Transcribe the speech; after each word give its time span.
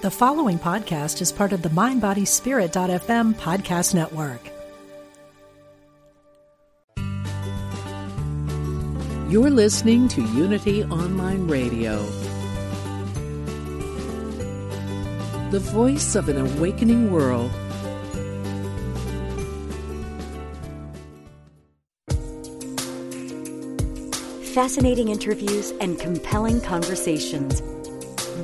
The 0.00 0.12
following 0.12 0.60
podcast 0.60 1.20
is 1.20 1.32
part 1.32 1.52
of 1.52 1.62
the 1.62 1.70
MindBodySpirit.fm 1.70 3.34
podcast 3.34 3.94
network. 3.96 4.40
You're 9.28 9.50
listening 9.50 10.06
to 10.10 10.22
Unity 10.22 10.84
Online 10.84 11.48
Radio, 11.48 11.96
the 15.50 15.58
voice 15.58 16.14
of 16.14 16.28
an 16.28 16.38
awakening 16.38 17.10
world. 17.10 17.50
Fascinating 24.54 25.08
interviews 25.08 25.72
and 25.80 25.98
compelling 25.98 26.60
conversations. 26.60 27.60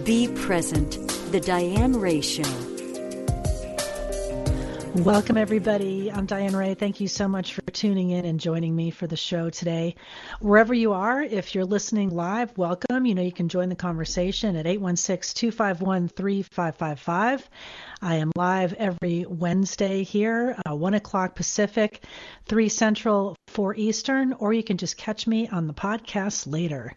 Be 0.04 0.26
present 0.34 1.03
the 1.34 1.40
Diane 1.40 1.98
Ray 1.98 2.20
Show. 2.20 2.44
Welcome, 5.02 5.36
everybody. 5.36 6.12
I'm 6.12 6.26
Diane 6.26 6.54
Ray. 6.54 6.74
Thank 6.74 7.00
you 7.00 7.08
so 7.08 7.26
much 7.26 7.54
for 7.54 7.62
tuning 7.72 8.10
in 8.10 8.24
and 8.24 8.38
joining 8.38 8.76
me 8.76 8.92
for 8.92 9.08
the 9.08 9.16
show 9.16 9.50
today. 9.50 9.96
Wherever 10.38 10.72
you 10.72 10.92
are, 10.92 11.20
if 11.20 11.52
you're 11.52 11.64
listening 11.64 12.10
live, 12.10 12.56
welcome. 12.56 13.04
You 13.04 13.16
know, 13.16 13.22
you 13.22 13.32
can 13.32 13.48
join 13.48 13.68
the 13.68 13.74
conversation 13.74 14.54
at 14.54 14.68
816 14.68 15.50
251 15.50 16.06
3555. 16.10 17.50
I 18.02 18.16
am 18.16 18.32
live 18.36 18.72
every 18.74 19.24
Wednesday 19.28 20.02
here, 20.02 20.56
uh, 20.68 20.74
1 20.74 20.94
o'clock 20.94 21.34
Pacific, 21.34 22.04
3 22.46 22.68
Central, 22.68 23.36
4 23.48 23.74
Eastern, 23.76 24.32
or 24.34 24.52
you 24.52 24.62
can 24.62 24.76
just 24.76 24.96
catch 24.96 25.26
me 25.26 25.48
on 25.48 25.66
the 25.66 25.74
podcast 25.74 26.50
later. 26.50 26.94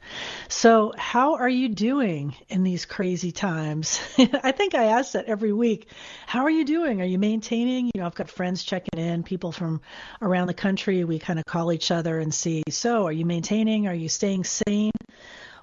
So, 0.49 0.93
how 0.97 1.35
are 1.35 1.49
you 1.49 1.69
doing 1.69 2.35
in 2.49 2.63
these 2.63 2.85
crazy 2.85 3.31
times? 3.31 3.99
I 4.17 4.51
think 4.51 4.75
I 4.75 4.85
ask 4.85 5.13
that 5.13 5.25
every 5.25 5.53
week. 5.53 5.89
How 6.25 6.43
are 6.43 6.49
you 6.49 6.65
doing? 6.65 7.01
Are 7.01 7.05
you 7.05 7.19
maintaining? 7.19 7.87
You 7.87 8.01
know, 8.01 8.05
I've 8.05 8.15
got 8.15 8.29
friends 8.29 8.63
checking 8.63 8.99
in, 8.99 9.23
people 9.23 9.51
from 9.51 9.81
around 10.21 10.47
the 10.47 10.53
country. 10.53 11.03
We 11.03 11.19
kind 11.19 11.39
of 11.39 11.45
call 11.45 11.71
each 11.71 11.91
other 11.91 12.19
and 12.19 12.33
see, 12.33 12.63
so 12.69 13.05
are 13.05 13.11
you 13.11 13.25
maintaining? 13.25 13.87
Are 13.87 13.93
you 13.93 14.09
staying 14.09 14.43
sane? 14.45 14.91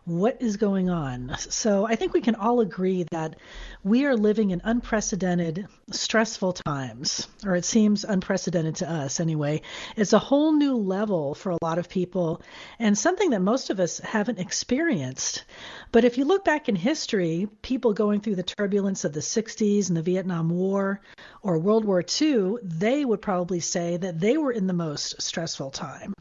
what 0.05 0.37
is 0.41 0.57
going 0.57 0.91
on. 0.91 1.35
So 1.39 1.87
I 1.87 1.97
think 1.97 2.13
we 2.13 2.21
can 2.21 2.35
all 2.35 2.61
agree 2.61 3.05
that 3.11 3.37
we 3.85 4.07
are 4.07 4.17
living 4.17 4.51
in 4.51 4.63
unprecedented, 4.65 5.69
stressful 5.91 6.55
times, 6.55 7.29
or 7.45 7.55
it 7.55 7.67
seems 7.67 8.03
unprecedented 8.03 8.77
to 8.77 8.91
us 8.91 9.21
anyway. 9.21 9.61
It's 9.95 10.15
a 10.15 10.19
whole 10.19 10.53
new 10.53 10.75
level 10.77 11.35
for 11.35 11.51
a 11.51 11.59
lot 11.61 11.79
of 11.79 11.91
people 11.91 12.41
and 12.79 12.97
something 12.97 13.31
that 13.31 13.43
most 13.43 13.69
of 13.69 13.81
us 13.81 13.99
haven't 13.99 14.39
experienced. 14.39 15.45
But 15.93 16.07
if 16.07 16.17
you 16.17 16.25
look 16.25 16.47
back 16.47 16.71
in 16.71 16.77
history, 16.77 17.47
people 17.61 17.93
going 17.93 18.23
through 18.23 18.37
the 18.37 18.43
turbulence 18.43 19.05
of 19.05 19.13
the 19.13 19.21
60s 19.21 19.89
and 19.89 19.97
the 19.99 20.03
Vietnam 20.03 20.49
War 20.49 21.03
or 21.43 21.59
World 21.59 21.85
War 21.85 22.03
II, 22.03 22.55
they 22.63 23.05
would 23.05 23.21
probably 23.21 23.61
say 23.61 23.99
that 23.99 24.19
they 24.19 24.39
were 24.39 24.53
in 24.53 24.67
the 24.67 24.73
most 24.73 25.21
stressful 25.21 25.71
time. 25.71 26.15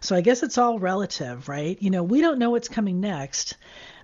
So 0.00 0.16
I 0.16 0.20
guess 0.20 0.42
it's 0.42 0.58
all 0.58 0.80
relative, 0.80 1.48
right? 1.48 1.80
You 1.80 1.90
know, 1.90 2.02
we 2.02 2.20
don't 2.20 2.40
know 2.40 2.50
what's 2.50 2.68
coming 2.68 3.00
next, 3.00 3.56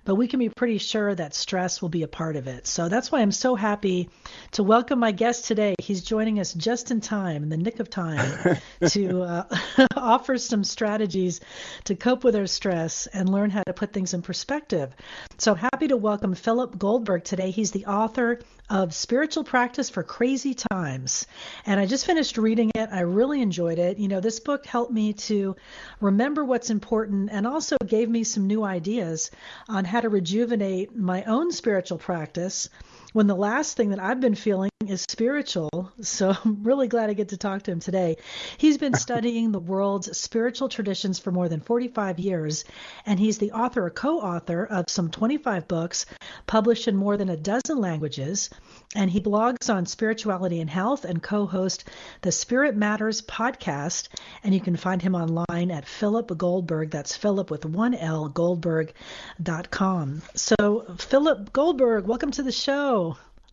but 0.03 0.15
we 0.15 0.27
can 0.27 0.39
be 0.39 0.49
pretty 0.49 0.77
sure 0.77 1.13
that 1.13 1.33
stress 1.33 1.81
will 1.81 1.89
be 1.89 2.03
a 2.03 2.07
part 2.07 2.35
of 2.35 2.47
it. 2.47 2.65
So 2.67 2.89
that's 2.89 3.11
why 3.11 3.21
I'm 3.21 3.31
so 3.31 3.55
happy 3.55 4.09
to 4.51 4.63
welcome 4.63 4.99
my 4.99 5.11
guest 5.11 5.45
today. 5.45 5.75
He's 5.79 6.01
joining 6.01 6.39
us 6.39 6.53
just 6.53 6.91
in 6.91 7.01
time, 7.01 7.43
in 7.43 7.49
the 7.49 7.57
nick 7.57 7.79
of 7.79 7.89
time, 7.89 8.59
to 8.89 9.21
uh, 9.21 9.43
offer 9.95 10.37
some 10.37 10.63
strategies 10.63 11.41
to 11.85 11.95
cope 11.95 12.23
with 12.23 12.35
our 12.35 12.47
stress 12.47 13.07
and 13.07 13.29
learn 13.29 13.49
how 13.49 13.63
to 13.63 13.73
put 13.73 13.93
things 13.93 14.13
in 14.13 14.21
perspective. 14.21 14.95
So 15.37 15.53
happy 15.53 15.87
to 15.89 15.97
welcome 15.97 16.33
Philip 16.33 16.77
Goldberg 16.77 17.23
today. 17.23 17.51
He's 17.51 17.71
the 17.71 17.85
author 17.85 18.39
of 18.71 18.93
Spiritual 18.93 19.43
Practice 19.43 19.89
for 19.89 20.01
Crazy 20.01 20.53
Times. 20.53 21.27
And 21.65 21.77
I 21.77 21.85
just 21.85 22.05
finished 22.05 22.37
reading 22.37 22.71
it. 22.73 22.89
I 22.89 23.01
really 23.01 23.41
enjoyed 23.41 23.79
it. 23.79 23.97
You 23.97 24.07
know, 24.07 24.21
this 24.21 24.39
book 24.39 24.65
helped 24.65 24.93
me 24.93 25.11
to 25.13 25.57
remember 25.99 26.45
what's 26.45 26.69
important 26.69 27.29
and 27.33 27.45
also 27.45 27.75
gave 27.85 28.09
me 28.09 28.23
some 28.23 28.47
new 28.47 28.63
ideas 28.63 29.29
on 29.67 29.83
how 29.83 29.99
to 29.99 30.07
rejuvenate 30.07 30.95
my 30.95 31.23
own 31.25 31.51
spiritual 31.51 31.97
practice 31.97 32.69
when 33.13 33.27
the 33.27 33.35
last 33.35 33.75
thing 33.77 33.89
that 33.89 33.99
I've 33.99 34.19
been 34.19 34.35
feeling 34.35 34.71
is 34.87 35.01
spiritual. 35.01 35.91
So 36.01 36.33
I'm 36.45 36.63
really 36.63 36.87
glad 36.87 37.09
I 37.09 37.13
get 37.13 37.29
to 37.29 37.37
talk 37.37 37.63
to 37.63 37.71
him 37.71 37.79
today. 37.79 38.17
He's 38.57 38.77
been 38.77 38.93
studying 39.07 39.51
the 39.51 39.59
world's 39.59 40.17
spiritual 40.17 40.69
traditions 40.69 41.19
for 41.19 41.31
more 41.31 41.49
than 41.49 41.59
45 41.59 42.19
years, 42.19 42.65
and 43.05 43.19
he's 43.19 43.37
the 43.37 43.51
author 43.51 43.85
or 43.85 43.89
co 43.89 44.19
author 44.19 44.65
of 44.65 44.89
some 44.89 45.09
25 45.09 45.67
books 45.67 46.05
published 46.47 46.87
in 46.87 46.95
more 46.95 47.17
than 47.17 47.29
a 47.29 47.37
dozen 47.37 47.77
languages. 47.77 48.49
And 48.93 49.09
he 49.09 49.21
blogs 49.21 49.73
on 49.73 49.85
spirituality 49.85 50.59
and 50.59 50.69
health 50.69 51.05
and 51.05 51.23
co 51.23 51.45
hosts 51.45 51.85
the 52.21 52.31
Spirit 52.31 52.75
Matters 52.75 53.21
podcast. 53.21 54.09
And 54.43 54.53
you 54.53 54.59
can 54.59 54.75
find 54.75 55.01
him 55.01 55.15
online 55.15 55.71
at 55.71 55.87
Philip 55.87 56.37
Goldberg. 56.37 56.91
That's 56.91 57.15
Philip 57.15 57.49
with 57.49 57.65
one 57.65 57.93
L, 57.93 58.27
Goldberg.com. 58.27 60.21
So, 60.35 60.85
Philip 60.97 61.53
Goldberg, 61.53 62.05
welcome 62.05 62.31
to 62.31 62.43
the 62.43 62.51
show. 62.51 63.00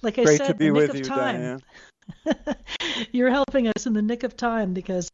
Like 0.03 0.19
I 0.19 0.25
Great 0.25 0.39
said, 0.39 0.47
to 0.49 0.55
be 0.55 0.69
the 0.69 0.73
nick 0.73 0.81
with 0.81 0.91
of 0.91 0.97
you, 0.97 1.05
time. 1.05 1.61
Diane. 2.25 2.57
You're 3.13 3.31
helping 3.31 3.69
us 3.69 3.87
in 3.87 3.93
the 3.93 4.03
nick 4.03 4.23
of 4.23 4.37
time 4.37 4.73
because 4.73 5.11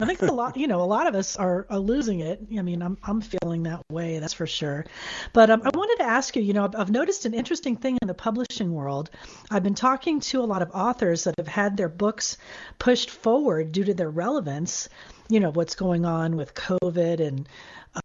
I 0.00 0.06
think 0.06 0.22
a 0.22 0.32
lot, 0.32 0.56
you 0.56 0.66
know, 0.66 0.80
a 0.80 0.84
lot 0.84 1.06
of 1.06 1.14
us 1.14 1.36
are, 1.36 1.66
are 1.68 1.78
losing 1.78 2.20
it. 2.20 2.40
I 2.56 2.62
mean, 2.62 2.82
I'm 2.82 2.96
I'm 3.02 3.20
feeling 3.20 3.64
that 3.64 3.82
way, 3.90 4.18
that's 4.18 4.32
for 4.32 4.46
sure. 4.46 4.86
But 5.32 5.50
um, 5.50 5.60
I 5.62 5.70
wanted 5.74 6.02
to 6.02 6.08
ask 6.08 6.36
you, 6.36 6.42
you 6.42 6.54
know, 6.54 6.64
I've, 6.64 6.74
I've 6.74 6.90
noticed 6.90 7.26
an 7.26 7.34
interesting 7.34 7.76
thing 7.76 7.98
in 8.00 8.08
the 8.08 8.14
publishing 8.14 8.72
world. 8.72 9.10
I've 9.50 9.62
been 9.62 9.74
talking 9.74 10.20
to 10.20 10.40
a 10.40 10.46
lot 10.46 10.62
of 10.62 10.70
authors 10.72 11.24
that 11.24 11.34
have 11.36 11.48
had 11.48 11.76
their 11.76 11.88
books 11.90 12.38
pushed 12.78 13.10
forward 13.10 13.72
due 13.72 13.84
to 13.84 13.94
their 13.94 14.10
relevance. 14.10 14.88
You 15.28 15.40
know, 15.40 15.50
what's 15.50 15.74
going 15.74 16.06
on 16.06 16.36
with 16.36 16.54
COVID 16.54 17.20
and 17.20 17.46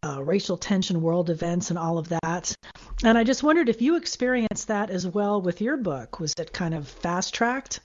uh, 0.03 0.23
racial 0.23 0.57
tension, 0.57 1.01
world 1.01 1.29
events, 1.29 1.69
and 1.69 1.79
all 1.79 1.97
of 1.97 2.09
that. 2.09 2.55
And 3.03 3.17
I 3.17 3.23
just 3.23 3.43
wondered 3.43 3.69
if 3.69 3.81
you 3.81 3.95
experienced 3.95 4.67
that 4.67 4.89
as 4.89 5.07
well 5.07 5.41
with 5.41 5.61
your 5.61 5.77
book. 5.77 6.19
Was 6.19 6.33
it 6.37 6.53
kind 6.53 6.73
of 6.73 6.87
fast 6.87 7.33
tracked? 7.33 7.79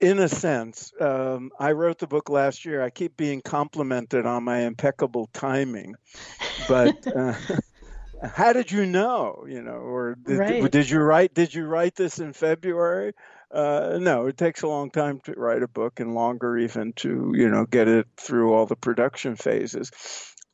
In 0.00 0.18
a 0.18 0.28
sense, 0.28 0.92
um, 1.00 1.50
I 1.58 1.72
wrote 1.72 1.98
the 1.98 2.06
book 2.06 2.28
last 2.28 2.64
year. 2.64 2.82
I 2.82 2.90
keep 2.90 3.16
being 3.16 3.40
complimented 3.40 4.26
on 4.26 4.44
my 4.44 4.60
impeccable 4.60 5.28
timing, 5.32 5.94
but 6.68 6.94
uh, 7.16 7.34
how 8.22 8.52
did 8.52 8.70
you 8.70 8.86
know? 8.86 9.44
You 9.48 9.62
know, 9.62 9.72
or 9.72 10.14
did, 10.14 10.38
Right. 10.38 10.70
did 10.70 10.90
you 10.90 11.00
write? 11.00 11.34
Did 11.34 11.54
you 11.54 11.64
write 11.64 11.94
this 11.94 12.18
in 12.18 12.32
February? 12.32 13.14
Uh, 13.50 13.98
no, 14.00 14.26
it 14.26 14.36
takes 14.36 14.62
a 14.62 14.68
long 14.68 14.90
time 14.90 15.20
to 15.24 15.32
write 15.32 15.62
a 15.62 15.68
book, 15.68 16.00
and 16.00 16.14
longer 16.14 16.56
even 16.58 16.92
to 16.94 17.32
you 17.34 17.48
know 17.48 17.64
get 17.64 17.88
it 17.88 18.06
through 18.16 18.52
all 18.52 18.66
the 18.66 18.76
production 18.76 19.36
phases. 19.36 19.90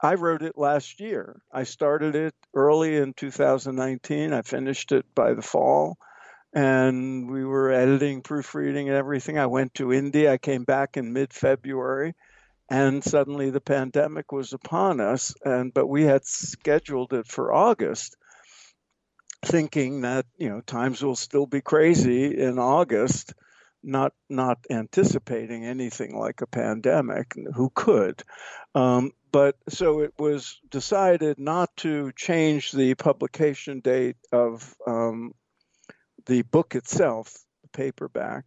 I 0.01 0.15
wrote 0.15 0.43
it 0.43 0.57
last 0.57 1.01
year. 1.01 1.41
I 1.53 1.65
started 1.65 2.15
it 2.15 2.35
early 2.55 2.97
in 2.97 3.15
2019. 3.15 4.33
I 4.33 4.43
finished 4.43 4.93
it 4.93 5.07
by 5.15 5.35
the 5.35 5.43
fall. 5.43 5.99
And 6.55 7.31
we 7.31 7.45
were 7.45 7.73
editing, 7.73 8.23
proofreading, 8.23 8.89
and 8.89 8.97
everything. 8.97 9.39
I 9.39 9.47
went 9.47 9.75
to 9.75 9.93
India. 9.93 10.33
I 10.33 10.39
came 10.39 10.65
back 10.65 10.97
in 10.97 11.13
mid 11.13 11.33
February. 11.33 12.15
And 12.71 13.03
suddenly 13.03 13.51
the 13.51 13.61
pandemic 13.61 14.31
was 14.31 14.53
upon 14.53 15.01
us. 15.01 15.35
And 15.45 15.75
but 15.75 15.87
we 15.87 16.05
had 16.05 16.25
scheduled 16.25 17.13
it 17.13 17.27
for 17.27 17.53
August, 17.53 18.17
thinking 19.45 20.03
that, 20.03 20.27
you 20.37 20.49
know, 20.49 20.61
times 20.61 21.03
will 21.03 21.17
still 21.17 21.47
be 21.47 21.61
crazy 21.61 22.39
in 22.39 22.59
August, 22.59 23.35
not 23.83 24.13
not 24.29 24.59
anticipating 24.71 25.65
anything 25.65 26.17
like 26.17 26.41
a 26.41 26.47
pandemic. 26.47 27.35
Who 27.55 27.71
could? 27.75 28.23
Um, 28.75 29.13
but 29.31 29.57
so 29.69 30.01
it 30.01 30.15
was 30.19 30.59
decided 30.71 31.39
not 31.39 31.75
to 31.79 32.13
change 32.17 32.73
the 32.73 32.95
publication 32.95 33.81
date 33.81 34.17
of 34.33 34.75
um, 34.87 35.33
the 36.27 36.43
book 36.43 36.75
itself, 36.75 37.35
the 37.63 37.69
paperback, 37.69 38.45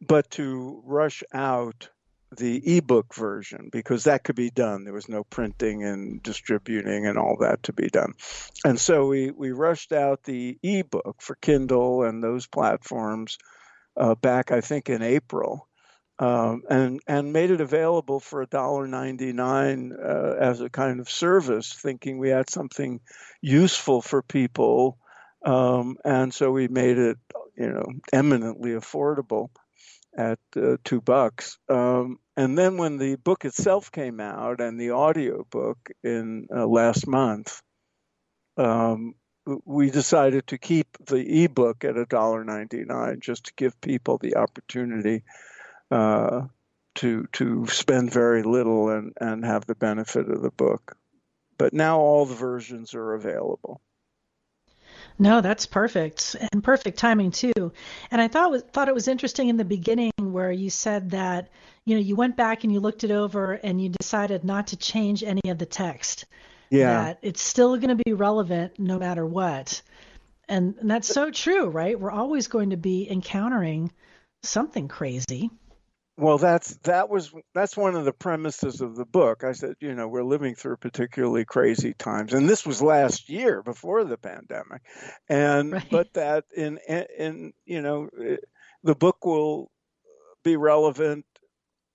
but 0.00 0.30
to 0.32 0.82
rush 0.84 1.22
out 1.32 1.88
the 2.36 2.76
ebook 2.76 3.14
version 3.14 3.68
because 3.72 4.04
that 4.04 4.22
could 4.22 4.36
be 4.36 4.50
done. 4.50 4.84
There 4.84 4.92
was 4.92 5.08
no 5.08 5.24
printing 5.24 5.84
and 5.84 6.22
distributing 6.22 7.06
and 7.06 7.18
all 7.18 7.38
that 7.40 7.62
to 7.64 7.72
be 7.72 7.88
done. 7.88 8.14
And 8.64 8.78
so 8.78 9.06
we, 9.06 9.30
we 9.30 9.52
rushed 9.52 9.92
out 9.92 10.24
the 10.24 10.58
ebook 10.62 11.22
for 11.22 11.36
Kindle 11.36 12.02
and 12.02 12.22
those 12.22 12.46
platforms 12.46 13.38
uh, 13.96 14.14
back, 14.14 14.52
I 14.52 14.60
think, 14.60 14.90
in 14.90 15.02
April 15.02 15.67
um, 16.18 16.62
and 16.68 17.00
and 17.06 17.32
made 17.32 17.50
it 17.50 17.60
available 17.60 18.20
for 18.20 18.44
$1.99 18.44 19.92
uh, 19.92 20.36
as 20.38 20.60
a 20.60 20.68
kind 20.68 21.00
of 21.00 21.08
service, 21.08 21.72
thinking 21.72 22.18
we 22.18 22.30
had 22.30 22.50
something 22.50 23.00
useful 23.40 24.02
for 24.02 24.22
people. 24.22 24.98
Um, 25.44 25.96
and 26.04 26.34
so 26.34 26.50
we 26.50 26.66
made 26.66 26.98
it, 26.98 27.18
you 27.56 27.68
know, 27.68 27.86
eminently 28.12 28.72
affordable 28.72 29.50
at 30.16 30.40
uh, 30.56 30.76
two 30.84 31.00
bucks. 31.00 31.58
Um, 31.68 32.18
and 32.36 32.58
then 32.58 32.76
when 32.76 32.98
the 32.98 33.14
book 33.16 33.44
itself 33.44 33.92
came 33.92 34.18
out 34.18 34.60
and 34.60 34.80
the 34.80 34.90
audio 34.90 35.44
book 35.48 35.78
in 36.02 36.48
uh, 36.54 36.66
last 36.66 37.06
month, 37.06 37.62
um, 38.56 39.14
we 39.64 39.90
decided 39.90 40.48
to 40.48 40.58
keep 40.58 40.88
the 41.06 41.44
ebook 41.44 41.84
at 41.84 41.94
$1.99 41.94 43.20
just 43.20 43.44
to 43.44 43.52
give 43.56 43.80
people 43.80 44.18
the 44.18 44.36
opportunity 44.36 45.22
uh, 45.90 46.42
to 46.96 47.26
to 47.32 47.66
spend 47.66 48.12
very 48.12 48.42
little 48.42 48.90
and, 48.90 49.12
and 49.20 49.44
have 49.44 49.66
the 49.66 49.74
benefit 49.74 50.28
of 50.28 50.42
the 50.42 50.50
book. 50.50 50.96
But 51.56 51.72
now 51.72 51.98
all 51.98 52.24
the 52.24 52.34
versions 52.34 52.94
are 52.94 53.14
available. 53.14 53.80
No, 55.18 55.40
that's 55.40 55.66
perfect 55.66 56.36
and 56.52 56.62
perfect 56.62 56.98
timing 56.98 57.32
too. 57.32 57.72
And 58.10 58.20
I 58.20 58.28
thought 58.28 58.52
was, 58.52 58.62
thought 58.62 58.88
it 58.88 58.94
was 58.94 59.08
interesting 59.08 59.48
in 59.48 59.56
the 59.56 59.64
beginning 59.64 60.12
where 60.18 60.52
you 60.52 60.70
said 60.70 61.10
that 61.10 61.48
you 61.84 61.96
know 61.96 62.00
you 62.00 62.14
went 62.14 62.36
back 62.36 62.62
and 62.62 62.72
you 62.72 62.78
looked 62.78 63.02
it 63.02 63.10
over 63.10 63.54
and 63.54 63.80
you 63.80 63.88
decided 63.88 64.44
not 64.44 64.68
to 64.68 64.76
change 64.76 65.24
any 65.24 65.42
of 65.48 65.58
the 65.58 65.66
text. 65.66 66.26
Yeah. 66.70 67.02
That 67.02 67.18
it's 67.22 67.42
still 67.42 67.76
going 67.76 67.96
to 67.96 68.02
be 68.04 68.12
relevant 68.12 68.78
no 68.78 68.98
matter 68.98 69.26
what. 69.26 69.82
And, 70.48 70.76
and 70.80 70.90
that's 70.90 71.08
so 71.08 71.30
true, 71.30 71.68
right? 71.68 71.98
We're 71.98 72.10
always 72.10 72.48
going 72.48 72.70
to 72.70 72.76
be 72.76 73.10
encountering 73.10 73.90
something 74.42 74.88
crazy. 74.88 75.50
Well, 76.18 76.38
that's 76.38 76.76
that 76.78 77.08
was 77.08 77.32
that's 77.54 77.76
one 77.76 77.94
of 77.94 78.04
the 78.04 78.12
premises 78.12 78.80
of 78.80 78.96
the 78.96 79.04
book. 79.04 79.44
I 79.44 79.52
said, 79.52 79.76
you 79.78 79.94
know, 79.94 80.08
we're 80.08 80.24
living 80.24 80.56
through 80.56 80.78
particularly 80.78 81.44
crazy 81.44 81.94
times, 81.94 82.32
and 82.34 82.48
this 82.48 82.66
was 82.66 82.82
last 82.82 83.28
year 83.28 83.62
before 83.62 84.02
the 84.02 84.18
pandemic, 84.18 84.82
and 85.28 85.74
right. 85.74 85.86
but 85.92 86.12
that 86.14 86.44
in 86.56 86.80
in 86.88 87.52
you 87.66 87.82
know, 87.82 88.08
eh, 88.20 88.38
the 88.82 88.96
book 88.96 89.24
will 89.24 89.70
be 90.42 90.56
relevant 90.56 91.24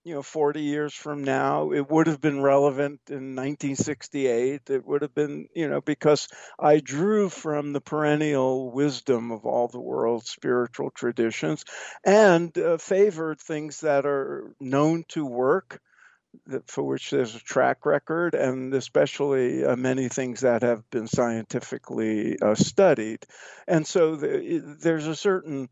you 0.03 0.13
know 0.13 0.21
40 0.21 0.61
years 0.61 0.93
from 0.93 1.23
now 1.23 1.71
it 1.71 1.89
would 1.89 2.07
have 2.07 2.19
been 2.19 2.41
relevant 2.41 2.99
in 3.09 3.35
1968 3.35 4.69
it 4.69 4.85
would 4.85 5.01
have 5.01 5.15
been 5.15 5.47
you 5.55 5.69
know 5.69 5.81
because 5.81 6.27
i 6.59 6.79
drew 6.79 7.29
from 7.29 7.73
the 7.73 7.81
perennial 7.81 8.71
wisdom 8.71 9.31
of 9.31 9.45
all 9.45 9.67
the 9.67 9.79
world's 9.79 10.29
spiritual 10.29 10.91
traditions 10.91 11.63
and 12.03 12.57
uh, 12.57 12.77
favored 12.77 13.39
things 13.39 13.81
that 13.81 14.05
are 14.05 14.53
known 14.59 15.05
to 15.07 15.25
work 15.25 15.79
that, 16.47 16.69
for 16.69 16.83
which 16.83 17.09
there's 17.11 17.35
a 17.35 17.39
track 17.39 17.85
record 17.85 18.33
and 18.35 18.73
especially 18.73 19.63
uh, 19.63 19.75
many 19.75 20.09
things 20.09 20.41
that 20.41 20.63
have 20.63 20.89
been 20.89 21.07
scientifically 21.07 22.37
uh, 22.41 22.55
studied. 22.55 23.19
And 23.67 23.85
so 23.85 24.15
the, 24.15 24.77
there's 24.81 25.07
a 25.07 25.15
certain 25.15 25.69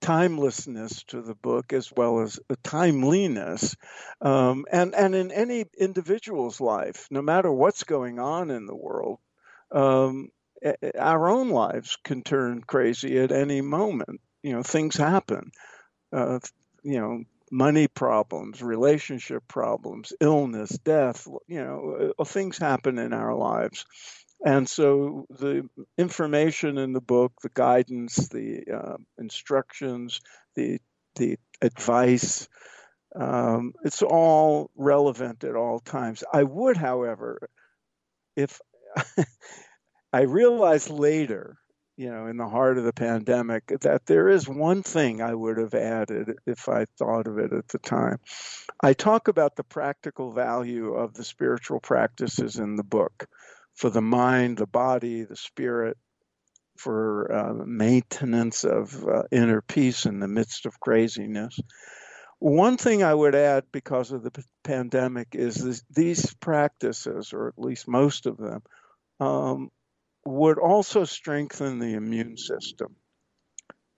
timelessness 0.00 1.04
to 1.04 1.22
the 1.22 1.34
book 1.34 1.72
as 1.72 1.92
well 1.96 2.20
as 2.20 2.38
a 2.50 2.56
timeliness. 2.56 3.76
Um, 4.20 4.64
and, 4.70 4.94
and 4.94 5.14
in 5.14 5.30
any 5.32 5.64
individual's 5.78 6.60
life, 6.60 7.06
no 7.10 7.22
matter 7.22 7.50
what's 7.50 7.84
going 7.84 8.18
on 8.18 8.50
in 8.50 8.66
the 8.66 8.76
world, 8.76 9.18
um, 9.72 10.30
our 10.98 11.28
own 11.28 11.50
lives 11.50 11.96
can 12.02 12.22
turn 12.22 12.62
crazy 12.62 13.18
at 13.18 13.32
any 13.32 13.60
moment. 13.60 14.20
You 14.42 14.52
know, 14.52 14.62
things 14.62 14.96
happen. 14.96 15.50
Uh, 16.12 16.38
you 16.82 17.00
know, 17.00 17.24
money 17.50 17.88
problems, 17.88 18.62
relationship 18.62 19.46
problems, 19.48 20.12
illness, 20.20 20.70
death, 20.78 21.26
you 21.46 21.62
know, 21.62 22.12
uh, 22.18 22.24
things 22.24 22.58
happen 22.58 22.98
in 22.98 23.12
our 23.12 23.34
lives. 23.34 23.84
And 24.44 24.68
so 24.68 25.26
the 25.30 25.68
information 25.96 26.78
in 26.78 26.92
the 26.92 27.00
book, 27.00 27.32
the 27.42 27.50
guidance, 27.52 28.28
the 28.28 28.64
uh, 28.72 28.96
instructions, 29.18 30.20
the 30.54 30.78
the 31.16 31.38
advice, 31.62 32.46
um, 33.18 33.72
it's 33.84 34.02
all 34.02 34.70
relevant 34.76 35.44
at 35.44 35.56
all 35.56 35.80
times. 35.80 36.22
I 36.32 36.42
would, 36.42 36.76
however, 36.76 37.48
if 38.36 38.60
I 40.12 40.22
realized 40.22 40.90
later, 40.90 41.56
you 41.96 42.10
know, 42.10 42.26
in 42.26 42.36
the 42.36 42.48
heart 42.48 42.76
of 42.76 42.84
the 42.84 42.92
pandemic, 42.92 43.66
that 43.80 44.04
there 44.04 44.28
is 44.28 44.46
one 44.46 44.82
thing 44.82 45.22
I 45.22 45.34
would 45.34 45.56
have 45.56 45.74
added 45.74 46.36
if 46.46 46.68
I 46.68 46.84
thought 46.98 47.26
of 47.26 47.38
it 47.38 47.54
at 47.54 47.68
the 47.68 47.78
time. 47.78 48.18
I 48.82 48.92
talk 48.92 49.28
about 49.28 49.56
the 49.56 49.64
practical 49.64 50.32
value 50.32 50.92
of 50.92 51.14
the 51.14 51.24
spiritual 51.24 51.80
practices 51.80 52.56
in 52.56 52.76
the 52.76 52.84
book 52.84 53.26
for 53.76 53.90
the 53.90 54.02
mind, 54.02 54.56
the 54.56 54.66
body, 54.66 55.22
the 55.22 55.36
spirit, 55.36 55.96
for 56.76 57.32
uh, 57.32 57.64
maintenance 57.66 58.64
of 58.64 59.06
uh, 59.06 59.22
inner 59.30 59.62
peace 59.62 60.06
in 60.06 60.20
the 60.20 60.28
midst 60.28 60.66
of 60.66 60.80
craziness. 60.80 61.58
One 62.38 62.76
thing 62.76 63.02
I 63.02 63.14
would 63.14 63.34
add 63.34 63.64
because 63.72 64.12
of 64.12 64.22
the 64.22 64.30
p- 64.30 64.42
pandemic 64.62 65.28
is 65.32 65.54
this, 65.54 65.82
these 65.90 66.34
practices, 66.34 67.32
or 67.32 67.48
at 67.48 67.58
least 67.58 67.88
most 67.88 68.26
of 68.26 68.36
them, 68.36 68.62
um, 69.20 69.70
would 70.26 70.58
also 70.58 71.04
strengthen 71.04 71.78
the 71.78 71.94
immune 71.94 72.36
system. 72.36 72.96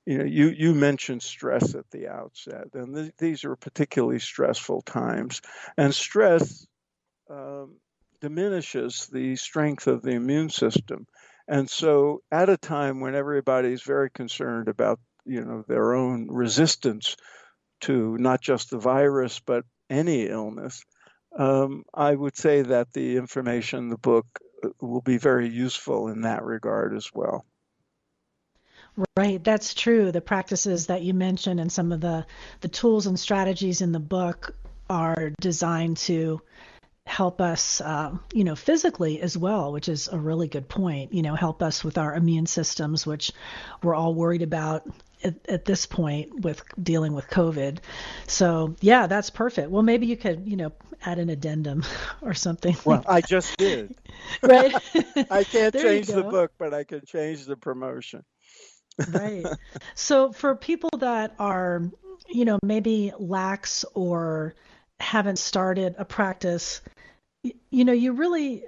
You 0.06 0.18
know, 0.18 0.24
you, 0.24 0.48
you 0.48 0.74
mentioned 0.74 1.22
stress 1.22 1.74
at 1.74 1.90
the 1.90 2.08
outset, 2.08 2.68
and 2.74 2.94
th- 2.94 3.12
these 3.18 3.44
are 3.44 3.56
particularly 3.56 4.20
stressful 4.20 4.82
times. 4.82 5.40
And 5.76 5.94
stress 5.94 6.66
um, 7.28 7.76
diminishes 8.20 9.08
the 9.12 9.36
strength 9.36 9.86
of 9.86 10.02
the 10.02 10.12
immune 10.12 10.50
system. 10.50 11.06
And 11.46 11.68
so, 11.68 12.22
at 12.30 12.50
a 12.50 12.56
time 12.56 13.00
when 13.00 13.14
everybody's 13.14 13.82
very 13.82 14.10
concerned 14.10 14.68
about, 14.68 15.00
you 15.24 15.44
know, 15.44 15.64
their 15.66 15.94
own 15.94 16.28
resistance 16.30 17.16
to 17.82 18.18
not 18.18 18.40
just 18.40 18.70
the 18.70 18.78
virus 18.78 19.40
but 19.40 19.64
any 19.88 20.26
illness, 20.26 20.84
um, 21.36 21.84
I 21.94 22.14
would 22.14 22.36
say 22.36 22.62
that 22.62 22.92
the 22.92 23.16
information 23.16 23.78
in 23.80 23.88
the 23.88 23.98
book 23.98 24.26
uh, 24.64 24.68
will 24.80 25.00
be 25.00 25.18
very 25.18 25.48
useful 25.48 26.08
in 26.08 26.22
that 26.22 26.44
regard 26.44 26.94
as 26.94 27.10
well. 27.14 27.46
Right, 29.16 29.42
that's 29.42 29.74
true. 29.74 30.10
The 30.10 30.20
practices 30.20 30.86
that 30.86 31.02
you 31.02 31.14
mentioned 31.14 31.60
and 31.60 31.70
some 31.70 31.92
of 31.92 32.00
the 32.00 32.26
the 32.60 32.68
tools 32.68 33.06
and 33.06 33.18
strategies 33.18 33.80
in 33.80 33.92
the 33.92 34.00
book 34.00 34.54
are 34.90 35.30
designed 35.40 35.98
to 35.98 36.40
help 37.08 37.40
us, 37.40 37.80
uh, 37.80 38.16
you 38.32 38.44
know, 38.44 38.54
physically 38.54 39.20
as 39.20 39.36
well, 39.36 39.72
which 39.72 39.88
is 39.88 40.08
a 40.08 40.18
really 40.18 40.46
good 40.46 40.68
point. 40.68 41.12
You 41.12 41.22
know, 41.22 41.34
help 41.34 41.62
us 41.62 41.82
with 41.82 41.98
our 41.98 42.14
immune 42.14 42.46
systems, 42.46 43.06
which 43.06 43.32
we're 43.82 43.94
all 43.94 44.14
worried 44.14 44.42
about 44.42 44.86
at, 45.24 45.34
at, 45.48 45.64
this 45.64 45.86
point 45.86 46.40
with 46.40 46.62
dealing 46.80 47.14
with 47.14 47.28
COVID. 47.28 47.78
So 48.26 48.76
yeah, 48.80 49.06
that's 49.06 49.30
perfect. 49.30 49.70
Well, 49.70 49.82
maybe 49.82 50.06
you 50.06 50.16
could, 50.16 50.46
you 50.46 50.56
know, 50.56 50.72
add 51.04 51.18
an 51.18 51.30
addendum 51.30 51.82
or 52.22 52.34
something. 52.34 52.76
Well, 52.84 53.04
I 53.08 53.22
just 53.22 53.56
did. 53.56 53.94
right. 54.42 54.74
I 55.30 55.44
can't 55.44 55.74
change 55.74 56.08
the 56.08 56.22
book, 56.22 56.52
but 56.58 56.74
I 56.74 56.84
can 56.84 57.00
change 57.06 57.46
the 57.46 57.56
promotion. 57.56 58.24
right. 59.10 59.46
So 59.94 60.32
for 60.32 60.54
people 60.56 60.90
that 60.98 61.34
are, 61.38 61.90
you 62.28 62.44
know, 62.44 62.58
maybe 62.62 63.12
lax 63.18 63.84
or 63.94 64.54
haven't 65.00 65.38
started 65.38 65.94
a 65.98 66.04
practice 66.04 66.80
you 67.70 67.84
know, 67.84 67.92
you 67.92 68.12
really 68.12 68.64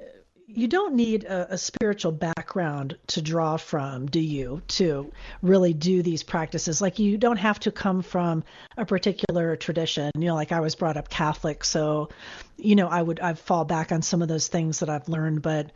you 0.53 0.67
don't 0.67 0.95
need 0.95 1.25
a, 1.25 1.55
a, 1.55 1.59
spiritual 1.59 2.11
background 2.11 2.99
to 3.07 3.23
draw 3.23 3.57
from, 3.57 4.07
do 4.07 4.19
you, 4.19 4.61
to 4.67 5.13
really 5.43 5.73
do 5.73 6.03
these 6.03 6.25
practices? 6.25 6.81
Like 6.81 6.99
you 6.99 7.17
don't 7.19 7.37
have 7.37 7.61
to 7.61 7.71
come 7.71 8.03
from 8.03 8.43
a 8.77 8.85
particular 8.85 9.55
tradition. 9.55 10.11
You 10.17 10.27
know, 10.27 10.35
like 10.35 10.51
I 10.51 10.59
was 10.59 10.75
brought 10.75 10.97
up 10.97 11.09
Catholic, 11.09 11.63
so 11.63 12.09
you 12.57 12.75
know, 12.75 12.89
I 12.89 13.01
would 13.01 13.21
I 13.21 13.35
fall 13.35 13.65
back 13.65 13.93
on 13.93 14.03
some 14.03 14.23
of 14.23 14.29
those 14.29 14.49
things 14.49 14.81
that 14.81 14.89
I've 14.89 15.09
learned. 15.09 15.43
But 15.43 15.71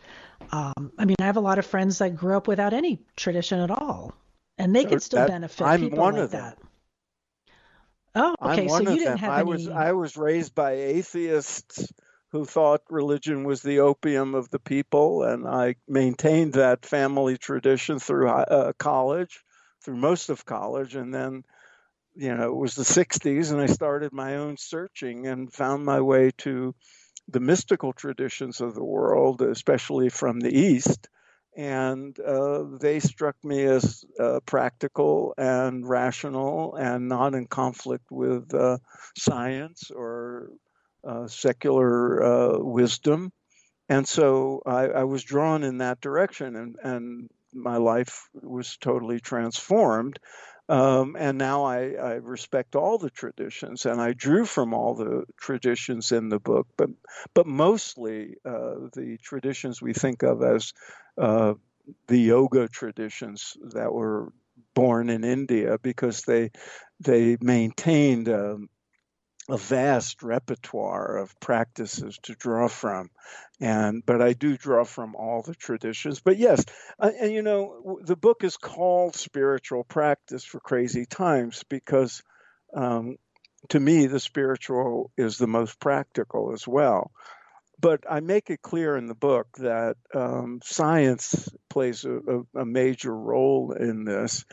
um, 0.50 0.90
I 0.98 1.04
mean, 1.04 1.16
I 1.20 1.26
have 1.26 1.36
a 1.36 1.40
lot 1.40 1.58
of 1.60 1.66
friends 1.66 1.98
that 1.98 2.16
grew 2.16 2.36
up 2.36 2.48
without 2.48 2.72
any 2.72 3.00
tradition 3.16 3.60
at 3.60 3.70
all, 3.70 4.12
and 4.58 4.74
they 4.74 4.82
so 4.82 4.88
can 4.88 5.00
still 5.00 5.20
that, 5.20 5.28
benefit 5.28 5.64
I'm 5.64 5.80
people 5.80 5.98
one 5.98 6.14
like 6.14 6.24
of 6.24 6.30
them. 6.32 6.42
that. 6.42 6.58
Oh, 8.16 8.34
okay. 8.42 8.66
I'm 8.66 8.68
so 8.68 8.84
you 8.84 8.86
of 8.86 8.98
didn't 8.98 9.16
them. 9.16 9.18
have 9.18 9.38
I 9.38 9.42
any. 9.42 9.44
was 9.44 9.68
I 9.68 9.92
was 9.92 10.16
raised 10.16 10.54
by 10.54 10.72
atheists 10.72 11.92
who 12.30 12.44
thought 12.44 12.82
religion 12.90 13.44
was 13.44 13.62
the 13.62 13.80
opium 13.80 14.34
of 14.34 14.50
the 14.50 14.58
people, 14.58 15.22
and 15.22 15.46
I 15.46 15.76
maintained 15.88 16.54
that 16.54 16.84
family 16.86 17.38
tradition 17.38 17.98
through 18.00 18.28
uh, 18.28 18.72
college, 18.78 19.44
through 19.84 19.96
most 19.96 20.30
of 20.30 20.44
college, 20.44 20.94
and 20.96 21.14
then, 21.14 21.44
you 22.16 22.34
know, 22.36 22.50
it 22.52 22.56
was 22.56 22.74
the 22.76 22.84
'60s, 22.84 23.52
and 23.52 23.60
I 23.60 23.66
started 23.66 24.12
my 24.12 24.36
own 24.36 24.56
searching 24.58 25.26
and 25.26 25.52
found 25.52 25.84
my 25.84 26.00
way 26.00 26.30
to 26.38 26.74
the 27.28 27.40
mystical 27.40 27.92
traditions 27.92 28.60
of 28.60 28.74
the 28.74 28.84
world, 28.84 29.42
especially 29.42 30.10
from 30.10 30.40
the 30.40 30.52
East, 30.52 31.08
and 31.56 32.18
uh, 32.20 32.64
they 32.80 33.00
struck 33.00 33.36
me 33.44 33.64
as 33.64 34.04
uh, 34.18 34.40
practical 34.44 35.34
and 35.38 35.88
rational 35.88 36.74
and 36.74 37.08
not 37.08 37.34
in 37.34 37.46
conflict 37.46 38.06
with 38.10 38.52
uh, 38.54 38.78
science 39.16 39.90
or 39.90 40.50
uh, 41.04 41.26
secular 41.26 42.22
uh, 42.22 42.58
wisdom. 42.58 43.32
And 43.88 44.08
so 44.08 44.62
I, 44.64 44.86
I, 44.86 45.04
was 45.04 45.22
drawn 45.22 45.62
in 45.62 45.78
that 45.78 46.00
direction, 46.00 46.56
and, 46.56 46.76
and 46.82 47.28
my 47.52 47.76
life 47.76 48.28
was 48.32 48.78
totally 48.78 49.20
transformed. 49.20 50.18
Um, 50.68 51.14
and 51.18 51.36
now 51.36 51.64
I, 51.64 51.90
I, 51.92 52.12
respect 52.14 52.74
all 52.74 52.96
the 52.96 53.10
traditions, 53.10 53.84
and 53.84 54.00
I 54.00 54.14
drew 54.14 54.46
from 54.46 54.72
all 54.72 54.94
the 54.94 55.24
traditions 55.36 56.10
in 56.10 56.30
the 56.30 56.38
book, 56.38 56.66
but 56.78 56.88
but 57.34 57.46
mostly 57.46 58.36
uh, 58.46 58.88
the 58.94 59.18
traditions 59.22 59.82
we 59.82 59.92
think 59.92 60.22
of 60.22 60.42
as 60.42 60.72
uh, 61.18 61.54
the 62.06 62.18
yoga 62.18 62.66
traditions 62.68 63.58
that 63.74 63.92
were 63.92 64.32
born 64.74 65.10
in 65.10 65.22
India 65.22 65.76
because 65.82 66.22
they 66.22 66.50
they 66.98 67.36
maintained 67.42 68.30
um, 68.30 68.70
a 69.48 69.58
vast 69.58 70.22
repertoire 70.22 71.18
of 71.18 71.38
practices 71.38 72.18
to 72.22 72.34
draw 72.34 72.68
from. 72.68 73.10
And 73.60 74.04
but 74.04 74.20
i 74.20 74.32
do 74.32 74.56
draw 74.56 74.84
from 74.84 75.14
all 75.14 75.42
the 75.42 75.54
traditions. 75.54 76.20
But 76.20 76.38
yes 76.38 76.64
uh, 76.98 77.10
and 77.20 77.32
you 77.32 77.42
know 77.42 77.98
the 78.02 78.16
book 78.16 78.42
is 78.42 78.56
called 78.56 79.16
spiritual 79.16 79.84
practice 79.84 80.44
for 80.44 80.60
crazy 80.60 81.06
times 81.06 81.62
because 81.68 82.22
um, 82.74 83.16
to 83.68 83.78
me 83.78 84.06
the 84.06 84.20
spiritual 84.20 85.10
is 85.16 85.38
the 85.38 85.46
most 85.46 85.78
practical 85.78 86.52
as 86.52 86.66
well. 86.66 87.10
But 87.78 88.04
i 88.10 88.20
make 88.20 88.50
it 88.50 88.62
clear 88.62 88.96
in 88.96 89.06
the 89.06 89.14
book 89.14 89.48
that 89.58 89.96
um, 90.14 90.60
science 90.64 91.48
plays 91.68 92.04
a, 92.04 92.16
a, 92.16 92.60
a 92.62 92.64
major 92.64 93.14
role 93.14 93.72
in 93.72 94.04
this 94.04 94.44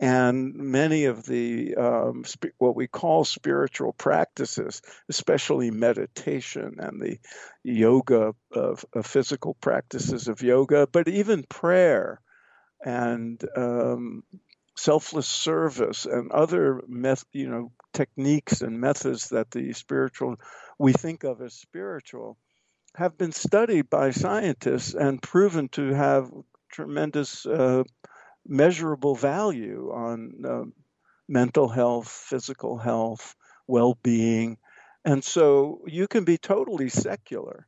and 0.00 0.54
many 0.54 1.06
of 1.06 1.24
the 1.26 1.74
um, 1.76 2.24
sp- 2.24 2.54
what 2.58 2.76
we 2.76 2.86
call 2.86 3.24
spiritual 3.24 3.92
practices, 3.92 4.82
especially 5.08 5.70
meditation 5.70 6.76
and 6.78 7.00
the 7.00 7.18
yoga 7.64 8.34
of, 8.52 8.84
of 8.92 9.06
physical 9.06 9.54
practices 9.54 10.28
of 10.28 10.42
yoga, 10.42 10.86
but 10.86 11.08
even 11.08 11.42
prayer 11.44 12.20
and 12.84 13.42
um, 13.56 14.22
selfless 14.76 15.26
service 15.28 16.06
and 16.06 16.30
other 16.30 16.80
meth- 16.86 17.24
you 17.32 17.48
know 17.48 17.72
techniques 17.92 18.60
and 18.60 18.80
methods 18.80 19.30
that 19.30 19.50
the 19.50 19.72
spiritual 19.72 20.36
we 20.78 20.92
think 20.92 21.24
of 21.24 21.40
as 21.42 21.54
spiritual 21.54 22.38
have 22.94 23.18
been 23.18 23.32
studied 23.32 23.90
by 23.90 24.10
scientists 24.10 24.94
and 24.94 25.20
proven 25.22 25.68
to 25.68 25.92
have 25.94 26.30
tremendous 26.70 27.44
uh, 27.46 27.82
measurable 28.48 29.14
value 29.14 29.92
on 29.94 30.44
uh, 30.44 30.64
mental 31.28 31.68
health, 31.68 32.08
physical 32.08 32.78
health, 32.78 33.36
well 33.66 33.96
being. 34.02 34.58
And 35.04 35.22
so 35.22 35.82
you 35.86 36.08
can 36.08 36.24
be 36.24 36.38
totally 36.38 36.88
secular. 36.88 37.66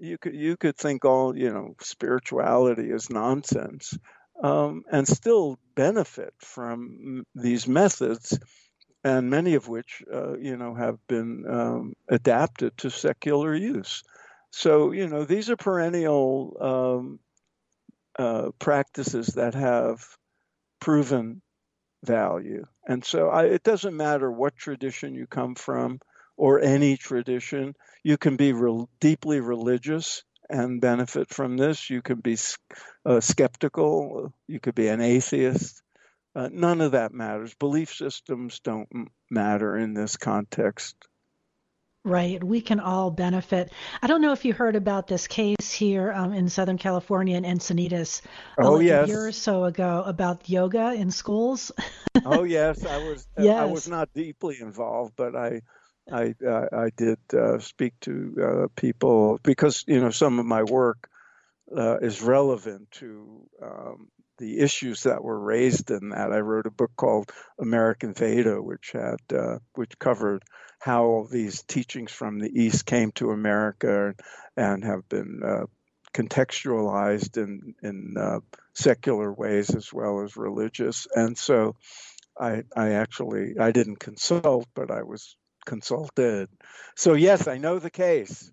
You 0.00 0.18
could 0.18 0.34
you 0.34 0.56
could 0.56 0.76
think 0.76 1.04
all 1.04 1.36
you 1.36 1.50
know 1.52 1.76
spirituality 1.80 2.90
is 2.90 3.10
nonsense, 3.10 3.96
um, 4.42 4.82
and 4.90 5.06
still 5.06 5.58
benefit 5.76 6.34
from 6.40 7.24
these 7.34 7.68
methods, 7.68 8.38
and 9.04 9.30
many 9.30 9.54
of 9.54 9.68
which 9.68 10.02
uh, 10.12 10.36
you 10.38 10.56
know 10.56 10.74
have 10.74 10.98
been 11.06 11.44
um, 11.48 11.94
adapted 12.08 12.76
to 12.78 12.90
secular 12.90 13.54
use. 13.54 14.02
So 14.50 14.92
you 14.92 15.08
know 15.08 15.24
these 15.24 15.50
are 15.50 15.56
perennial 15.56 16.56
um, 16.60 17.20
uh, 18.18 18.50
practices 18.58 19.28
that 19.28 19.54
have 19.54 20.04
proven 20.80 21.42
value. 22.04 22.64
And 22.86 23.04
so 23.04 23.28
I, 23.28 23.44
it 23.44 23.62
doesn't 23.62 23.96
matter 23.96 24.30
what 24.30 24.56
tradition 24.56 25.14
you 25.14 25.26
come 25.26 25.54
from 25.54 26.00
or 26.36 26.60
any 26.60 26.96
tradition. 26.96 27.74
You 28.02 28.16
can 28.18 28.36
be 28.36 28.52
re- 28.52 28.86
deeply 29.00 29.40
religious 29.40 30.22
and 30.50 30.80
benefit 30.80 31.30
from 31.30 31.56
this. 31.56 31.88
You 31.88 32.02
can 32.02 32.20
be 32.20 32.36
uh, 33.06 33.20
skeptical. 33.20 34.32
You 34.46 34.60
could 34.60 34.74
be 34.74 34.88
an 34.88 35.00
atheist. 35.00 35.82
Uh, 36.36 36.48
none 36.52 36.80
of 36.80 36.92
that 36.92 37.14
matters. 37.14 37.54
Belief 37.54 37.94
systems 37.94 38.60
don't 38.60 38.88
matter 39.30 39.76
in 39.76 39.94
this 39.94 40.16
context. 40.16 40.96
Right. 42.04 42.44
We 42.44 42.60
can 42.60 42.80
all 42.80 43.10
benefit. 43.10 43.72
I 44.02 44.08
don't 44.08 44.20
know 44.20 44.32
if 44.32 44.44
you 44.44 44.52
heard 44.52 44.76
about 44.76 45.06
this 45.06 45.26
case 45.26 45.72
here 45.72 46.12
um, 46.12 46.34
in 46.34 46.50
Southern 46.50 46.76
California 46.76 47.34
in 47.34 47.44
Encinitas 47.44 48.20
oh, 48.58 48.74
like 48.74 48.86
yes. 48.86 49.06
a 49.06 49.08
year 49.08 49.26
or 49.28 49.32
so 49.32 49.64
ago 49.64 50.02
about 50.04 50.46
yoga 50.46 50.92
in 50.92 51.10
schools. 51.10 51.72
oh 52.26 52.42
yes, 52.42 52.84
I 52.84 52.98
was. 52.98 53.26
yes. 53.38 53.56
I 53.56 53.64
was 53.64 53.88
not 53.88 54.10
deeply 54.12 54.58
involved, 54.60 55.14
but 55.16 55.34
I, 55.34 55.62
I, 56.12 56.34
uh, 56.46 56.66
I 56.72 56.90
did 56.94 57.18
uh, 57.32 57.58
speak 57.58 57.94
to 58.02 58.34
uh, 58.42 58.68
people 58.76 59.40
because 59.42 59.82
you 59.86 59.98
know 59.98 60.10
some 60.10 60.38
of 60.38 60.44
my 60.44 60.62
work 60.62 61.08
uh, 61.74 61.96
is 62.02 62.20
relevant 62.20 62.90
to 62.92 63.48
um, 63.62 64.08
the 64.38 64.60
issues 64.60 65.04
that 65.04 65.22
were 65.22 65.38
raised 65.38 65.90
in 65.90 66.10
that. 66.10 66.32
I 66.32 66.40
wrote 66.40 66.66
a 66.66 66.70
book 66.70 66.92
called 66.96 67.30
American 67.58 68.14
Veda, 68.14 68.60
which 68.60 68.92
had 68.92 69.20
uh, 69.32 69.58
which 69.74 69.98
covered 69.98 70.42
how 70.80 71.26
these 71.30 71.62
teachings 71.62 72.12
from 72.12 72.38
the 72.38 72.50
East 72.50 72.86
came 72.86 73.12
to 73.12 73.30
America 73.30 74.14
and 74.56 74.84
have 74.84 75.08
been 75.08 75.40
uh, 75.44 75.66
contextualized 76.12 77.36
in 77.36 77.74
in 77.82 78.14
uh, 78.18 78.40
secular 78.74 79.32
ways 79.32 79.74
as 79.74 79.92
well 79.92 80.22
as 80.22 80.36
religious. 80.36 81.06
And 81.14 81.36
so, 81.36 81.76
I 82.38 82.64
I 82.76 82.90
actually 82.92 83.54
I 83.58 83.70
didn't 83.72 84.00
consult, 84.00 84.66
but 84.74 84.90
I 84.90 85.02
was 85.02 85.36
consulted. 85.64 86.48
So 86.96 87.14
yes, 87.14 87.48
I 87.48 87.58
know 87.58 87.78
the 87.78 87.90
case. 87.90 88.52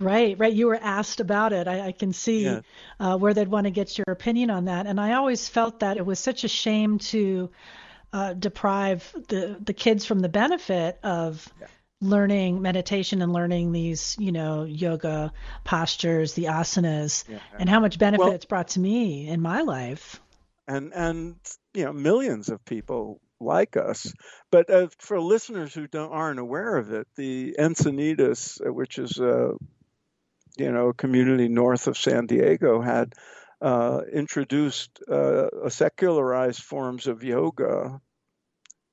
Right, 0.00 0.38
right. 0.38 0.52
You 0.52 0.66
were 0.66 0.78
asked 0.80 1.20
about 1.20 1.52
it. 1.52 1.68
I, 1.68 1.88
I 1.88 1.92
can 1.92 2.12
see 2.12 2.44
Yeah. 2.44 2.60
uh, 3.00 3.16
where 3.18 3.34
they'd 3.34 3.48
want 3.48 3.64
to 3.64 3.70
get 3.70 3.96
your 3.98 4.06
opinion 4.08 4.50
on 4.50 4.66
that. 4.66 4.86
And 4.86 5.00
I 5.00 5.14
always 5.14 5.48
felt 5.48 5.80
that 5.80 5.96
it 5.96 6.06
was 6.06 6.18
such 6.18 6.44
a 6.44 6.48
shame 6.48 6.98
to 6.98 7.50
uh, 8.12 8.32
deprive 8.34 9.12
the 9.28 9.56
the 9.60 9.74
kids 9.74 10.04
from 10.06 10.20
the 10.20 10.28
benefit 10.28 10.98
of 11.02 11.52
learning 12.00 12.60
meditation 12.62 13.22
and 13.22 13.32
learning 13.32 13.72
these, 13.72 14.16
you 14.18 14.30
know, 14.30 14.64
yoga 14.64 15.32
postures, 15.64 16.34
the 16.34 16.44
asanas, 16.44 17.24
Yeah. 17.28 17.38
and 17.58 17.68
how 17.68 17.80
much 17.80 17.98
benefit 17.98 18.22
Well- 18.24 18.32
it's 18.32 18.44
brought 18.44 18.68
to 18.68 18.80
me 18.80 19.28
in 19.28 19.40
my 19.40 19.62
life. 19.62 20.20
and 20.68 20.92
and 20.94 21.36
you 21.74 21.84
know 21.84 21.92
millions 21.92 22.48
of 22.48 22.64
people 22.64 23.20
like 23.40 23.76
us. 23.76 24.12
But 24.50 24.70
uh, 24.70 24.88
for 24.98 25.20
listeners 25.20 25.74
who 25.74 25.86
don't 25.86 26.12
aren't 26.12 26.40
aware 26.40 26.76
of 26.76 26.92
it, 26.92 27.06
the 27.16 27.56
Encinitas, 27.58 28.60
uh, 28.66 28.72
which 28.72 28.98
is 28.98 29.18
a 29.18 29.52
you 30.56 30.72
know 30.72 30.92
community 30.92 31.48
north 31.48 31.86
of 31.86 31.98
San 31.98 32.26
Diego, 32.26 32.80
had 32.80 33.14
uh, 33.60 34.00
introduced 34.12 35.00
uh, 35.10 35.68
secularized 35.68 36.62
forms 36.62 37.06
of 37.06 37.24
yoga 37.24 38.00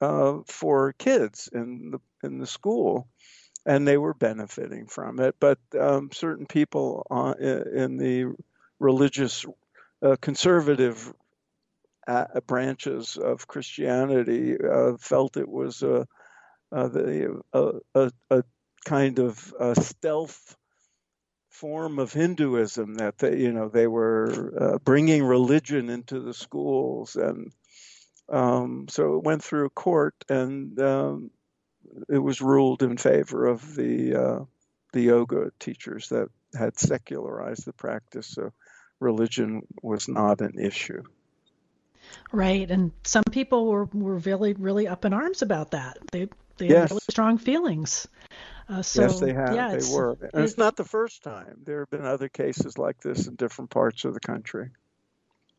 uh, 0.02 0.40
for 0.48 0.94
kids 0.94 1.50
in 1.54 1.92
the 1.92 2.28
in 2.28 2.40
the 2.40 2.48
school. 2.48 3.08
And 3.66 3.88
they 3.88 3.98
were 3.98 4.14
benefiting 4.14 4.88
from 4.88 5.22
it, 5.22 5.36
but 5.40 5.58
um, 5.80 6.10
certain 6.12 6.46
people 6.46 7.08
on, 7.10 7.40
in 7.40 7.96
the 7.96 8.36
religious 8.78 9.46
uh, 10.02 10.18
conservative 10.20 11.14
uh, 12.08 12.26
branches 12.48 13.18
of 13.18 13.48
Christianity 13.48 14.56
uh, 14.58 14.98
felt 15.00 15.38
it 15.38 15.50
was 15.50 15.84
a, 15.84 16.08
a, 16.72 17.28
a, 17.54 18.12
a, 18.30 18.44
kind 18.86 19.20
of 19.20 19.54
stealth 19.82 20.58
form 21.50 22.00
of 22.00 22.12
Hinduism 22.12 22.96
that 22.96 23.18
they, 23.20 23.38
you 23.38 23.54
know, 23.54 23.70
they 23.70 23.88
were 23.88 24.54
uh, 24.60 24.78
bringing 24.80 25.24
religion 25.24 25.90
into 25.90 26.20
the 26.20 26.34
schools, 26.34 27.16
and 27.16 27.52
um, 28.30 28.88
so 28.90 29.16
it 29.18 29.24
went 29.24 29.44
through 29.44 29.70
court, 29.70 30.16
and 30.28 30.80
um, 30.82 31.32
it 32.10 32.18
was 32.18 32.42
ruled 32.42 32.84
in 32.84 32.98
favor 32.98 33.46
of 33.46 33.76
the 33.76 34.16
uh, 34.16 34.40
the 34.94 35.02
yoga 35.02 35.52
teachers 35.60 36.10
that 36.10 36.28
had 36.58 36.78
secularized 36.78 37.66
the 37.66 37.74
practice. 37.74 38.28
So 38.28 38.52
religion 39.00 39.62
was 39.82 40.08
not 40.08 40.42
an 40.42 40.60
issue. 40.60 41.04
Right. 42.32 42.70
And 42.70 42.92
some 43.04 43.24
people 43.32 43.68
were, 43.68 43.86
were 43.86 44.18
really, 44.18 44.54
really 44.54 44.88
up 44.88 45.06
in 45.06 45.14
arms 45.14 45.42
about 45.42 45.72
that. 45.72 45.98
They 46.12 46.30
they 46.58 46.68
Yes. 46.68 46.82
had 46.82 46.92
really 46.92 47.00
strong 47.10 47.38
feelings. 47.38 48.08
Uh, 48.70 48.82
so 48.82 49.02
yes, 49.02 49.20
they 49.20 49.34
have. 49.34 49.56
yeah, 49.56 49.76
they 49.76 49.94
were. 49.94 50.18
And 50.34 50.44
it's 50.44 50.54
it- 50.54 50.58
not 50.60 50.76
the 50.78 50.84
first 50.86 51.24
time. 51.24 51.62
There 51.66 51.80
have 51.80 51.90
been 51.90 52.06
other 52.06 52.30
cases 52.30 52.78
like 52.78 53.02
this 53.02 53.28
in 53.28 53.36
different 53.36 53.70
parts 53.72 54.06
of 54.06 54.14
the 54.14 54.20
country. 54.20 54.70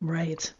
Right. 0.01 0.53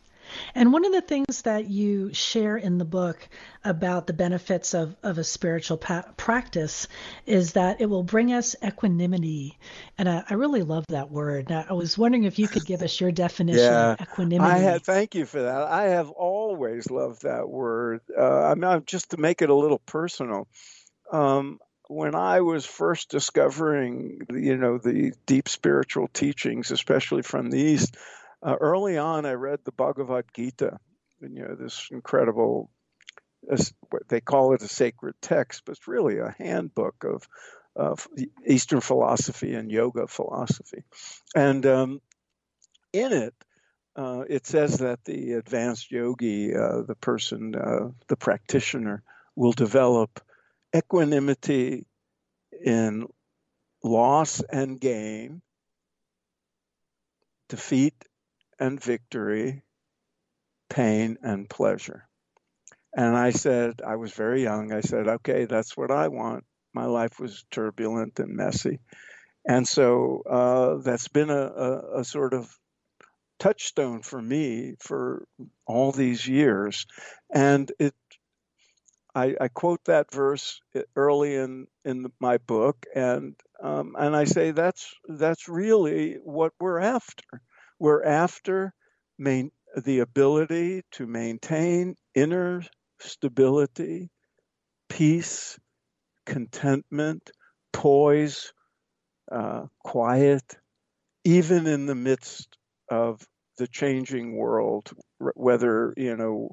And 0.53 0.74
one 0.74 0.86
of 0.86 0.91
the 0.91 1.01
things 1.01 1.44
that 1.44 1.70
you 1.70 2.13
share 2.13 2.58
in 2.58 2.77
the 2.77 2.86
book 2.86 3.27
about 3.63 4.08
the 4.08 4.13
benefits 4.13 4.74
of, 4.74 4.96
of 5.03 5.17
a 5.17 5.24
spiritual 5.24 5.77
pa- 5.77 6.05
practice 6.17 6.88
is 7.25 7.53
that 7.53 7.82
it 7.82 7.88
will 7.88 8.03
bring 8.03 8.34
us 8.34 8.55
equanimity. 8.63 9.58
And 9.98 10.08
I, 10.10 10.24
I 10.29 10.34
really 10.36 10.63
love 10.63 10.86
that 10.89 11.12
word. 11.12 11.50
Now, 11.50 11.65
I 11.70 11.74
was 11.74 11.98
wondering 11.98 12.24
if 12.24 12.39
you 12.39 12.48
could 12.48 12.65
give 12.65 12.82
us 12.82 13.00
your 13.00 13.12
definition 13.25 13.74
of 13.74 14.01
equanimity. 14.01 14.51
I 14.51 14.58
had. 14.60 14.84
Thank 14.84 15.15
you 15.15 15.25
for 15.25 15.41
that. 15.41 15.63
I 15.63 15.84
have 15.89 16.10
always 16.10 16.89
loved 16.89 17.24
that 17.24 17.50
word. 17.50 18.01
Uh, 18.17 18.46
I'm 18.46 18.60
not 18.60 18.86
just 18.86 19.12
to 19.12 19.17
make 19.17 19.41
it 19.41 19.50
a 19.50 19.55
little 19.55 19.79
personal. 19.79 20.48
Um, 21.12 21.60
when 21.88 22.15
I 22.15 22.41
was 22.41 22.65
first 22.65 23.10
discovering, 23.10 24.22
you 24.32 24.58
know, 24.58 24.77
the 24.77 25.13
deep 25.25 25.48
spiritual 25.50 26.08
teachings, 26.08 26.72
especially 26.72 27.22
from 27.22 27.50
the 27.50 27.60
East, 27.60 27.96
uh, 28.46 28.56
early 28.62 28.98
on, 28.98 29.25
I 29.25 29.34
read 29.34 29.60
the 29.66 29.72
Bhagavad 29.72 30.25
Gita. 30.34 30.78
You 31.20 31.30
know, 31.30 31.56
this 31.56 31.90
incredible. 31.92 32.70
what 33.90 34.08
They 34.08 34.22
call 34.22 34.54
it 34.54 34.62
a 34.62 34.68
sacred 34.68 35.16
text, 35.22 35.64
but 35.66 35.74
it's 35.74 35.88
really 35.88 36.20
a 36.20 36.36
handbook 36.38 37.04
of 37.04 37.28
of 37.75 38.08
Eastern 38.48 38.80
philosophy 38.80 39.54
and 39.54 39.70
yoga 39.70 40.08
philosophy. 40.08 40.84
And 41.36 41.66
um, 41.66 42.02
in 42.94 43.12
it, 43.12 43.34
uh, 43.98 44.24
it 44.30 44.46
says 44.46 44.78
that 44.78 45.04
the 45.04 45.34
advanced 45.34 45.92
yogi, 45.92 46.56
uh, 46.56 46.84
the 46.84 46.96
person, 46.96 47.54
uh, 47.54 47.90
the 48.08 48.16
practitioner, 48.16 49.04
will 49.36 49.52
develop 49.52 50.22
equanimity 50.74 51.86
in 52.64 53.08
loss 53.84 54.42
and 54.42 54.80
gain, 54.80 55.42
defeat 57.50 57.96
and 58.60 58.82
victory, 58.82 59.64
pain 60.70 61.18
and 61.22 61.50
pleasure. 61.50 62.08
And 62.96 63.16
I 63.16 63.32
said, 63.32 63.82
I 63.86 63.98
was 63.98 64.14
very 64.14 64.42
young. 64.44 64.72
I 64.72 64.82
said, 64.82 65.08
okay, 65.08 65.46
that's 65.46 65.76
what 65.76 65.92
I 65.92 66.08
want. 66.08 66.46
My 66.74 66.86
life 66.86 67.20
was 67.20 67.46
turbulent 67.52 68.20
and 68.20 68.36
messy. 68.36 68.80
And 69.48 69.68
so 69.68 70.24
uh, 70.30 70.82
that's 70.82 71.08
been 71.10 71.30
a, 71.30 71.34
a, 71.36 72.00
a 72.00 72.04
sort 72.04 72.34
of 72.34 72.50
touchstone 73.40 74.02
for 74.02 74.22
me 74.22 74.76
for 74.80 75.28
all 75.68 75.92
these 75.92 76.28
years. 76.28 76.86
And 77.34 77.72
it, 77.80 77.94
I, 79.14 79.36
I 79.40 79.48
quote 79.48 79.86
that 79.86 80.12
verse 80.12 80.62
early 80.96 81.36
in, 81.36 81.68
in 81.86 82.12
my 82.20 82.38
book, 82.38 82.86
and 82.94 83.36
um, 83.64 83.96
and 83.98 84.14
I 84.14 84.26
say 84.26 84.52
that's 84.52 84.94
that's 85.08 85.48
really 85.48 86.16
what 86.16 86.52
we're 86.60 86.80
after. 86.80 87.42
We're 87.79 88.03
after 88.03 88.74
main, 89.17 89.51
the 89.75 90.00
ability 90.00 90.84
to 90.94 91.08
maintain 91.08 91.96
inner 92.15 92.63
stability, 93.00 94.10
peace, 94.89 95.60
contentment, 96.25 97.32
poise, 97.74 98.53
uh, 99.32 99.65
quiet, 99.84 100.44
even 101.24 101.67
in 101.67 101.86
the 101.86 101.96
midst 101.96 102.58
of 102.89 103.22
the 103.58 103.67
changing 103.67 104.36
world, 104.38 104.91
whether 105.36 105.94
you 105.98 106.15
know 106.17 106.51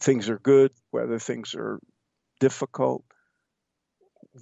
things 0.00 0.28
are 0.28 0.38
good, 0.38 0.72
whether 0.90 1.18
things 1.18 1.54
are 1.54 1.78
difficult, 2.40 3.04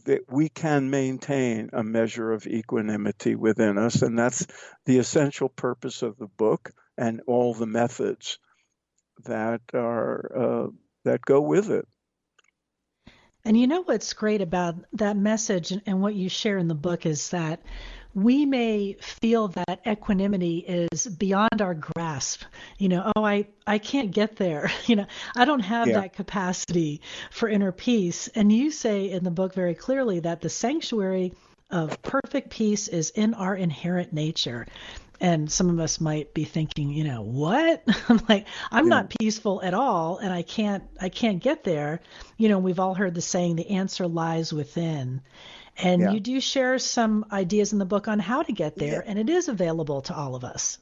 that 0.04 0.22
we 0.30 0.48
can 0.48 0.90
maintain 0.90 1.70
a 1.72 1.82
measure 1.82 2.32
of 2.32 2.46
equanimity 2.46 3.34
within 3.34 3.78
us, 3.78 4.02
and 4.02 4.18
that's 4.18 4.46
the 4.86 4.98
essential 4.98 5.48
purpose 5.48 6.02
of 6.02 6.16
the 6.16 6.28
book 6.28 6.70
and 6.96 7.20
all 7.26 7.54
the 7.54 7.66
methods 7.66 8.38
that 9.24 9.60
are 9.74 10.32
uh, 10.36 10.66
that 11.04 11.22
go 11.22 11.40
with 11.40 11.70
it. 11.70 11.86
And 13.44 13.58
you 13.58 13.66
know 13.66 13.82
what's 13.82 14.12
great 14.12 14.42
about 14.42 14.76
that 14.92 15.16
message 15.16 15.72
and 15.86 16.02
what 16.02 16.14
you 16.14 16.28
share 16.28 16.58
in 16.58 16.68
the 16.68 16.74
book 16.74 17.06
is 17.06 17.30
that 17.30 17.62
we 18.14 18.44
may 18.44 18.94
feel 18.94 19.48
that 19.48 19.80
equanimity 19.86 20.58
is 20.58 21.06
beyond 21.06 21.62
our 21.62 21.74
grasp. 21.74 22.42
You 22.78 22.88
know, 22.88 23.12
oh, 23.14 23.24
I, 23.24 23.46
I 23.66 23.78
can't 23.78 24.10
get 24.10 24.36
there. 24.36 24.70
You 24.86 24.96
know, 24.96 25.06
I 25.36 25.44
don't 25.44 25.60
have 25.60 25.86
yeah. 25.86 26.00
that 26.00 26.14
capacity 26.14 27.00
for 27.30 27.48
inner 27.48 27.70
peace. 27.70 28.26
And 28.28 28.50
you 28.50 28.72
say 28.72 29.08
in 29.10 29.22
the 29.22 29.30
book 29.30 29.54
very 29.54 29.74
clearly 29.74 30.18
that 30.20 30.40
the 30.40 30.48
sanctuary 30.48 31.32
of 31.70 32.02
perfect 32.02 32.50
peace 32.50 32.88
is 32.88 33.10
in 33.10 33.34
our 33.34 33.54
inherent 33.54 34.12
nature. 34.12 34.66
And 35.20 35.52
some 35.52 35.68
of 35.68 35.78
us 35.78 36.00
might 36.00 36.34
be 36.34 36.44
thinking, 36.44 36.90
you 36.90 37.04
know, 37.04 37.22
what? 37.22 37.84
I'm 38.08 38.20
like, 38.28 38.46
I'm 38.72 38.86
yeah. 38.86 38.90
not 38.90 39.10
peaceful 39.10 39.60
at 39.62 39.74
all, 39.74 40.16
and 40.16 40.32
I 40.32 40.42
can't, 40.42 40.82
I 41.00 41.08
can't 41.08 41.42
get 41.42 41.62
there. 41.62 42.00
You 42.36 42.48
know, 42.48 42.58
we've 42.58 42.80
all 42.80 42.94
heard 42.94 43.14
the 43.14 43.20
saying, 43.20 43.56
the 43.56 43.70
answer 43.70 44.08
lies 44.08 44.52
within. 44.52 45.20
And 45.76 46.02
yeah. 46.02 46.10
you 46.12 46.20
do 46.20 46.40
share 46.40 46.78
some 46.78 47.26
ideas 47.32 47.72
in 47.72 47.78
the 47.78 47.84
book 47.86 48.08
on 48.08 48.18
how 48.18 48.42
to 48.42 48.52
get 48.52 48.76
there, 48.76 49.02
yeah. 49.04 49.10
and 49.10 49.18
it 49.18 49.28
is 49.30 49.48
available 49.48 50.02
to 50.02 50.14
all 50.14 50.34
of 50.34 50.44
us. 50.44 50.78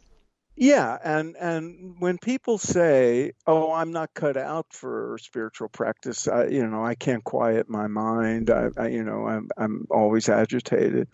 Yeah, 0.61 0.99
and 1.05 1.37
and 1.37 1.95
when 2.01 2.19
people 2.19 2.59
say, 2.59 3.33
"Oh, 3.47 3.73
I'm 3.73 3.93
not 3.93 4.13
cut 4.13 4.37
out 4.37 4.67
for 4.73 5.17
spiritual 5.23 5.69
practice," 5.69 6.27
I, 6.27 6.47
you 6.47 6.67
know, 6.67 6.85
I 6.85 6.97
can't 6.97 7.23
quiet 7.23 7.69
my 7.69 7.87
mind. 7.87 8.51
I, 8.51 8.71
I, 8.77 8.89
you 8.89 9.05
know, 9.05 9.29
I'm 9.29 9.49
I'm 9.57 9.87
always 9.89 10.29
agitated. 10.29 11.09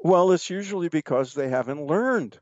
Well, 0.00 0.32
it's 0.32 0.50
usually 0.50 0.88
because 0.88 1.34
they 1.34 1.48
haven't 1.48 1.86
learned 1.86 2.40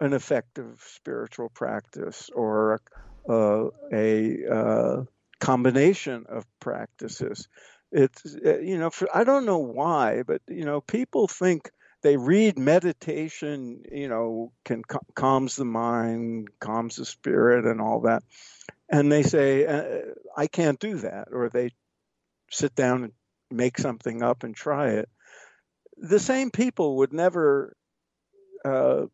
an 0.00 0.12
effective 0.12 0.82
spiritual 0.88 1.50
practice 1.50 2.30
or 2.34 2.80
uh, 3.28 3.66
a 3.92 4.46
uh, 4.46 5.04
combination 5.38 6.26
of 6.28 6.44
practices 6.58 7.46
it's 7.96 8.36
uh, 8.46 8.58
you 8.60 8.78
know 8.78 8.90
for, 8.90 9.08
i 9.16 9.24
don't 9.24 9.46
know 9.46 9.58
why 9.60 10.24
but 10.26 10.42
you 10.48 10.66
know 10.66 10.82
people 10.82 11.28
think 11.28 11.70
they 12.02 12.18
read 12.18 12.58
meditation 12.58 13.82
you 13.92 14.08
know 14.08 14.52
can 14.64 14.84
calms 15.16 15.56
the 15.56 15.66
mind 15.66 16.48
calms 16.60 16.96
the 16.96 17.06
spirit 17.06 17.66
and 17.66 17.80
all 17.80 18.02
that 18.02 18.22
and 18.90 19.12
they 19.12 19.24
say 19.24 19.66
uh, 19.66 20.12
i 20.36 20.46
can't 20.48 20.80
do 20.80 20.98
that 20.98 21.28
or 21.32 21.50
they 21.50 21.70
sit 22.52 22.74
down 22.76 23.04
and 23.04 23.12
make 23.50 23.78
something 23.78 24.22
up 24.22 24.44
and 24.44 24.56
try 24.56 24.90
it. 24.90 25.08
The 25.98 26.20
same 26.20 26.50
people 26.50 26.98
would 26.98 27.14
never 27.14 27.76
uh, 28.64 29.06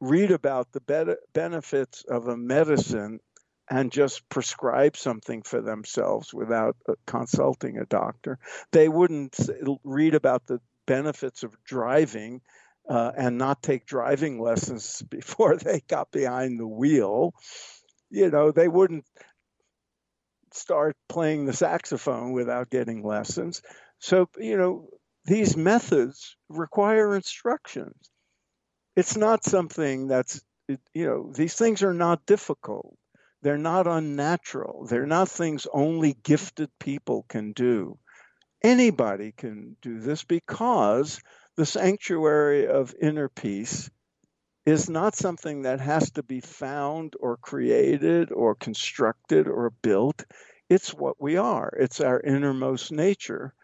read 0.00 0.30
about 0.30 0.72
the 0.72 0.80
be- 0.80 1.16
benefits 1.34 2.04
of 2.08 2.28
a 2.28 2.36
medicine 2.36 3.20
and 3.68 3.90
just 3.90 4.28
prescribe 4.28 4.96
something 4.96 5.42
for 5.42 5.60
themselves 5.60 6.32
without 6.32 6.76
uh, 6.88 6.94
consulting 7.06 7.78
a 7.78 7.86
doctor. 7.86 8.38
They 8.72 8.88
wouldn't 8.88 9.36
read 9.84 10.14
about 10.14 10.46
the 10.46 10.60
benefits 10.86 11.42
of 11.42 11.56
driving 11.64 12.42
uh, 12.88 13.12
and 13.16 13.38
not 13.38 13.62
take 13.62 13.86
driving 13.86 14.40
lessons 14.40 15.02
before 15.10 15.56
they 15.56 15.82
got 15.88 16.10
behind 16.10 16.60
the 16.60 16.66
wheel. 16.66 17.34
You 18.10 18.30
know, 18.30 18.52
they 18.52 18.68
wouldn't 18.68 19.04
start 20.52 20.96
playing 21.08 21.44
the 21.44 21.52
saxophone 21.52 22.32
without 22.32 22.70
getting 22.70 23.02
lessons. 23.02 23.62
So, 23.98 24.28
you 24.38 24.56
know, 24.56 24.88
these 25.24 25.56
methods 25.56 26.36
require 26.48 27.16
instructions. 27.16 27.96
It's 28.94 29.16
not 29.16 29.44
something 29.44 30.06
that's, 30.06 30.40
you 30.68 31.06
know, 31.06 31.32
these 31.34 31.54
things 31.54 31.82
are 31.82 31.92
not 31.92 32.24
difficult 32.26 32.96
they're 33.46 33.56
not 33.56 33.86
unnatural. 33.86 34.86
They're 34.86 35.06
not 35.06 35.28
things 35.28 35.68
only 35.72 36.14
gifted 36.24 36.68
people 36.80 37.24
can 37.28 37.52
do. 37.52 37.96
Anybody 38.60 39.30
can 39.30 39.76
do 39.80 40.00
this 40.00 40.24
because 40.24 41.20
the 41.54 41.64
sanctuary 41.64 42.66
of 42.66 42.92
inner 43.00 43.28
peace 43.28 43.88
is 44.64 44.90
not 44.90 45.14
something 45.14 45.62
that 45.62 45.78
has 45.78 46.10
to 46.10 46.24
be 46.24 46.40
found 46.40 47.14
or 47.20 47.36
created 47.36 48.32
or 48.32 48.56
constructed 48.56 49.46
or 49.46 49.70
built. 49.70 50.24
It's 50.68 50.92
what 50.92 51.14
we 51.20 51.36
are, 51.36 51.72
it's 51.78 52.00
our 52.00 52.18
innermost 52.20 52.90
nature. 52.90 53.54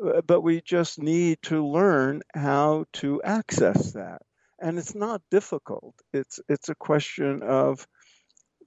Uh, 0.00 0.20
but 0.20 0.42
we 0.42 0.60
just 0.60 1.02
need 1.02 1.42
to 1.42 1.66
learn 1.66 2.22
how 2.32 2.84
to 2.92 3.20
access 3.24 3.94
that. 3.94 4.22
And 4.60 4.78
it's 4.78 4.94
not 4.94 5.22
difficult. 5.28 5.96
It's 6.12 6.38
it's 6.48 6.68
a 6.68 6.76
question 6.76 7.42
of 7.42 7.84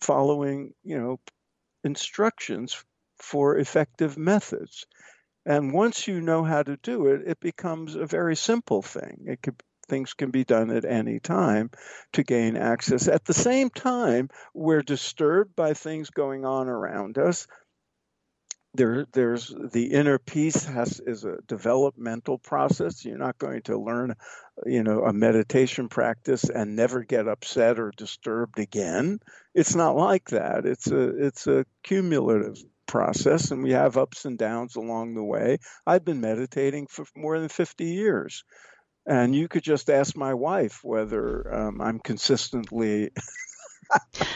following, 0.02 0.74
you 0.84 1.00
know, 1.00 1.20
instructions 1.84 2.84
for 3.18 3.58
effective 3.58 4.18
methods. 4.18 4.86
And 5.46 5.74
once 5.74 6.08
you 6.08 6.22
know 6.22 6.44
how 6.44 6.64
to 6.64 6.78
do 6.78 7.08
it, 7.08 7.22
it 7.26 7.40
becomes 7.40 7.96
a 7.96 8.06
very 8.06 8.36
simple 8.36 8.82
thing. 8.82 9.26
It 9.28 9.42
could, 9.42 9.62
things 9.88 10.14
can 10.14 10.30
be 10.30 10.44
done 10.44 10.70
at 10.72 10.84
any 10.84 11.20
time 11.20 11.72
to 12.14 12.24
gain 12.24 12.58
access. 12.58 13.08
At 13.08 13.24
the 13.26 13.34
same 13.34 13.70
time, 13.70 14.30
we're 14.54 14.82
disturbed 14.82 15.56
by 15.56 15.74
things 15.74 16.10
going 16.10 16.44
on 16.44 16.68
around 16.68 17.18
us 17.18 17.48
there 18.78 19.06
there's 19.12 19.54
the 19.74 19.88
inner 19.88 20.20
peace 20.20 20.66
has 20.66 21.02
is 21.06 21.26
a 21.26 21.38
developmental 21.48 22.38
process. 22.38 23.04
You're 23.04 23.18
not 23.18 23.38
going 23.38 23.64
to 23.64 23.78
learn 23.78 24.16
you 24.66 24.84
know 24.84 25.04
a 25.04 25.12
meditation 25.12 25.90
practice 25.90 26.46
and 26.50 26.76
never 26.76 27.04
get 27.04 27.28
upset 27.28 27.80
or 27.80 27.92
disturbed 27.98 28.60
again. 28.60 29.20
It's 29.54 29.76
not 29.76 29.96
like 29.96 30.30
that. 30.30 30.66
It's 30.66 30.88
a 30.92 31.26
it's 31.26 31.48
a 31.48 31.66
cumulative 31.84 32.58
process 32.88 33.52
and 33.52 33.64
we 33.64 33.72
have 33.72 33.98
ups 33.98 34.26
and 34.26 34.38
downs 34.38 34.76
along 34.76 35.16
the 35.16 35.24
way. 35.24 35.58
I've 35.86 36.06
been 36.06 36.22
meditating 36.22 36.88
for 36.88 37.06
more 37.16 37.40
than 37.40 37.50
50 37.50 37.84
years. 37.86 38.44
And 39.06 39.36
you 39.36 39.48
could 39.48 39.64
just 39.64 39.90
ask 39.90 40.18
my 40.18 40.34
wife 40.34 40.82
whether 40.84 41.54
um, 41.54 41.82
i'm 41.82 42.00
consistently 42.00 43.12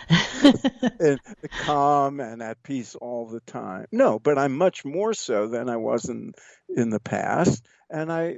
and 1.00 1.20
calm 1.58 2.20
and 2.20 2.42
at 2.42 2.64
peace 2.64 2.96
all 2.96 3.28
the 3.28 3.42
time. 3.42 3.86
No, 3.92 4.20
but 4.20 4.38
I'm 4.38 4.58
much 4.58 4.86
more 4.86 5.14
so 5.14 5.48
than 5.48 5.70
I 5.70 5.78
was 5.78 6.10
in 6.10 6.34
in 6.70 6.90
the 6.90 7.00
past, 7.00 7.66
and 7.90 8.12
I 8.12 8.38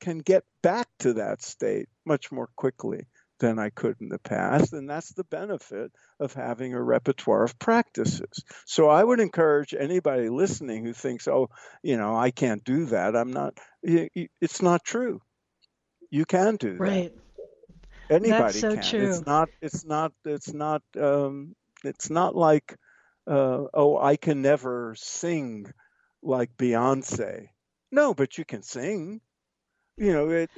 can 0.00 0.18
get 0.18 0.44
back 0.62 0.88
to 1.00 1.14
that 1.14 1.42
state 1.42 1.88
much 2.06 2.30
more 2.30 2.48
quickly 2.56 3.06
than 3.40 3.58
I 3.58 3.70
could 3.70 3.96
in 4.00 4.08
the 4.08 4.18
past, 4.18 4.72
and 4.72 4.88
that's 4.88 5.12
the 5.12 5.24
benefit 5.24 5.92
of 6.18 6.32
having 6.32 6.74
a 6.74 6.82
repertoire 6.82 7.44
of 7.44 7.58
practices. 7.58 8.42
So 8.66 8.88
I 8.88 9.02
would 9.02 9.20
encourage 9.20 9.74
anybody 9.78 10.28
listening 10.28 10.84
who 10.84 10.92
thinks, 10.92 11.28
"Oh, 11.28 11.48
you 11.82 11.96
know, 11.96 12.16
I 12.16 12.30
can't 12.30 12.64
do 12.64 12.86
that." 12.86 13.14
I'm 13.14 13.32
not. 13.32 13.58
It's 13.82 14.62
not 14.62 14.84
true. 14.84 15.20
You 16.10 16.24
can 16.24 16.56
do 16.56 16.72
that. 16.72 16.80
Right. 16.80 17.12
Anybody 18.10 18.30
That's 18.30 18.60
so 18.60 18.74
can. 18.74 18.82
true. 18.82 19.08
It's 19.10 19.26
not. 19.26 19.48
It's 19.60 19.84
not. 19.84 20.12
It's 20.24 20.52
not. 20.52 20.82
Um, 20.98 21.54
it's 21.84 22.10
not 22.10 22.34
like, 22.34 22.76
uh, 23.26 23.64
oh, 23.74 23.98
I 23.98 24.16
can 24.16 24.42
never 24.42 24.94
sing 24.96 25.66
like 26.22 26.56
Beyonce. 26.56 27.48
No, 27.92 28.14
but 28.14 28.38
you 28.38 28.44
can 28.44 28.62
sing. 28.62 29.20
You 29.96 30.12
know, 30.12 30.28
it, 30.30 30.50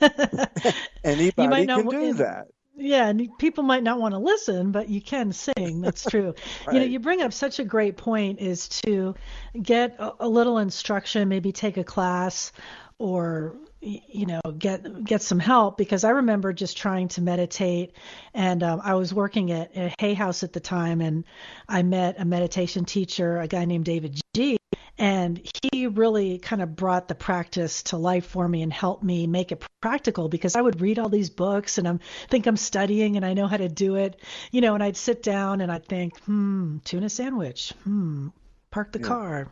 anybody 1.04 1.66
not 1.66 1.80
can 1.80 1.88
do 1.88 2.04
and- 2.10 2.18
that. 2.18 2.46
Yeah, 2.82 3.08
and 3.08 3.28
people 3.38 3.62
might 3.62 3.82
not 3.82 4.00
want 4.00 4.14
to 4.14 4.18
listen, 4.18 4.72
but 4.72 4.88
you 4.88 5.02
can 5.02 5.32
sing. 5.32 5.82
That's 5.82 6.02
true. 6.02 6.34
right. 6.66 6.72
You 6.74 6.80
know, 6.80 6.86
you 6.86 6.98
bring 6.98 7.20
up 7.20 7.30
such 7.30 7.58
a 7.58 7.64
great 7.64 7.98
point 7.98 8.40
is 8.40 8.68
to 8.84 9.14
get 9.60 9.96
a, 9.98 10.12
a 10.20 10.28
little 10.28 10.56
instruction, 10.56 11.28
maybe 11.28 11.52
take 11.52 11.76
a 11.76 11.84
class 11.84 12.52
or 12.98 13.54
you 13.80 14.26
know 14.26 14.40
get 14.58 15.04
get 15.04 15.22
some 15.22 15.38
help 15.38 15.78
because 15.78 16.04
I 16.04 16.10
remember 16.10 16.52
just 16.52 16.76
trying 16.76 17.08
to 17.08 17.22
meditate 17.22 17.94
and 18.34 18.62
um, 18.62 18.80
I 18.84 18.94
was 18.94 19.14
working 19.14 19.52
at 19.52 19.74
a 19.76 19.94
Hay 19.98 20.14
House 20.14 20.42
at 20.42 20.52
the 20.52 20.60
time 20.60 21.00
and 21.00 21.24
I 21.68 21.82
met 21.82 22.20
a 22.20 22.24
meditation 22.24 22.84
teacher, 22.84 23.38
a 23.38 23.48
guy 23.48 23.64
named 23.64 23.86
David 23.86 24.20
G 24.34 24.58
and 24.98 25.40
he 25.72 25.86
really 25.86 26.38
kind 26.38 26.60
of 26.60 26.76
brought 26.76 27.08
the 27.08 27.14
practice 27.14 27.84
to 27.84 27.96
life 27.96 28.26
for 28.26 28.46
me 28.46 28.60
and 28.62 28.70
helped 28.70 29.02
me 29.02 29.26
make 29.26 29.50
it 29.50 29.64
practical 29.80 30.28
because 30.28 30.56
I 30.56 30.60
would 30.60 30.82
read 30.82 30.98
all 30.98 31.08
these 31.08 31.30
books 31.30 31.78
and 31.78 31.88
I'm 31.88 32.00
think 32.28 32.46
I'm 32.46 32.58
studying 32.58 33.16
and 33.16 33.24
I 33.24 33.32
know 33.32 33.46
how 33.46 33.56
to 33.56 33.68
do 33.68 33.96
it, 33.96 34.20
you 34.50 34.60
know, 34.60 34.74
and 34.74 34.82
I'd 34.82 34.98
sit 34.98 35.22
down 35.22 35.62
and 35.62 35.72
I'd 35.72 35.86
think, 35.86 36.18
hmm, 36.20 36.78
tuna 36.84 37.08
sandwich, 37.08 37.72
hmm, 37.84 38.28
park 38.70 38.92
the 38.92 38.98
Yeah. 38.98 39.06
car, 39.06 39.48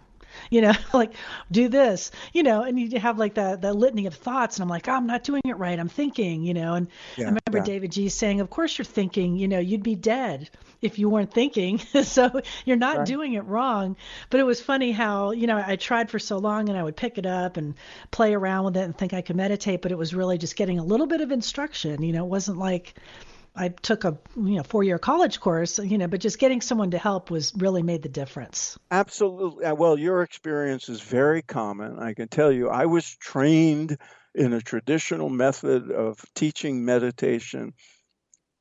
you 0.50 0.60
know, 0.60 0.72
like 0.92 1.12
do 1.50 1.68
this, 1.68 2.10
you 2.32 2.42
know, 2.42 2.62
and 2.62 2.78
you 2.78 2.98
have 2.98 3.18
like 3.18 3.34
that 3.34 3.62
that 3.62 3.74
litany 3.74 4.06
of 4.06 4.14
thoughts, 4.14 4.56
and 4.56 4.62
I'm 4.62 4.68
like, 4.68 4.88
oh, 4.88 4.92
I'm 4.92 5.06
not 5.06 5.24
doing 5.24 5.42
it 5.44 5.56
right. 5.58 5.78
I'm 5.78 5.88
thinking, 5.88 6.42
you 6.42 6.54
know, 6.54 6.74
and 6.74 6.88
I 7.18 7.22
remember 7.22 7.40
yeah. 7.54 7.62
davidji 7.62 8.10
saying, 8.10 8.40
of 8.40 8.50
course 8.50 8.76
you're 8.78 8.84
thinking, 8.84 9.36
you 9.36 9.48
know, 9.48 9.58
you'd 9.58 9.82
be 9.82 9.94
dead 9.94 10.50
if 10.80 10.98
you 10.98 11.08
weren't 11.08 11.32
thinking, 11.32 11.78
so 12.04 12.40
you're 12.64 12.76
not 12.76 12.98
Right. 12.98 13.06
doing 13.06 13.32
it 13.34 13.44
wrong. 13.44 13.96
But 14.30 14.40
it 14.40 14.44
was 14.44 14.60
funny 14.60 14.92
how, 14.92 15.32
you 15.32 15.46
know, 15.46 15.62
I 15.64 15.76
tried 15.76 16.10
for 16.10 16.18
so 16.18 16.38
long, 16.38 16.68
and 16.68 16.78
I 16.78 16.82
would 16.82 16.96
pick 16.96 17.18
it 17.18 17.26
up 17.26 17.56
and 17.56 17.74
play 18.10 18.34
around 18.34 18.64
with 18.64 18.76
it 18.76 18.82
and 18.82 18.96
think 18.96 19.12
I 19.12 19.20
could 19.22 19.36
meditate, 19.36 19.82
but 19.82 19.92
it 19.92 19.98
was 19.98 20.14
really 20.14 20.38
just 20.38 20.56
getting 20.56 20.78
a 20.78 20.84
little 20.84 21.06
bit 21.06 21.20
of 21.20 21.30
instruction. 21.32 22.02
You 22.02 22.12
know, 22.12 22.24
it 22.24 22.28
wasn't 22.28 22.58
like 22.58 22.94
I 23.58 23.68
took 23.68 24.04
a 24.04 24.16
you 24.36 24.56
know 24.56 24.62
four 24.62 24.84
year 24.84 24.98
college 24.98 25.40
course, 25.40 25.78
you 25.78 25.98
know, 25.98 26.06
but 26.06 26.20
just 26.20 26.38
getting 26.38 26.60
someone 26.60 26.92
to 26.92 26.98
help 26.98 27.30
was 27.30 27.52
really 27.56 27.82
made 27.82 28.02
the 28.02 28.08
difference. 28.08 28.78
Absolutely. 28.90 29.64
Uh, 29.64 29.74
Well, 29.74 29.98
your 29.98 30.22
experience 30.22 30.88
is 30.88 31.00
very 31.00 31.42
common. 31.42 31.98
I 31.98 32.14
can 32.14 32.28
tell 32.28 32.52
you, 32.52 32.68
I 32.68 32.86
was 32.86 33.16
trained 33.16 33.98
in 34.34 34.52
a 34.52 34.60
traditional 34.60 35.28
method 35.28 35.90
of 35.90 36.24
teaching 36.34 36.84
meditation. 36.84 37.74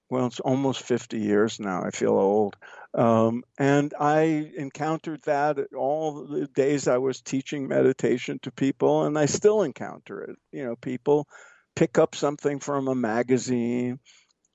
Well, 0.09 0.25
it's 0.25 0.39
almost 0.39 0.81
50 0.83 1.19
years 1.19 1.59
now. 1.59 1.83
I 1.83 1.91
feel 1.91 2.13
old. 2.17 2.55
Um, 2.93 3.43
and 3.59 3.93
I 3.99 4.51
encountered 4.57 5.21
that 5.23 5.59
all 5.75 6.25
the 6.25 6.47
days 6.47 6.87
I 6.87 6.97
was 6.97 7.21
teaching 7.21 7.67
meditation 7.67 8.39
to 8.43 8.51
people, 8.51 9.03
and 9.03 9.19
I 9.19 9.27
still 9.27 9.61
encounter 9.61 10.21
it. 10.21 10.37
You 10.51 10.63
know, 10.63 10.75
people 10.77 11.27
pick 11.75 11.99
up 11.99 12.15
something 12.15 12.59
from 12.59 12.87
a 12.87 12.95
magazine 12.95 13.99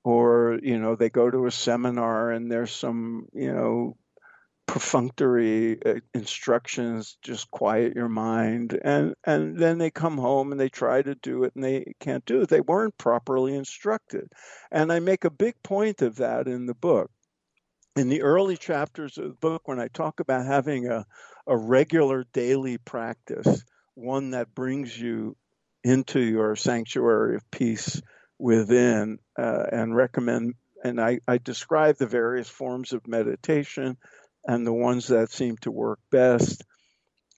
or 0.04 0.58
you 0.62 0.78
know 0.78 0.96
they 0.96 1.10
go 1.10 1.30
to 1.30 1.46
a 1.46 1.50
seminar 1.50 2.30
and 2.30 2.50
there's 2.50 2.72
some 2.72 3.26
you 3.32 3.52
know 3.52 3.96
perfunctory 4.66 5.78
uh, 5.84 6.00
instructions 6.14 7.18
just 7.22 7.50
quiet 7.50 7.94
your 7.94 8.08
mind. 8.08 8.78
And 8.82 9.14
and 9.24 9.56
then 9.56 9.78
they 9.78 9.90
come 9.90 10.16
home 10.16 10.50
and 10.50 10.60
they 10.60 10.68
try 10.68 11.02
to 11.02 11.14
do 11.14 11.44
it 11.44 11.52
and 11.54 11.62
they 11.62 11.94
can't 12.00 12.24
do 12.24 12.42
it. 12.42 12.48
They 12.48 12.60
weren't 12.60 12.96
properly 12.96 13.54
instructed. 13.54 14.32
And 14.70 14.92
i 14.92 14.98
make 15.00 15.24
a 15.24 15.30
big 15.30 15.62
point 15.62 16.02
of 16.02 16.16
that 16.16 16.48
in 16.48 16.66
the 16.66 16.74
book. 16.74 17.10
In 17.96 18.08
the 18.08 18.22
early 18.22 18.56
chapters 18.56 19.18
of 19.18 19.24
the 19.24 19.34
book 19.34 19.68
when 19.68 19.78
i 19.78 19.88
talk 19.88 20.20
about 20.20 20.46
having 20.46 20.86
a, 20.86 21.04
a 21.46 21.56
regular 21.56 22.24
daily 22.32 22.78
practice 22.78 23.64
one 23.94 24.30
that 24.30 24.54
brings 24.54 24.98
you 24.98 25.36
into 25.84 26.20
your 26.20 26.56
sanctuary 26.56 27.36
of 27.36 27.50
peace 27.50 28.00
within 28.42 29.18
uh, 29.38 29.64
and 29.70 29.94
recommend 29.94 30.54
and 30.84 31.00
I, 31.00 31.20
I 31.28 31.38
describe 31.38 31.96
the 31.96 32.06
various 32.06 32.48
forms 32.48 32.92
of 32.92 33.06
meditation 33.06 33.96
and 34.44 34.66
the 34.66 34.72
ones 34.72 35.08
that 35.08 35.30
seem 35.30 35.56
to 35.58 35.70
work 35.70 36.00
best. 36.10 36.64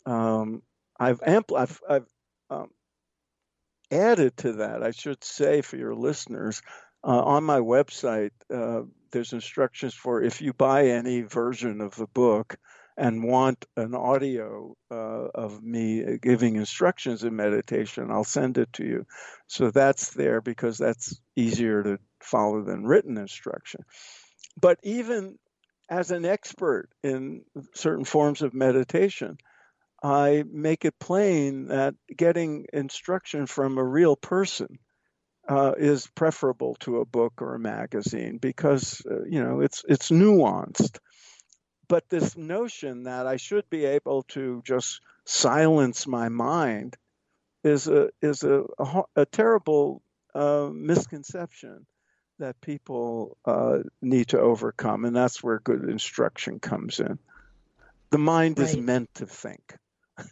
Um, 0.07 0.63
I've 0.99 1.21
ampl- 1.21 1.59
I've, 1.59 1.81
I've 1.89 2.07
um, 2.49 2.71
added 3.91 4.37
to 4.39 4.53
that. 4.55 4.83
I 4.83 4.93
should 4.93 5.23
say 5.23 5.61
for 5.61 5.77
your 5.77 5.95
listeners 5.95 6.63
uh, 7.07 7.23
on 7.23 7.45
my 7.45 7.59
website. 7.59 8.31
Uh, 8.53 8.83
there's 9.13 9.35
instructions 9.35 9.95
for 9.95 10.23
if 10.23 10.41
you 10.41 10.53
buy 10.55 10.87
any 10.87 11.21
version 11.21 11.83
of 11.83 11.95
the 11.97 12.07
book 12.07 12.57
and 12.97 13.25
want 13.25 13.65
an 13.77 13.95
audio 13.95 14.77
uh, 14.91 15.29
of 15.35 15.63
me 15.63 16.19
giving 16.23 16.57
instructions 16.57 17.25
in 17.25 17.35
meditation, 17.35 18.11
I'll 18.11 18.25
send 18.25 18.59
it 18.59 18.73
to 18.75 18.85
you. 18.85 19.07
So 19.47 19.71
that's 19.71 20.15
there 20.15 20.41
because 20.41 20.79
that's 20.79 21.21
easier 21.35 21.83
to 21.83 21.99
follow 22.21 22.63
than 22.63 22.85
written 22.85 23.19
instruction. 23.19 23.85
But 24.61 24.79
even 24.83 25.39
as 25.91 26.11
an 26.11 26.25
expert 26.25 26.89
in 27.03 27.43
certain 27.75 28.05
forms 28.05 28.43
of 28.43 28.55
meditation, 28.55 29.39
I 30.03 30.45
make 30.51 30.85
it 30.85 30.99
plain 30.99 31.67
that 31.69 31.95
getting 32.15 32.67
instruction 32.73 33.47
from 33.47 33.79
a 33.79 33.85
real 33.85 34.17
person 34.17 34.79
uh, 35.49 35.73
is 35.77 36.07
preferable 36.15 36.77
to 36.81 37.01
a 37.01 37.05
book 37.05 37.35
or 37.41 37.55
a 37.55 37.59
magazine 37.59 38.39
because 38.39 39.03
uh, 39.11 39.25
you 39.25 39.43
know 39.43 39.61
it's 39.61 39.85
it's 39.89 40.11
nuanced. 40.11 40.99
But 41.95 42.09
this 42.09 42.37
notion 42.37 43.05
that 43.05 43.29
I 43.29 43.37
should 43.37 43.71
be 43.71 43.85
able 43.85 44.25
to 44.35 44.63
just 44.67 45.01
silence 45.27 46.09
my 46.09 46.29
mind 46.29 46.97
is 47.63 47.87
a 47.87 48.11
is 48.21 48.43
a, 48.43 48.65
a, 48.81 49.03
a 49.15 49.27
terrible 49.27 50.03
uh, 50.35 50.71
misconception 50.73 51.87
that 52.41 52.61
people 52.61 53.37
uh, 53.45 53.79
need 54.03 54.27
to 54.31 54.41
overcome, 54.41 55.05
and 55.05 55.15
that's 55.15 55.41
where 55.41 55.61
good 55.61 55.89
instruction 55.89 56.59
comes 56.59 56.99
in. 56.99 57.17
The 58.11 58.19
mind 58.19 58.59
is 58.59 58.77
meant 58.77 59.15
to 59.15 59.27
think. 59.27 59.77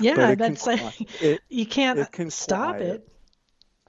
Yeah, 0.00 0.30
it 0.30 0.38
can 0.38 0.38
that's 0.38 0.66
like 0.66 1.00
it- 1.22 1.42
you 1.48 1.64
can't 1.66 2.00
it 2.00 2.10
can 2.10 2.30
stop 2.30 2.74
quiet. 2.78 2.82
it. 2.94 3.08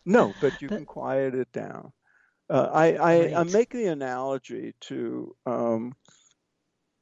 No, 0.06 0.32
but 0.42 0.62
you 0.62 0.70
But- 0.70 0.76
can 0.76 0.86
quiet 0.86 1.34
it 1.34 1.52
down. 1.52 1.92
Uh, 2.50 2.70
I, 2.72 2.86
I, 2.94 3.40
I 3.40 3.44
make 3.46 3.72
the 3.72 3.88
analogy 3.88 4.76
to 4.82 5.36
um, 5.48 5.96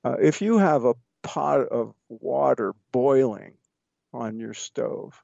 uh, 0.03 0.15
if 0.21 0.41
you 0.41 0.57
have 0.57 0.85
a 0.85 0.95
pot 1.23 1.67
of 1.67 1.93
water 2.09 2.73
boiling 2.91 3.53
on 4.13 4.39
your 4.39 4.53
stove, 4.53 5.21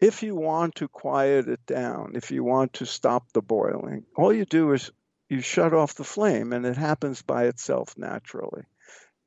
if 0.00 0.22
you 0.22 0.34
want 0.34 0.76
to 0.76 0.88
quiet 0.88 1.48
it 1.48 1.64
down, 1.66 2.12
if 2.14 2.30
you 2.30 2.42
want 2.42 2.74
to 2.74 2.86
stop 2.86 3.30
the 3.32 3.42
boiling, 3.42 4.04
all 4.16 4.32
you 4.32 4.46
do 4.46 4.72
is 4.72 4.90
you 5.28 5.40
shut 5.40 5.74
off 5.74 5.94
the 5.94 6.04
flame 6.04 6.52
and 6.52 6.64
it 6.64 6.76
happens 6.76 7.22
by 7.22 7.44
itself 7.44 7.96
naturally. 7.98 8.64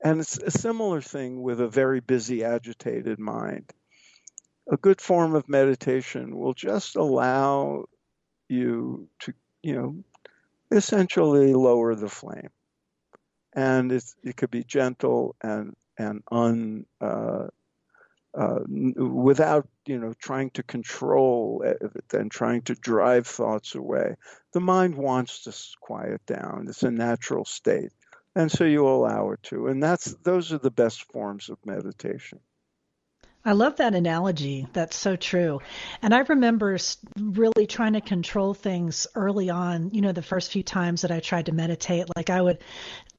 And 0.04 0.20
it's 0.20 0.38
a 0.38 0.52
similar 0.52 1.00
thing 1.00 1.42
with 1.42 1.62
a 1.62 1.70
very 1.70 2.02
busy, 2.02 2.44
agitated 2.44 3.20
mind. 3.20 3.72
A 4.70 4.76
good 4.76 5.00
form 5.00 5.36
of 5.36 5.48
meditation 5.48 6.36
will 6.36 6.54
just 6.54 6.96
allow 6.96 7.86
you 8.50 9.08
to, 9.20 9.34
you 9.62 9.76
know, 9.76 10.04
essentially 10.72 11.54
lower 11.54 11.96
the 11.96 12.10
flame. 12.10 12.50
And 13.56 13.92
it's, 13.92 14.16
it 14.24 14.36
could 14.36 14.52
be 14.52 14.64
gentle 14.64 15.36
and, 15.42 15.76
and 15.98 16.24
un, 16.32 16.86
uh, 17.02 17.48
uh, 18.36 18.60
without 18.68 19.68
you 19.86 20.00
know 20.00 20.14
trying 20.18 20.50
to 20.52 20.64
control 20.64 21.62
it 21.64 21.78
and 22.14 22.32
trying 22.32 22.62
to 22.64 22.74
drive 22.74 23.28
thoughts 23.28 23.76
away. 23.76 24.16
The 24.54 24.60
mind 24.60 24.96
wants 24.96 25.44
to 25.44 25.54
quiet 25.82 26.26
down. 26.26 26.66
It's 26.68 26.84
a 26.84 26.92
natural 26.92 27.46
state, 27.46 27.92
and 28.36 28.52
so 28.52 28.64
you 28.64 28.88
allow 28.88 29.32
it 29.32 29.44
to. 29.44 29.68
And 29.68 29.84
that's 29.84 30.16
those 30.24 30.52
are 30.52 30.58
the 30.58 30.72
best 30.72 31.04
forms 31.12 31.50
of 31.50 31.60
meditation. 31.66 32.40
I 33.46 33.52
love 33.54 33.78
that 33.78 33.94
analogy. 33.94 34.68
That's 34.72 34.96
so 34.96 35.16
true. 35.16 35.60
And 36.02 36.14
I 36.14 36.20
remember 36.20 36.78
really 37.20 37.68
trying 37.68 37.94
to 37.94 38.02
control 38.02 38.54
things 38.54 39.06
early 39.16 39.50
on, 39.50 39.90
you 39.92 40.02
know, 40.02 40.14
the 40.14 40.22
first 40.22 40.52
few 40.52 40.64
times 40.64 41.02
that 41.02 41.12
I 41.12 41.20
tried 41.20 41.48
to 41.48 41.52
meditate. 41.52 42.08
Like 42.16 42.30
I 42.30 42.42
would, 42.42 42.60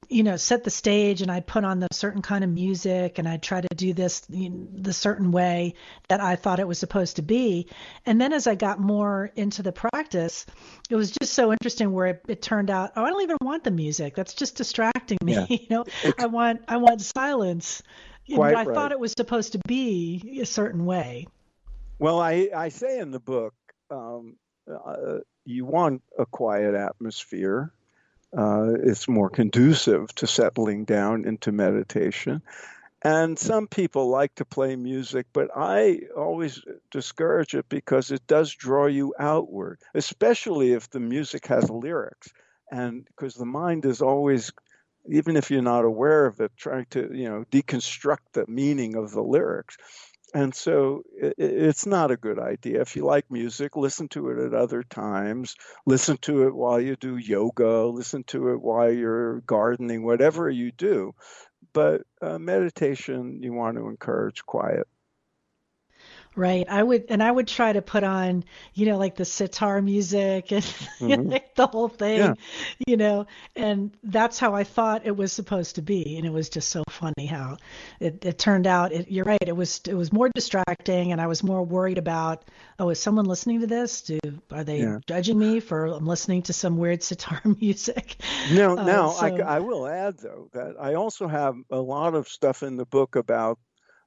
you 0.08 0.22
know, 0.22 0.36
set 0.36 0.64
the 0.64 0.70
stage 0.70 1.20
and 1.20 1.30
I'd 1.30 1.46
put 1.46 1.64
on 1.64 1.80
the 1.80 1.88
certain 1.92 2.22
kind 2.22 2.42
of 2.42 2.48
music 2.50 3.18
and 3.18 3.28
I'd 3.28 3.42
try 3.42 3.60
to 3.60 3.68
do 3.74 3.92
this 3.92 4.22
you 4.30 4.48
know, 4.48 4.66
the 4.72 4.92
certain 4.94 5.30
way 5.30 5.74
that 6.08 6.20
I 6.20 6.36
thought 6.36 6.58
it 6.58 6.68
was 6.68 6.78
supposed 6.78 7.16
to 7.16 7.22
be. 7.22 7.68
And 8.06 8.18
then 8.18 8.32
as 8.32 8.46
I 8.46 8.54
got 8.54 8.80
more 8.80 9.30
into 9.36 9.62
the 9.62 9.72
practice, 9.72 10.46
it 10.88 10.96
was 10.96 11.10
just 11.10 11.34
so 11.34 11.52
interesting 11.52 11.92
where 11.92 12.06
it, 12.06 12.22
it 12.28 12.42
turned 12.42 12.70
out, 12.70 12.92
oh, 12.96 13.04
I 13.04 13.10
don't 13.10 13.22
even 13.22 13.38
want 13.42 13.64
the 13.64 13.70
music. 13.70 14.14
That's 14.14 14.34
just 14.34 14.56
distracting 14.56 15.18
me. 15.22 15.34
Yeah. 15.34 15.46
You 15.64 15.66
know, 15.70 15.84
I 16.18 16.26
want 16.26 16.62
I 16.68 16.76
want 16.76 17.00
silence. 17.00 17.82
You 18.26 18.36
know, 18.36 18.40
Quite 18.40 18.54
but 18.54 18.58
I 18.58 18.64
right. 18.64 18.74
thought 18.74 18.92
it 18.92 19.00
was 19.00 19.12
supposed 19.16 19.52
to 19.52 19.60
be 19.66 20.38
a 20.40 20.46
certain 20.46 20.84
way. 20.86 21.26
Well, 21.98 22.20
I, 22.20 22.48
I 22.54 22.68
say 22.70 22.98
in 22.98 23.10
the 23.10 23.20
book 23.20 23.54
um, 23.90 24.36
uh, 24.70 25.18
you 25.44 25.64
want 25.64 26.02
a 26.18 26.26
quiet 26.26 26.74
atmosphere. 26.74 27.72
Uh, 28.36 28.72
it's 28.82 29.06
more 29.06 29.30
conducive 29.30 30.12
to 30.16 30.26
settling 30.26 30.84
down 30.84 31.24
into 31.24 31.52
meditation. 31.52 32.42
And 33.02 33.38
some 33.38 33.68
people 33.68 34.08
like 34.08 34.34
to 34.36 34.46
play 34.46 34.76
music, 34.76 35.26
but 35.34 35.50
I 35.54 36.00
always 36.16 36.64
discourage 36.90 37.54
it 37.54 37.68
because 37.68 38.10
it 38.10 38.26
does 38.26 38.50
draw 38.52 38.86
you 38.86 39.14
outward, 39.18 39.78
especially 39.94 40.72
if 40.72 40.88
the 40.88 41.00
music 41.00 41.46
has 41.48 41.68
lyrics. 41.68 42.32
And 42.72 43.04
because 43.04 43.34
the 43.34 43.44
mind 43.44 43.84
is 43.84 44.00
always, 44.00 44.52
even 45.08 45.36
if 45.36 45.50
you're 45.50 45.62
not 45.62 45.84
aware 45.84 46.26
of 46.26 46.40
it, 46.40 46.52
trying 46.56 46.86
to, 46.90 47.10
you 47.12 47.28
know, 47.28 47.44
deconstruct 47.50 48.32
the 48.32 48.46
meaning 48.46 48.96
of 48.96 49.10
the 49.10 49.22
lyrics. 49.22 49.76
And 50.34 50.52
so 50.52 51.02
it's 51.16 51.86
not 51.86 52.10
a 52.10 52.16
good 52.16 52.40
idea. 52.40 52.80
If 52.80 52.96
you 52.96 53.04
like 53.04 53.30
music, 53.30 53.76
listen 53.76 54.08
to 54.08 54.30
it 54.30 54.44
at 54.44 54.52
other 54.52 54.82
times. 54.82 55.54
Listen 55.86 56.16
to 56.22 56.48
it 56.48 56.54
while 56.54 56.80
you 56.80 56.96
do 56.96 57.16
yoga, 57.16 57.86
listen 57.86 58.24
to 58.24 58.48
it 58.48 58.60
while 58.60 58.90
you're 58.90 59.42
gardening, 59.42 60.04
whatever 60.04 60.50
you 60.50 60.72
do. 60.72 61.14
But 61.72 62.02
uh, 62.20 62.38
meditation, 62.38 63.40
you 63.42 63.52
want 63.52 63.76
to 63.76 63.88
encourage 63.88 64.44
quiet. 64.44 64.88
Right. 66.36 66.66
I 66.68 66.82
would, 66.82 67.04
and 67.08 67.22
I 67.22 67.30
would 67.30 67.46
try 67.46 67.72
to 67.72 67.80
put 67.80 68.02
on, 68.02 68.44
you 68.74 68.86
know, 68.86 68.98
like 68.98 69.14
the 69.16 69.24
sitar 69.24 69.80
music 69.80 70.50
and 70.52 70.64
mm-hmm. 70.64 71.30
like 71.30 71.54
the 71.54 71.66
whole 71.66 71.88
thing, 71.88 72.18
yeah. 72.18 72.34
you 72.86 72.96
know, 72.96 73.26
and 73.54 73.96
that's 74.02 74.38
how 74.38 74.54
I 74.54 74.64
thought 74.64 75.06
it 75.06 75.16
was 75.16 75.32
supposed 75.32 75.76
to 75.76 75.82
be. 75.82 76.16
And 76.16 76.26
it 76.26 76.32
was 76.32 76.48
just 76.48 76.70
so 76.70 76.82
funny 76.88 77.26
how 77.26 77.58
it, 78.00 78.24
it 78.24 78.38
turned 78.38 78.66
out. 78.66 78.92
It, 78.92 79.10
you're 79.10 79.24
right. 79.24 79.38
It 79.46 79.56
was, 79.56 79.80
it 79.86 79.94
was 79.94 80.12
more 80.12 80.28
distracting, 80.34 81.12
and 81.12 81.20
I 81.20 81.26
was 81.26 81.44
more 81.44 81.62
worried 81.62 81.98
about, 81.98 82.44
oh, 82.78 82.90
is 82.90 83.00
someone 83.00 83.26
listening 83.26 83.60
to 83.60 83.66
this? 83.66 84.02
Do 84.02 84.18
are 84.50 84.64
they 84.64 84.80
yeah. 84.80 84.98
judging 85.06 85.38
me 85.38 85.60
for 85.60 85.86
I'm 85.86 86.06
listening 86.06 86.42
to 86.42 86.52
some 86.52 86.76
weird 86.76 87.02
sitar 87.02 87.40
music? 87.60 88.16
No, 88.52 88.76
uh, 88.76 88.84
now 88.84 89.10
so... 89.10 89.26
I, 89.26 89.56
I 89.56 89.60
will 89.60 89.86
add 89.86 90.18
though 90.18 90.48
that 90.52 90.74
I 90.80 90.94
also 90.94 91.28
have 91.28 91.56
a 91.70 91.78
lot 91.78 92.14
of 92.14 92.28
stuff 92.28 92.62
in 92.62 92.76
the 92.76 92.86
book 92.86 93.16
about 93.16 93.58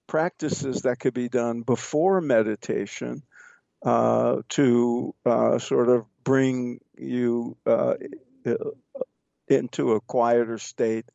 practices 0.08 0.84
that 0.84 1.00
could 1.00 1.14
be 1.14 1.30
done 1.30 1.62
before 1.62 2.22
meditation 2.22 3.24
uh, 3.86 4.42
to 4.50 5.14
uh, 5.26 5.60
sort 5.60 5.90
of 5.90 6.06
bring 6.24 6.80
you 6.98 7.58
uh, 7.66 7.96
into 9.48 9.94
a 9.94 10.02
quieter 10.02 10.58
state. 10.58 11.06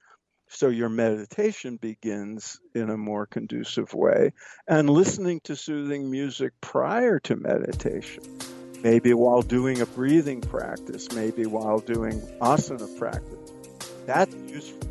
So 0.49 0.69
your 0.69 0.91
meditation 0.91 1.77
begins 1.77 2.61
in 2.75 2.91
a 2.91 2.97
more 2.97 3.27
conducive 3.27 3.95
way. 3.95 4.33
And 4.69 4.89
listening 4.89 5.41
to 5.45 5.57
soothing 5.57 6.11
music 6.11 6.53
prior 6.61 7.19
to 7.21 7.37
meditation 7.37 8.23
maybe 8.83 9.15
while 9.15 9.43
doing 9.43 9.81
a 9.81 9.87
breathing 9.87 10.41
practice 10.41 11.11
maybe 11.13 11.47
while 11.47 11.79
doing 11.79 12.21
asana 12.41 12.99
practice 12.99 13.53
that's 14.07 14.35
useful 14.49 14.89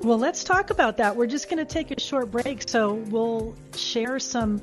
well, 0.00 0.18
let's 0.18 0.44
talk 0.44 0.70
about 0.70 0.96
that. 0.96 1.16
We're 1.16 1.26
just 1.26 1.50
going 1.50 1.58
to 1.58 1.70
take 1.70 1.90
a 1.90 2.00
short 2.00 2.30
break, 2.30 2.66
so 2.68 2.94
we'll 2.94 3.54
share 3.76 4.18
some 4.18 4.62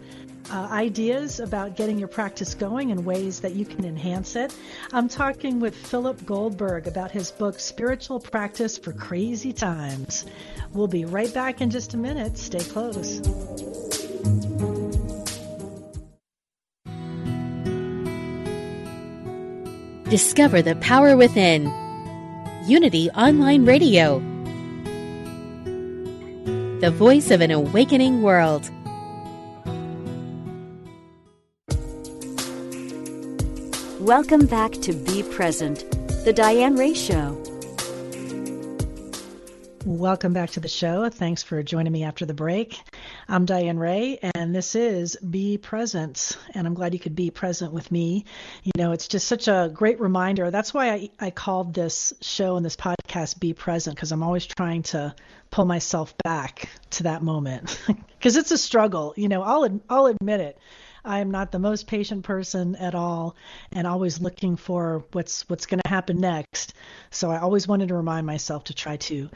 uh, 0.49 0.67
ideas 0.71 1.39
about 1.39 1.75
getting 1.75 1.99
your 1.99 2.07
practice 2.07 2.55
going 2.55 2.91
and 2.91 3.05
ways 3.05 3.41
that 3.41 3.53
you 3.53 3.65
can 3.65 3.85
enhance 3.85 4.35
it. 4.35 4.55
I'm 4.91 5.07
talking 5.07 5.59
with 5.59 5.75
Philip 5.75 6.25
Goldberg 6.25 6.87
about 6.87 7.11
his 7.11 7.31
book, 7.31 7.59
Spiritual 7.59 8.19
Practice 8.19 8.77
for 8.77 8.93
Crazy 8.93 9.53
Times. 9.53 10.25
We'll 10.73 10.87
be 10.87 11.05
right 11.05 11.31
back 11.33 11.61
in 11.61 11.69
just 11.69 11.93
a 11.93 11.97
minute. 11.97 12.37
Stay 12.37 12.59
close. 12.59 13.19
Discover 20.09 20.61
the 20.63 20.77
power 20.81 21.15
within. 21.15 21.71
Unity 22.65 23.09
Online 23.11 23.65
Radio 23.65 24.36
the 26.79 26.91
voice 26.91 27.31
of 27.31 27.41
an 27.41 27.49
awakening 27.49 28.21
world. 28.21 28.69
Welcome 33.99 34.45
back 34.45 34.73
to 34.73 34.93
Be 34.93 35.23
Present, 35.23 35.89
the 36.23 36.31
Diane 36.31 36.75
Ray 36.75 36.93
Show. 36.93 37.35
Welcome 39.85 40.33
back 40.33 40.51
to 40.51 40.59
the 40.59 40.67
show. 40.67 41.09
Thanks 41.09 41.41
for 41.41 41.63
joining 41.63 41.93
me 41.93 42.03
after 42.03 42.27
the 42.27 42.35
break. 42.35 42.79
I'm 43.29 43.43
Diane 43.43 43.77
Ray, 43.77 44.19
and 44.35 44.55
this 44.55 44.73
is 44.73 45.17
Be 45.17 45.57
Present. 45.57 46.37
And 46.53 46.65
I'm 46.65 46.73
glad 46.73 46.93
you 46.93 46.99
could 46.99 47.15
be 47.15 47.29
present 47.29 47.73
with 47.73 47.91
me. 47.91 48.23
You 48.63 48.71
know, 48.77 48.93
it's 48.93 49.09
just 49.09 49.27
such 49.27 49.49
a 49.49 49.69
great 49.73 49.99
reminder. 49.99 50.49
That's 50.49 50.73
why 50.73 50.91
I, 50.91 51.09
I 51.19 51.31
called 51.31 51.73
this 51.73 52.13
show 52.21 52.55
and 52.55 52.65
this 52.65 52.77
podcast 52.77 53.37
Be 53.37 53.51
Present, 53.51 53.97
because 53.97 54.13
I'm 54.13 54.23
always 54.23 54.45
trying 54.45 54.83
to 54.83 55.13
pull 55.51 55.65
myself 55.65 56.15
back 56.23 56.69
to 56.91 57.03
that 57.03 57.21
moment. 57.21 57.77
Because 58.17 58.35
it's 58.35 58.49
a 58.49 58.57
struggle. 58.57 59.13
You 59.15 59.27
know, 59.29 59.43
I'll, 59.43 59.79
I'll 59.87 60.07
admit 60.07 60.39
it. 60.39 60.57
I 61.05 61.19
am 61.19 61.29
not 61.29 61.51
the 61.51 61.59
most 61.59 61.85
patient 61.85 62.23
person 62.23 62.75
at 62.75 62.95
all 62.95 63.35
and 63.71 63.85
always 63.85 64.19
looking 64.19 64.55
for 64.55 65.05
what's 65.11 65.47
what's 65.47 65.67
going 65.67 65.81
to 65.85 65.89
happen 65.89 66.19
next. 66.19 66.73
So 67.11 67.29
I 67.29 67.39
always 67.39 67.67
wanted 67.67 67.89
to 67.89 67.93
remind 67.93 68.25
myself 68.25 68.65
to 68.65 68.73
try 68.73 68.97
to 68.97 69.29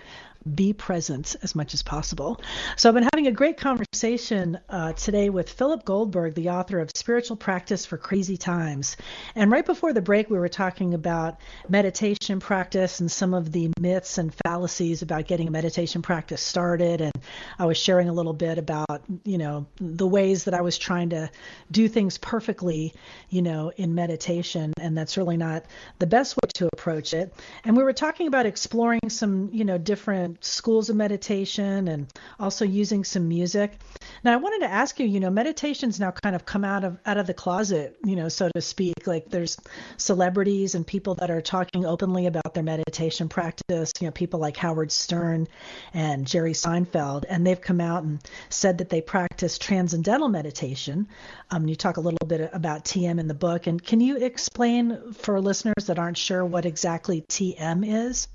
be 0.56 0.73
present 0.73 1.36
as 1.43 1.56
much 1.56 1.73
as 1.73 1.84
possible. 1.84 2.41
So 2.75 2.89
I've 2.89 2.95
been 2.95 3.08
having 3.13 3.27
a 3.27 3.32
great 3.32 3.58
conversation 3.58 4.60
uh, 4.69 4.93
today 4.93 5.30
with 5.30 5.49
Philip 5.49 5.86
Goldberg, 5.86 6.34
the 6.34 6.49
author 6.49 6.80
of 6.80 6.89
Spiritual 6.95 7.38
Practice 7.38 7.86
for 7.86 7.97
Crazy 7.97 8.38
Times. 8.38 8.97
And 9.36 9.51
right 9.51 9.65
before 9.65 9.93
the 9.93 10.01
break, 10.01 10.30
we 10.30 10.39
were 10.39 10.49
talking 10.49 10.93
about 10.93 11.39
meditation 11.69 12.39
practice 12.39 12.99
and 12.99 13.12
some 13.12 13.34
of 13.34 13.51
the 13.51 13.71
myths 13.80 14.17
and 14.17 14.34
fallacies 14.45 15.01
about 15.01 15.27
getting 15.27 15.47
a 15.47 15.51
meditation 15.51 16.01
practice 16.01 16.41
started. 16.41 17.01
And 17.01 17.13
I 17.60 17.65
was 17.65 17.77
sharing 17.77 18.10
a 18.10 18.13
little 18.13 18.34
bit 18.34 18.58
about, 18.58 19.04
you 19.23 19.38
know, 19.38 19.67
the 19.77 20.08
ways 20.08 20.45
that 20.45 20.54
I 20.54 20.62
was 20.62 20.77
trying 20.77 21.10
to 21.10 21.30
do 21.69 21.88
things 21.88 22.17
perfectly, 22.17 22.93
you 23.30 23.41
know, 23.41 23.71
in 23.77 23.93
meditation. 23.93 24.73
And 24.80 24.97
that's 24.97 25.17
really 25.17 25.38
not 25.38 25.65
the 25.99 26.08
best 26.08 26.36
way 26.38 26.49
to 26.56 26.69
approach 26.73 27.13
it. 27.13 27.34
And 27.63 27.77
we 27.77 27.84
were 27.84 27.93
talking 27.93 28.27
about 28.27 28.45
exploring 28.45 29.10
some, 29.10 29.49
you 29.51 29.65
know, 29.65 29.77
different 29.77 30.31
schools 30.41 30.89
of 30.89 30.96
meditation 30.96 31.88
and 31.88 32.08
also 32.39 32.65
using 32.65 33.04
some 33.04 33.28
music. 33.28 33.78
Now, 34.24 34.34
I 34.34 34.38
wanted 34.38 34.65
to 34.65 34.72
ask 34.72 35.00
you, 35.00 35.06
you 35.06 35.20
know, 35.20 35.30
meditation's 35.30 36.00
now 36.00 36.12
kind 36.12 36.36
of 36.36 36.46
come 36.46 36.63
out 36.63 36.84
of 36.84 36.98
out 37.06 37.17
of 37.17 37.28
the 37.28 37.34
closet, 37.34 37.98
you 38.04 38.15
know, 38.15 38.30
so 38.30 38.50
to 38.54 38.62
speak. 38.62 39.08
Like 39.08 39.30
there's 39.30 39.58
celebrities 39.98 40.76
and 40.76 40.86
people 40.86 41.15
that 41.15 41.32
are 41.32 41.41
talking 41.41 41.86
openly 41.86 42.28
about 42.28 42.54
their 42.54 42.63
meditation 42.63 43.30
practice, 43.30 43.91
you 44.00 44.08
know, 44.08 44.12
people 44.12 44.39
like 44.39 44.58
Howard 44.58 44.91
Stern 44.91 45.48
and 45.94 46.28
Jerry 46.28 46.54
Seinfeld, 46.54 47.26
and 47.28 47.46
they've 47.46 47.60
come 47.60 47.82
out 47.82 48.04
and 48.04 48.20
said 48.50 48.78
that 48.78 48.89
they 48.89 49.02
practice 49.02 49.58
transcendental 49.58 50.30
meditation. 50.30 51.08
Um, 51.50 51.67
you 51.67 51.76
talk 51.76 51.98
a 51.98 52.02
little 52.02 52.28
bit 52.28 52.50
about 52.54 52.86
TM 52.86 53.20
in 53.20 53.28
the 53.28 53.34
book, 53.34 53.67
and 53.67 53.84
can 53.84 54.00
you 54.00 54.17
explain 54.17 55.13
for 55.13 55.41
listeners 55.41 55.86
that 55.88 56.00
aren't 56.00 56.17
sure 56.17 56.46
what 56.46 56.65
exactly 56.65 57.22
TM 57.30 57.84
is? 57.86 58.28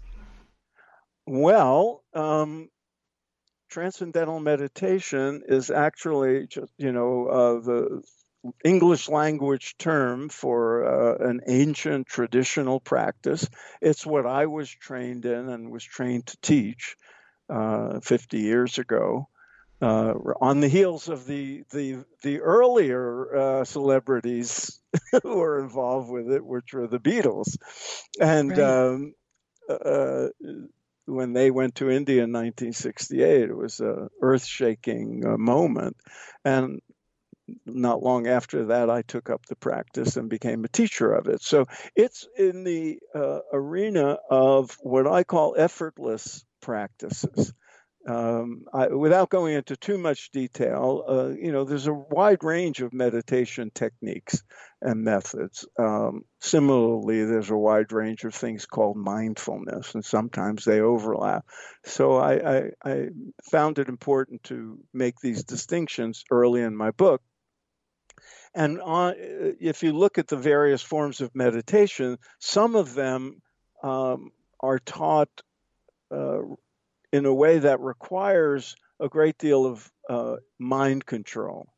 Well, 1.26 2.04
um, 2.14 2.70
transcendental 3.68 4.40
meditation 4.40 5.42
is 5.46 5.70
actually 5.70 6.46
just, 6.46 6.72
you 6.78 6.92
know, 6.92 7.26
uh, 7.26 7.60
the 7.60 8.02
English 8.64 9.08
language 9.08 9.76
term 9.78 10.28
for 10.28 10.84
uh, 10.86 11.28
an 11.28 11.40
ancient 11.48 12.06
traditional 12.06 12.78
practice. 12.80 13.48
It's 13.82 14.06
what 14.06 14.26
I 14.26 14.46
was 14.46 14.70
trained 14.70 15.26
in 15.26 15.48
and 15.48 15.70
was 15.70 15.84
trained 15.84 16.26
to 16.28 16.38
teach 16.42 16.96
uh, 17.50 18.00
50 18.00 18.40
years 18.40 18.78
ago. 18.78 19.28
Uh, 19.80 20.14
on 20.40 20.60
the 20.60 20.68
heels 20.68 21.08
of 21.08 21.26
the 21.26 21.62
the 21.70 22.04
the 22.22 22.40
earlier 22.40 23.36
uh, 23.36 23.64
celebrities 23.64 24.80
who 25.22 25.36
were 25.36 25.60
involved 25.60 26.10
with 26.10 26.30
it, 26.32 26.44
which 26.44 26.72
were 26.74 26.86
the 26.86 26.98
Beatles, 27.00 27.58
and 28.20 28.58
right. 28.58 28.58
um, 28.58 29.14
uh, 29.68 30.28
when 31.06 31.32
they 31.32 31.50
went 31.50 31.76
to 31.76 31.90
India 31.90 32.24
in 32.24 32.32
1968. 32.32 33.50
It 33.50 33.56
was 33.56 33.80
a 33.80 34.08
earth-shaking 34.20 35.24
uh, 35.26 35.38
moment, 35.38 35.96
and 36.44 36.80
not 37.64 38.02
long 38.02 38.26
after 38.26 38.66
that, 38.66 38.90
I 38.90 39.02
took 39.02 39.30
up 39.30 39.46
the 39.46 39.56
practice 39.56 40.16
and 40.16 40.28
became 40.28 40.64
a 40.64 40.68
teacher 40.68 41.12
of 41.12 41.28
it. 41.28 41.42
So 41.42 41.66
it's 41.94 42.26
in 42.36 42.64
the 42.64 42.98
uh, 43.14 43.40
arena 43.52 44.18
of 44.28 44.76
what 44.80 45.06
I 45.06 45.22
call 45.24 45.54
effortless 45.56 46.44
practices. 46.60 47.52
Um, 48.08 48.64
I, 48.72 48.88
without 48.88 49.30
going 49.30 49.54
into 49.54 49.76
too 49.76 49.98
much 49.98 50.30
detail, 50.30 51.04
uh, 51.08 51.28
you 51.28 51.52
know, 51.52 51.64
there's 51.64 51.88
a 51.88 51.94
wide 51.94 52.44
range 52.44 52.82
of 52.82 52.92
meditation 52.92 53.70
techniques 53.74 54.42
and 54.82 55.04
methods. 55.04 55.66
Um, 55.78 56.22
similarly, 56.40 57.24
there's 57.24 57.50
a 57.50 57.56
wide 57.56 57.92
range 57.92 58.24
of 58.24 58.34
things 58.34 58.66
called 58.66 58.96
mindfulness, 58.96 59.94
and 59.94 60.04
sometimes 60.04 60.64
they 60.64 60.80
overlap. 60.80 61.44
So 61.84 62.16
I, 62.16 62.58
I, 62.58 62.70
I 62.84 63.08
found 63.50 63.78
it 63.78 63.88
important 63.88 64.44
to 64.44 64.78
make 64.94 65.16
these 65.20 65.44
distinctions 65.44 66.24
early 66.30 66.62
in 66.62 66.76
my 66.76 66.92
book 66.92 67.22
And 68.54 68.80
on, 68.80 69.14
if 69.18 69.82
you 69.82 69.92
look 69.92 70.18
at 70.18 70.28
the 70.28 70.36
various 70.36 70.82
forms 70.82 71.20
of 71.20 71.34
meditation, 71.34 72.18
some 72.40 72.74
of 72.74 72.94
them 72.94 73.42
um, 73.82 74.32
are 74.60 74.78
taught 74.78 75.28
uh, 76.10 76.40
in 77.12 77.26
a 77.26 77.34
way 77.34 77.58
that 77.58 77.80
requires 77.80 78.76
a 79.00 79.08
great 79.08 79.38
deal 79.38 79.66
of 79.66 79.90
uh, 80.08 80.36
mind 80.58 81.04
control, 81.04 81.68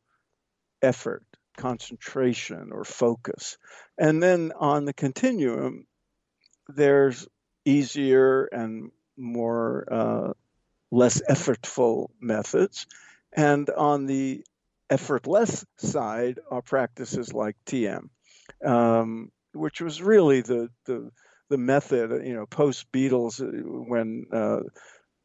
effort, 0.82 1.24
concentration, 1.56 2.70
or 2.72 2.84
focus. 2.84 3.58
And 3.98 4.22
then 4.22 4.52
on 4.58 4.84
the 4.84 4.92
continuum, 4.92 5.86
there's 6.68 7.26
easier 7.64 8.44
and 8.44 8.90
more 9.16 9.88
uh, 9.90 10.32
less 10.90 11.20
effortful 11.28 12.08
methods. 12.20 12.86
And 13.32 13.68
on 13.70 14.06
the 14.06 14.44
effortless 14.88 15.64
side 15.76 16.38
are 16.50 16.62
practices 16.62 17.32
like 17.32 17.56
TM, 17.66 18.08
um, 18.64 19.30
which 19.52 19.80
was 19.80 20.00
really 20.00 20.40
the, 20.40 20.70
the 20.86 21.10
the 21.50 21.58
method, 21.58 22.26
you 22.26 22.34
know, 22.34 22.46
post 22.46 22.90
Beatles 22.92 23.40
uh, 23.40 23.62
when 23.66 24.26
uh, 24.32 24.60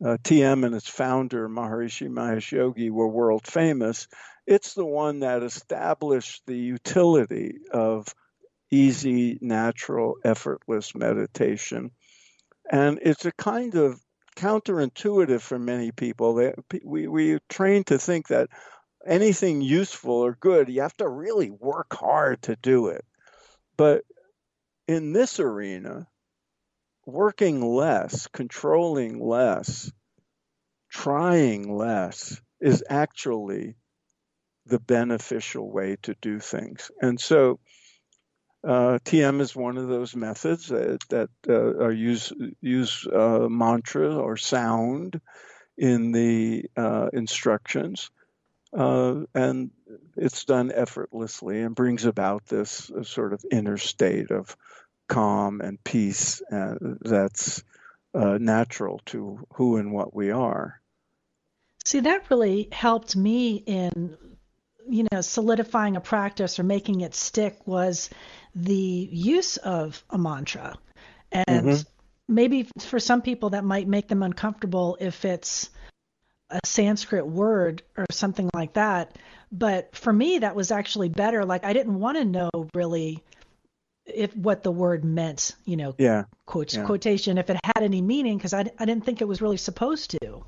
uh, 0.04 0.18
TM 0.24 0.66
and 0.66 0.76
its 0.76 0.90
founder 0.90 1.48
Maharishi 1.48 2.10
Mahesh 2.10 2.52
Yogi 2.52 2.90
were 2.90 3.08
world 3.08 3.48
famous. 3.48 4.08
It's 4.46 4.74
the 4.74 4.86
one 4.86 5.20
that 5.20 5.44
established 5.44 6.44
the 6.46 6.58
utility 6.58 7.60
of 7.72 8.14
easy, 8.70 9.38
natural, 9.40 10.16
effortless 10.24 10.94
meditation, 10.94 11.92
and 12.70 13.00
it's 13.02 13.26
a 13.26 13.32
kind 13.32 13.76
of 13.76 14.00
counterintuitive 14.36 15.42
for 15.42 15.60
many 15.60 15.92
people. 15.92 16.52
We 16.84 17.08
we 17.08 17.40
trained 17.48 17.88
to 17.88 18.00
think 18.00 18.28
that 18.28 18.50
anything 19.06 19.62
useful 19.62 20.16
or 20.16 20.36
good, 20.40 20.70
you 20.70 20.82
have 20.82 20.98
to 20.98 21.08
really 21.08 21.50
work 21.52 21.94
hard 21.94 22.42
to 22.44 22.56
do 22.58 22.88
it. 22.88 23.06
But 23.78 24.04
in 24.88 25.14
this 25.14 25.40
arena, 25.40 26.08
working 27.06 27.62
less, 27.62 28.28
controlling 28.28 29.20
less, 29.20 29.92
trying 30.90 31.76
less 31.76 32.42
is 32.62 32.84
actually 32.90 33.76
the 34.66 34.80
beneficial 34.80 35.70
way 35.70 35.98
to 36.04 36.16
do 36.22 36.40
things. 36.40 36.90
And 37.02 37.20
so 37.20 37.60
uh, 38.66 39.00
TM 39.04 39.42
is 39.42 39.56
one 39.56 39.78
of 39.78 39.88
those 39.88 40.16
methods 40.16 40.68
that, 40.68 41.00
that 41.10 41.30
uh, 41.50 41.84
are 41.84 41.92
use 41.92 42.32
use 42.62 43.06
uh, 43.06 43.48
mantra 43.50 44.16
or 44.16 44.38
sound 44.38 45.20
in 45.78 46.14
the 46.14 46.66
uh, 46.78 47.10
instructions, 47.12 48.10
uh, 48.78 49.22
and 49.36 49.72
it's 50.16 50.46
done 50.46 50.72
effortlessly 50.72 51.62
and 51.62 51.76
brings 51.76 52.06
about 52.06 52.46
this 52.46 52.90
uh, 52.90 53.04
sort 53.04 53.34
of 53.34 53.44
inner 53.52 53.78
state 53.78 54.32
of 54.32 54.56
calm 55.08 55.62
and 55.62 55.84
peace 55.84 56.42
that's 56.50 57.64
natural 58.14 59.02
to 59.08 59.40
who 59.54 59.78
and 59.78 59.92
what 59.92 60.16
we 60.16 60.32
are. 60.32 60.80
See, 61.86 62.00
that 62.02 62.30
really 62.30 62.70
helped 62.72 63.16
me 63.16 63.56
in 63.56 64.18
you 64.90 65.08
know 65.12 65.22
solidifying 65.22 65.96
a 65.96 66.02
practice 66.02 66.60
or 66.60 66.64
making 66.64 67.02
it 67.02 67.16
stick 67.16 67.58
was 67.66 68.10
the 68.56 69.10
use 69.12 69.58
of 69.58 70.04
a 70.10 70.18
mantra. 70.18 70.78
And 71.32 71.66
mm-hmm. 71.66 71.82
maybe 72.34 72.70
for 72.80 73.00
some 73.00 73.22
people 73.22 73.52
that 73.52 73.64
might 73.64 73.88
make 73.88 74.08
them 74.08 74.24
uncomfortable 74.24 74.98
if 75.00 75.26
it's 75.26 75.70
a 76.50 76.60
Sanskrit 76.64 77.26
word 77.26 77.82
or 77.98 78.06
something 78.12 78.50
like 78.54 78.74
that. 78.74 79.18
But 79.52 79.96
for 79.96 80.14
me, 80.14 80.40
that 80.40 80.56
was 80.56 80.72
actually 80.72 81.10
better. 81.10 81.46
Like 81.46 81.64
I 81.66 81.74
didn't 81.74 82.00
want 82.00 82.18
to 82.18 82.26
know 82.26 82.50
really 82.76 83.24
if 84.06 84.36
what 84.36 84.64
the 84.64 84.72
word 84.72 85.06
meant, 85.06 85.56
you 85.66 85.78
know, 85.78 85.96
yeah. 85.98 86.26
Quote, 86.46 86.74
yeah. 86.74 86.84
quotation, 86.84 87.38
if 87.38 87.50
it 87.50 87.58
had 87.64 87.84
any 87.84 88.02
meaning, 88.02 88.38
because 88.38 88.54
I, 88.54 88.66
I 88.78 88.86
didn't 88.86 89.06
think 89.06 89.22
it 89.22 89.28
was 89.28 89.42
really 89.42 89.58
supposed 89.58 90.12
to. 90.12 90.44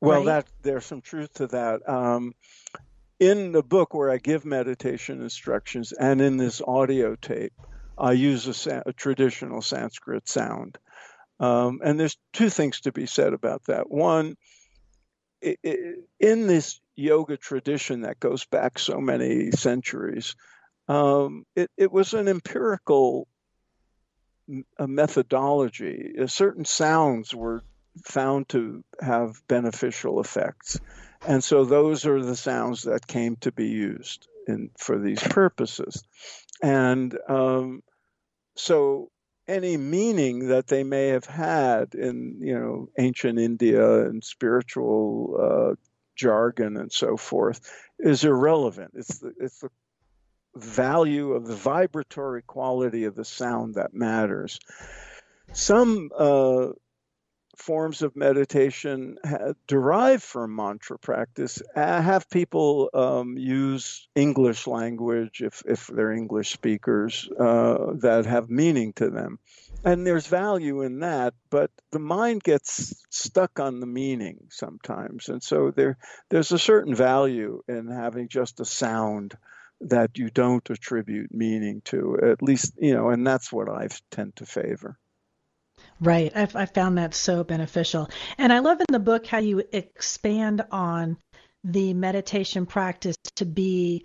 Well, 0.00 0.18
right? 0.18 0.26
that 0.26 0.46
there's 0.62 0.86
some 0.86 1.00
truth 1.00 1.34
to 1.34 1.46
that. 1.48 1.88
Um, 1.88 2.34
in 3.20 3.52
the 3.52 3.62
book 3.62 3.94
where 3.94 4.10
I 4.10 4.18
give 4.18 4.44
meditation 4.44 5.20
instructions 5.20 5.92
and 5.92 6.20
in 6.20 6.36
this 6.36 6.62
audio 6.66 7.16
tape, 7.16 7.52
I 7.96 8.12
use 8.12 8.66
a, 8.66 8.82
a 8.86 8.92
traditional 8.92 9.60
Sanskrit 9.60 10.28
sound. 10.28 10.78
Um, 11.40 11.80
and 11.84 11.98
there's 11.98 12.16
two 12.32 12.50
things 12.50 12.80
to 12.82 12.92
be 12.92 13.06
said 13.06 13.32
about 13.32 13.64
that. 13.66 13.90
One, 13.90 14.36
it, 15.40 15.58
it, 15.62 16.04
in 16.18 16.46
this 16.46 16.80
yoga 16.96 17.36
tradition 17.36 18.02
that 18.02 18.20
goes 18.20 18.44
back 18.44 18.78
so 18.78 19.00
many 19.00 19.50
centuries, 19.52 20.34
um, 20.88 21.44
it, 21.54 21.70
it, 21.76 21.92
was 21.92 22.14
an 22.14 22.28
empirical 22.28 23.28
methodology. 24.78 26.14
Certain 26.26 26.64
sounds 26.64 27.34
were 27.34 27.62
found 28.04 28.48
to 28.50 28.82
have 29.00 29.40
beneficial 29.48 30.20
effects. 30.20 30.80
And 31.26 31.42
so 31.42 31.64
those 31.64 32.06
are 32.06 32.22
the 32.22 32.36
sounds 32.36 32.82
that 32.82 33.06
came 33.06 33.36
to 33.36 33.52
be 33.52 33.68
used 33.68 34.28
in, 34.46 34.70
for 34.78 34.98
these 34.98 35.22
purposes. 35.22 36.02
And 36.62 37.16
um, 37.28 37.82
so 38.56 39.10
any 39.46 39.76
meaning 39.76 40.48
that 40.48 40.66
they 40.66 40.84
may 40.84 41.08
have 41.08 41.24
had 41.24 41.94
in, 41.94 42.38
you 42.40 42.58
know, 42.58 42.88
ancient 42.98 43.38
India 43.38 44.04
and 44.04 44.22
spiritual 44.22 45.38
uh, 45.40 45.74
jargon 46.16 46.76
and 46.76 46.92
so 46.92 47.16
forth 47.16 47.60
is 47.98 48.24
irrelevant. 48.24 48.92
It's 48.94 49.18
the, 49.18 49.32
it's 49.40 49.60
the 49.60 49.70
value 50.58 51.32
of 51.32 51.46
the 51.46 51.54
vibratory 51.54 52.42
quality 52.42 53.04
of 53.04 53.14
the 53.14 53.24
sound 53.24 53.74
that 53.74 53.94
matters. 53.94 54.58
Some 55.52 56.10
uh, 56.16 56.68
forms 57.58 58.02
of 58.02 58.16
meditation 58.16 59.16
derived 59.66 60.22
from 60.22 60.54
mantra 60.54 60.98
practice 60.98 61.60
have 61.74 62.30
people 62.30 62.88
um, 62.94 63.36
use 63.36 64.08
English 64.14 64.66
language 64.66 65.42
if, 65.42 65.62
if 65.66 65.86
they're 65.88 66.12
English 66.12 66.50
speakers 66.52 67.28
uh, 67.38 67.92
that 68.00 68.26
have 68.26 68.48
meaning 68.48 68.92
to 68.94 69.10
them. 69.10 69.38
And 69.84 70.06
there's 70.06 70.26
value 70.26 70.82
in 70.82 71.00
that, 71.00 71.34
but 71.50 71.70
the 71.90 71.98
mind 71.98 72.42
gets 72.42 72.94
stuck 73.10 73.60
on 73.60 73.80
the 73.80 73.86
meaning 73.86 74.46
sometimes. 74.50 75.28
And 75.28 75.42
so 75.42 75.70
there, 75.70 75.98
there's 76.30 76.52
a 76.52 76.58
certain 76.58 76.94
value 76.94 77.62
in 77.68 77.88
having 77.88 78.28
just 78.28 78.60
a 78.60 78.64
sound 78.64 79.36
that 79.80 80.18
you 80.18 80.30
don't 80.30 80.68
attribute 80.70 81.32
meaning 81.32 81.82
to, 81.84 82.18
at 82.22 82.42
least, 82.42 82.74
you 82.78 82.94
know, 82.94 83.10
and 83.10 83.26
that's 83.26 83.52
what 83.52 83.68
I 83.68 83.88
tend 84.10 84.36
to 84.36 84.46
favor. 84.46 84.98
Right. 86.00 86.32
I've, 86.34 86.54
I 86.56 86.66
found 86.66 86.98
that 86.98 87.14
so 87.14 87.44
beneficial. 87.44 88.08
And 88.36 88.52
I 88.52 88.60
love 88.60 88.80
in 88.80 88.86
the 88.90 88.98
book 88.98 89.26
how 89.26 89.38
you 89.38 89.62
expand 89.72 90.62
on 90.70 91.16
the 91.64 91.94
meditation 91.94 92.66
practice 92.66 93.16
to 93.36 93.44
be 93.44 94.04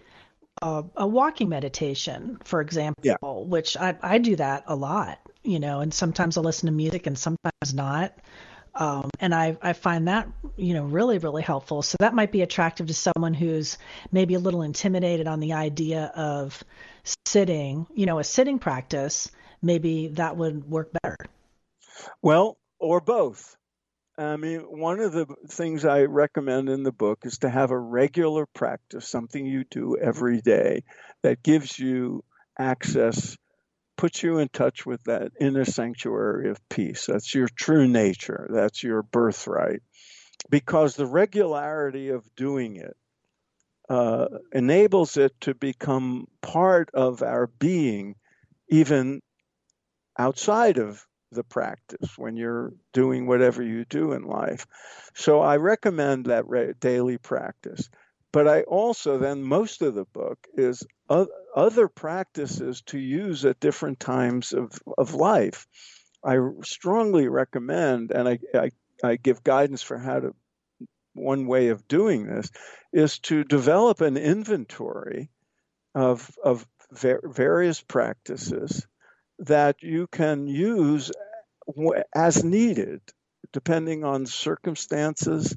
a, 0.61 0.83
a 0.95 1.07
walking 1.07 1.49
meditation, 1.49 2.37
for 2.43 2.61
example, 2.61 3.03
yeah. 3.03 3.15
which 3.21 3.77
I, 3.77 3.95
I 4.01 4.17
do 4.17 4.35
that 4.35 4.63
a 4.67 4.75
lot, 4.75 5.19
you 5.43 5.59
know, 5.59 5.81
and 5.81 5.93
sometimes 5.93 6.37
I'll 6.37 6.43
listen 6.43 6.67
to 6.67 6.73
music 6.73 7.07
and 7.07 7.17
sometimes 7.17 7.73
not. 7.73 8.13
Um, 8.75 9.09
and 9.19 9.35
I, 9.35 9.57
I 9.61 9.73
find 9.73 10.07
that, 10.07 10.27
you 10.57 10.73
know, 10.73 10.85
really, 10.85 11.19
really 11.19 11.43
helpful. 11.43 11.81
So 11.81 11.95
that 11.99 12.13
might 12.13 12.31
be 12.31 12.41
attractive 12.41 12.87
to 12.87 12.93
someone 12.93 13.33
who's 13.33 13.77
maybe 14.11 14.33
a 14.33 14.39
little 14.39 14.63
intimidated 14.63 15.27
on 15.27 15.39
the 15.39 15.53
idea 15.53 16.11
of 16.15 16.63
sitting, 17.25 17.85
you 17.93 18.05
know, 18.05 18.19
a 18.19 18.23
sitting 18.23 18.59
practice. 18.59 19.29
Maybe 19.61 20.07
that 20.09 20.37
would 20.37 20.69
work 20.69 20.91
better. 21.03 21.17
Well, 22.21 22.57
or 22.79 22.99
both. 22.99 23.55
I 24.17 24.37
mean, 24.37 24.61
one 24.61 24.99
of 24.99 25.11
the 25.11 25.25
things 25.49 25.85
I 25.85 26.01
recommend 26.03 26.69
in 26.69 26.83
the 26.83 26.91
book 26.91 27.19
is 27.23 27.39
to 27.39 27.49
have 27.49 27.71
a 27.71 27.79
regular 27.79 28.45
practice, 28.45 29.07
something 29.07 29.45
you 29.45 29.63
do 29.69 29.97
every 29.97 30.41
day 30.41 30.83
that 31.23 31.41
gives 31.41 31.79
you 31.79 32.23
access, 32.59 33.35
puts 34.03 34.21
you 34.21 34.39
in 34.39 34.49
touch 34.49 34.85
with 34.85 35.01
that 35.05 35.31
inner 35.39 35.63
sanctuary 35.63 36.49
of 36.49 36.59
peace. 36.67 37.05
That's 37.05 37.33
your 37.33 37.47
true 37.47 37.87
nature, 37.87 38.49
that's 38.53 38.83
your 38.83 39.01
birthright. 39.01 39.79
Because 40.49 40.97
the 40.97 41.05
regularity 41.05 42.09
of 42.09 42.25
doing 42.35 42.75
it 42.75 42.97
uh, 43.87 44.27
enables 44.51 45.15
it 45.15 45.31
to 45.39 45.55
become 45.55 46.27
part 46.41 46.89
of 46.93 47.23
our 47.23 47.47
being, 47.47 48.15
even 48.67 49.21
outside 50.19 50.79
of 50.79 51.01
the 51.31 51.45
practice 51.45 52.17
when 52.17 52.35
you're 52.35 52.73
doing 52.91 53.25
whatever 53.25 53.63
you 53.63 53.85
do 53.85 54.11
in 54.11 54.23
life. 54.23 54.67
So 55.15 55.39
I 55.39 55.55
recommend 55.55 56.25
that 56.25 56.45
re- 56.49 56.73
daily 56.77 57.19
practice. 57.19 57.89
But 58.33 58.49
I 58.49 58.63
also, 58.63 59.17
then, 59.17 59.43
most 59.43 59.81
of 59.81 59.95
the 59.95 60.05
book 60.11 60.39
is 60.55 60.83
other 61.55 61.87
practices 61.87 62.81
to 62.87 62.97
use 62.97 63.45
at 63.45 63.59
different 63.59 63.99
times 63.99 64.53
of, 64.53 64.71
of 64.97 65.13
life. 65.13 65.67
I 66.23 66.37
strongly 66.63 67.27
recommend, 67.27 68.11
and 68.11 68.27
I, 68.27 68.39
I, 68.53 68.71
I 69.03 69.15
give 69.17 69.43
guidance 69.43 69.81
for 69.81 69.97
how 69.97 70.19
to, 70.19 70.35
one 71.13 71.45
way 71.45 71.67
of 71.67 71.87
doing 71.87 72.25
this 72.25 72.49
is 72.91 73.19
to 73.19 73.43
develop 73.43 74.01
an 74.01 74.17
inventory 74.17 75.29
of, 75.93 76.29
of 76.43 76.65
ver- 76.91 77.21
various 77.23 77.81
practices 77.81 78.87
that 79.39 79.77
you 79.81 80.07
can 80.07 80.47
use 80.47 81.11
as 82.15 82.43
needed, 82.43 83.01
depending 83.51 84.03
on 84.03 84.25
circumstances, 84.25 85.55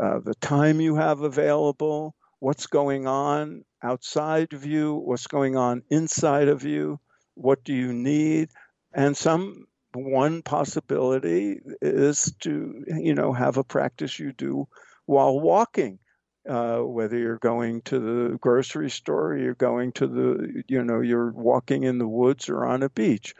uh, 0.00 0.18
the 0.20 0.34
time 0.34 0.80
you 0.80 0.96
have 0.96 1.20
available, 1.20 2.14
what's 2.44 2.66
going 2.66 3.06
on 3.06 3.64
outside 3.82 4.52
of 4.52 4.66
you, 4.66 4.94
what's 4.94 5.26
going 5.28 5.56
on 5.56 5.82
inside 5.88 6.48
of 6.48 6.62
you, 6.62 7.00
what 7.34 7.64
do 7.64 7.72
you 7.72 7.90
need, 7.94 8.50
and 8.92 9.16
some 9.16 9.64
one 9.94 10.42
possibility 10.42 11.58
is 11.80 12.34
to 12.40 12.84
you 12.86 13.14
know 13.14 13.32
have 13.32 13.56
a 13.56 13.64
practice 13.64 14.18
you 14.18 14.30
do 14.32 14.68
while 15.06 15.40
walking 15.40 15.98
uh, 16.46 16.80
whether 16.80 17.16
you're 17.16 17.38
going 17.38 17.80
to 17.80 17.98
the 17.98 18.38
grocery 18.38 18.90
store 18.90 19.32
or 19.32 19.38
you're 19.38 19.54
going 19.54 19.92
to 19.92 20.06
the 20.06 20.62
you 20.68 20.84
know 20.84 21.00
you're 21.00 21.32
walking 21.32 21.84
in 21.84 21.96
the 21.96 22.08
woods 22.08 22.50
or 22.50 22.66
on 22.66 22.82
a 22.82 22.90
beach. 22.90 23.34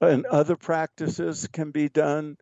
And 0.00 0.26
other 0.26 0.54
practices 0.54 1.48
can 1.52 1.72
be 1.72 1.88
done 1.88 2.36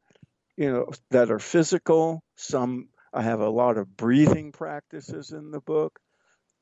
you 0.58 0.70
know 0.70 0.90
that 1.10 1.30
are 1.30 1.38
physical 1.38 2.22
some 2.36 2.88
i 3.12 3.22
have 3.22 3.40
a 3.40 3.48
lot 3.48 3.76
of 3.78 3.96
breathing 3.96 4.52
practices 4.52 5.30
in 5.30 5.50
the 5.50 5.60
book 5.60 5.98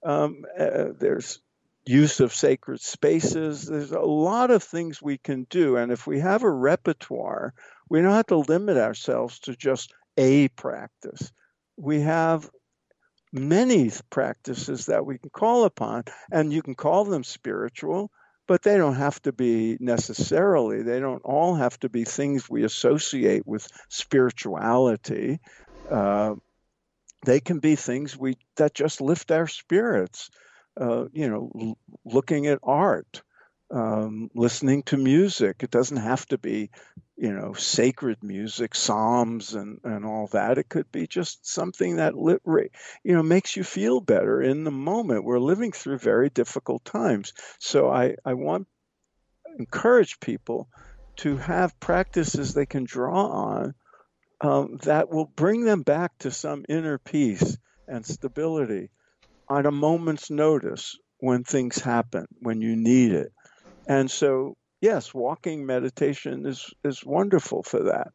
um, 0.05 0.45
uh, 0.59 0.88
there's 0.99 1.40
use 1.86 2.20
of 2.20 2.32
sacred 2.34 2.80
spaces. 2.80 3.66
There's 3.66 3.92
a 3.92 4.01
lot 4.01 4.51
of 4.51 4.62
things 4.62 5.03
we 5.03 5.18
can 5.18 5.47
do. 5.51 5.76
And 5.76 5.92
if 5.92 6.07
we 6.07 6.20
have 6.20 6.42
a 6.42 6.51
repertoire, 6.51 7.55
we 7.88 8.01
don't 8.01 8.12
have 8.12 8.26
to 8.26 8.38
limit 8.38 8.76
ourselves 8.76 9.38
to 9.40 9.57
just 9.57 9.92
a 10.16 10.49
practice. 10.49 11.32
We 11.76 12.01
have 12.01 12.49
many 13.32 13.90
practices 14.11 14.86
that 14.86 15.05
we 15.05 15.18
can 15.18 15.30
call 15.30 15.64
upon, 15.64 16.05
and 16.30 16.53
you 16.53 16.62
can 16.62 16.74
call 16.74 17.05
them 17.05 17.24
spiritual, 17.24 18.11
but 18.47 18.62
they 18.62 18.76
don't 18.76 18.95
have 18.95 19.20
to 19.22 19.32
be 19.32 19.76
necessarily, 19.80 20.82
they 20.82 21.01
don't 21.01 21.22
all 21.24 21.57
have 21.57 21.78
to 21.80 21.88
be 21.88 22.05
things 22.05 22.49
we 22.49 22.64
associate 22.64 23.47
with 23.47 23.66
spirituality. 23.88 25.40
Uh, 25.91 26.35
they 27.24 27.41
can 27.41 27.59
be 27.59 27.76
things 27.76 28.16
we 28.16 28.37
that 28.57 28.74
just 28.74 29.01
lift 29.01 29.30
our 29.30 29.47
spirits 29.49 30.30
uh, 30.80 31.07
you 31.12 31.28
know, 31.28 31.51
l- 31.59 31.78
looking 32.05 32.47
at 32.47 32.59
art, 32.62 33.22
um, 33.70 34.30
listening 34.35 34.82
to 34.85 34.97
music. 34.97 35.62
It 35.62 35.70
doesn't 35.70 35.97
have 35.97 36.26
to 36.26 36.39
be, 36.39 36.70
you 37.16 37.32
know, 37.32 37.53
sacred 37.53 38.22
music, 38.22 38.74
psalms, 38.74 39.55
and 39.55 39.78
and 39.85 40.05
all 40.05 40.26
that. 40.28 40.59
It 40.59 40.68
could 40.68 40.91
be 40.91 41.07
just 41.07 41.47
something 41.47 41.97
that 41.97 42.16
lit, 42.16 42.43
you 43.05 43.14
know, 43.14 43.22
makes 43.22 43.57
you 43.57 43.64
feel 43.64 44.01
better 44.01 44.43
in 44.43 44.64
the 44.64 44.70
moment. 44.72 45.24
We're 45.24 45.39
living 45.39 45.72
through 45.72 45.99
very 45.99 46.30
difficult 46.30 46.85
times, 46.85 47.32
so 47.59 47.89
I 47.89 48.16
I 48.24 48.35
want 48.35 48.66
encourage 49.59 50.18
people 50.20 50.68
to 51.16 51.37
have 51.37 51.78
practices 51.78 52.53
they 52.55 52.66
can 52.66 52.85
draw 52.85 53.26
on 53.26 53.74
um, 54.41 54.78
that 54.82 55.11
will 55.11 55.26
bring 55.26 55.64
them 55.64 55.82
back 55.82 56.12
to 56.20 56.30
some 56.30 56.64
inner 56.68 56.99
peace 56.99 57.57
and 57.87 58.05
stability 58.05 58.91
on 59.49 59.66
a 59.66 59.70
moment's 59.70 60.30
notice 60.30 60.97
when 61.18 61.45
things 61.45 61.78
happen, 61.78 62.26
when 62.41 62.61
you 62.61 62.76
need 62.76 63.12
it. 63.12 63.32
And 63.89 64.11
so, 64.11 64.57
yes, 64.80 65.14
walking 65.14 65.66
meditation 65.66 66.47
is, 66.47 66.72
is 66.82 67.05
wonderful 67.05 67.62
for 67.62 67.85
that. 67.85 68.09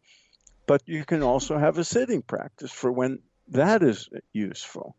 But 0.68 0.82
you 0.86 1.06
can 1.06 1.24
also 1.24 1.58
have 1.58 1.78
a 1.78 1.84
sitting 1.84 2.22
practice 2.22 2.72
for 2.72 2.92
when 2.92 3.20
that 3.50 3.82
is 3.82 4.10
useful. 4.34 4.96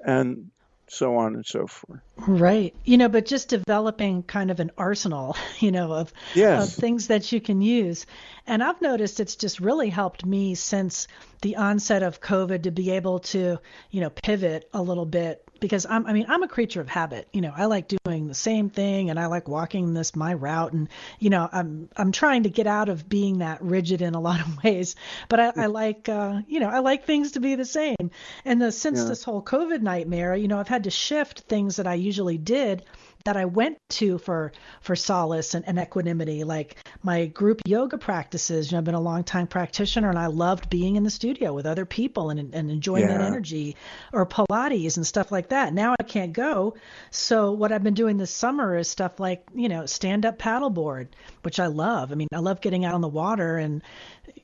And 0.00 0.50
so 0.88 1.16
on 1.16 1.34
and 1.34 1.46
so 1.46 1.66
forth. 1.66 2.00
Right. 2.16 2.74
You 2.84 2.96
know, 2.96 3.08
but 3.08 3.26
just 3.26 3.48
developing 3.48 4.22
kind 4.22 4.50
of 4.50 4.60
an 4.60 4.70
arsenal, 4.76 5.36
you 5.58 5.72
know, 5.72 5.92
of, 5.92 6.12
yes. 6.34 6.68
of 6.68 6.80
things 6.80 7.08
that 7.08 7.30
you 7.32 7.40
can 7.40 7.60
use. 7.60 8.06
And 8.46 8.62
I've 8.62 8.80
noticed 8.80 9.20
it's 9.20 9.36
just 9.36 9.60
really 9.60 9.90
helped 9.90 10.24
me 10.24 10.54
since 10.54 11.08
the 11.42 11.56
onset 11.56 12.02
of 12.02 12.20
COVID 12.20 12.64
to 12.64 12.70
be 12.70 12.90
able 12.90 13.20
to, 13.20 13.58
you 13.90 14.00
know, 14.00 14.10
pivot 14.10 14.68
a 14.72 14.82
little 14.82 15.06
bit 15.06 15.47
because 15.60 15.86
I'm, 15.88 16.06
I 16.06 16.12
mean, 16.12 16.26
I'm 16.28 16.42
a 16.42 16.48
creature 16.48 16.80
of 16.80 16.88
habit. 16.88 17.28
You 17.32 17.40
know, 17.40 17.52
I 17.54 17.66
like 17.66 17.92
doing 18.04 18.26
the 18.28 18.34
same 18.34 18.70
thing 18.70 19.10
and 19.10 19.18
I 19.18 19.26
like 19.26 19.48
walking 19.48 19.94
this 19.94 20.14
my 20.14 20.34
route. 20.34 20.72
And, 20.72 20.88
you 21.18 21.30
know, 21.30 21.48
I'm, 21.50 21.88
I'm 21.96 22.12
trying 22.12 22.44
to 22.44 22.50
get 22.50 22.66
out 22.66 22.88
of 22.88 23.08
being 23.08 23.38
that 23.38 23.62
rigid 23.62 24.02
in 24.02 24.14
a 24.14 24.20
lot 24.20 24.40
of 24.40 24.62
ways, 24.64 24.96
but 25.28 25.40
I, 25.40 25.52
I 25.56 25.66
like, 25.66 26.08
uh, 26.08 26.40
you 26.46 26.60
know, 26.60 26.68
I 26.68 26.80
like 26.80 27.04
things 27.04 27.32
to 27.32 27.40
be 27.40 27.54
the 27.54 27.64
same. 27.64 28.10
And 28.44 28.60
the, 28.60 28.72
since 28.72 29.00
yeah. 29.00 29.06
this 29.06 29.24
whole 29.24 29.42
COVID 29.42 29.82
nightmare, 29.82 30.34
you 30.34 30.48
know, 30.48 30.58
I've 30.58 30.68
had 30.68 30.84
to 30.84 30.90
shift 30.90 31.40
things 31.40 31.76
that 31.76 31.86
I 31.86 31.94
usually 31.94 32.38
did 32.38 32.84
that 33.28 33.36
I 33.36 33.44
went 33.44 33.76
to 33.90 34.16
for 34.16 34.52
for 34.80 34.96
solace 34.96 35.52
and, 35.52 35.62
and 35.68 35.78
equanimity, 35.78 36.44
like 36.44 36.76
my 37.02 37.26
group 37.26 37.60
yoga 37.66 37.98
practices. 37.98 38.70
You 38.70 38.76
know, 38.76 38.78
I've 38.78 38.84
been 38.84 38.94
a 38.94 39.00
long 39.00 39.22
time 39.22 39.46
practitioner, 39.46 40.08
and 40.08 40.18
I 40.18 40.28
loved 40.28 40.70
being 40.70 40.96
in 40.96 41.02
the 41.02 41.10
studio 41.10 41.52
with 41.52 41.66
other 41.66 41.84
people 41.84 42.30
and 42.30 42.54
and 42.54 42.70
enjoying 42.70 43.02
yeah. 43.02 43.18
that 43.18 43.20
energy, 43.20 43.76
or 44.14 44.24
Pilates 44.24 44.96
and 44.96 45.06
stuff 45.06 45.30
like 45.30 45.50
that. 45.50 45.74
Now 45.74 45.94
I 46.00 46.04
can't 46.04 46.32
go, 46.32 46.74
so 47.10 47.52
what 47.52 47.70
I've 47.70 47.84
been 47.84 47.92
doing 47.92 48.16
this 48.16 48.30
summer 48.30 48.78
is 48.78 48.88
stuff 48.88 49.20
like 49.20 49.42
you 49.54 49.68
know 49.68 49.84
stand 49.84 50.24
up 50.24 50.38
paddleboard, 50.38 51.08
which 51.42 51.60
I 51.60 51.66
love. 51.66 52.12
I 52.12 52.14
mean, 52.14 52.28
I 52.32 52.38
love 52.38 52.62
getting 52.62 52.86
out 52.86 52.94
on 52.94 53.02
the 53.02 53.08
water 53.08 53.58
and 53.58 53.82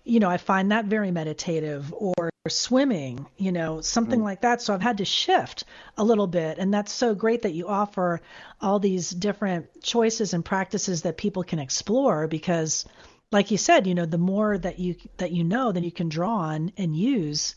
you 0.05 0.21
know, 0.21 0.29
I 0.29 0.37
find 0.37 0.73
that 0.73 0.85
very 0.85 1.11
meditative 1.11 1.93
or 1.97 2.31
swimming, 2.51 3.27
you 3.39 3.53
know, 3.53 3.81
something 3.81 4.21
mm. 4.21 4.25
like 4.25 4.43
that. 4.43 4.61
So 4.61 4.75
I've 4.75 4.83
had 4.83 4.99
to 4.99 5.05
shift 5.07 5.65
a 5.97 6.05
little 6.05 6.27
bit. 6.27 6.59
And 6.59 6.75
that's 6.75 6.93
so 6.93 7.15
great 7.15 7.43
that 7.43 7.55
you 7.55 7.69
offer 7.69 8.21
all 8.61 8.79
these 8.79 9.09
different 9.09 9.83
choices 9.83 10.35
and 10.35 10.45
practices 10.45 11.03
that 11.03 11.17
people 11.17 11.43
can 11.43 11.59
explore 11.59 12.29
because 12.29 12.85
like 13.33 13.51
you 13.51 13.57
said, 13.57 13.87
you 13.87 13.95
know, 13.95 14.05
the 14.05 14.19
more 14.19 14.59
that 14.59 14.79
you 14.79 14.95
that 15.17 15.33
you 15.33 15.43
know, 15.43 15.73
then 15.73 15.85
you 15.85 15.91
can 15.91 16.11
draw 16.11 16.37
on 16.37 16.71
and 16.77 16.95
use 16.95 17.55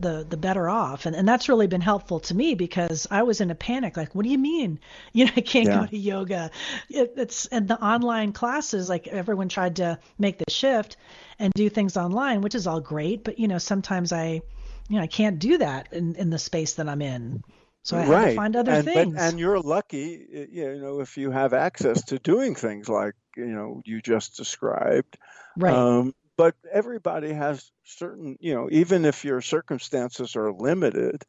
the 0.00 0.26
the 0.28 0.36
better 0.36 0.68
off. 0.68 1.06
And 1.06 1.14
and 1.14 1.28
that's 1.28 1.48
really 1.48 1.66
been 1.66 1.80
helpful 1.80 2.20
to 2.20 2.34
me 2.34 2.54
because 2.54 3.06
I 3.10 3.22
was 3.22 3.40
in 3.40 3.50
a 3.50 3.54
panic 3.54 3.96
like 3.96 4.14
what 4.14 4.24
do 4.24 4.30
you 4.30 4.38
mean? 4.38 4.78
You 5.14 5.26
know 5.26 5.32
I 5.36 5.42
can't 5.42 5.66
yeah. 5.66 5.80
go 5.80 5.86
to 5.86 5.96
yoga. 5.96 6.50
It, 6.88 7.14
it's 7.16 7.46
and 7.46 7.68
the 7.68 7.82
online 7.82 8.32
classes 8.32 8.88
like 8.88 9.06
everyone 9.06 9.48
tried 9.48 9.76
to 9.76 9.98
make 10.18 10.38
the 10.38 10.50
shift 10.50 10.96
and 11.38 11.52
do 11.54 11.68
things 11.68 11.96
online 11.96 12.40
which 12.40 12.54
is 12.54 12.66
all 12.66 12.80
great. 12.80 13.24
But 13.24 13.38
you 13.38 13.48
know 13.48 13.58
sometimes 13.58 14.12
I 14.12 14.42
you 14.88 14.96
know 14.96 15.02
I 15.02 15.06
can't 15.06 15.38
do 15.38 15.58
that 15.58 15.92
in 15.92 16.14
in 16.16 16.30
the 16.30 16.38
space 16.38 16.74
that 16.74 16.88
I'm 16.88 17.02
in. 17.02 17.42
So 17.84 17.96
I 17.96 18.06
right. 18.06 18.20
have 18.20 18.28
to 18.30 18.36
find 18.36 18.56
other 18.56 18.72
and, 18.72 18.84
things. 18.84 19.14
but, 19.14 19.22
and 19.22 19.40
you're 19.40 19.60
lucky 19.60 20.48
you 20.50 20.80
know 20.80 21.00
if 21.00 21.16
you 21.18 21.30
have 21.30 21.52
access 21.52 22.04
to 22.06 22.18
doing 22.18 22.54
things 22.54 22.88
like 22.88 23.14
you 23.36 23.46
know 23.46 23.82
you 23.84 24.00
just 24.00 24.36
described. 24.36 25.18
Right. 25.56 25.74
Um, 25.74 26.14
but 26.36 26.54
everybody 26.70 27.32
has 27.32 27.70
certain, 27.84 28.36
you 28.40 28.54
know, 28.54 28.68
even 28.70 29.04
if 29.04 29.24
your 29.24 29.40
circumstances 29.40 30.36
are 30.36 30.52
limited, 30.52 31.22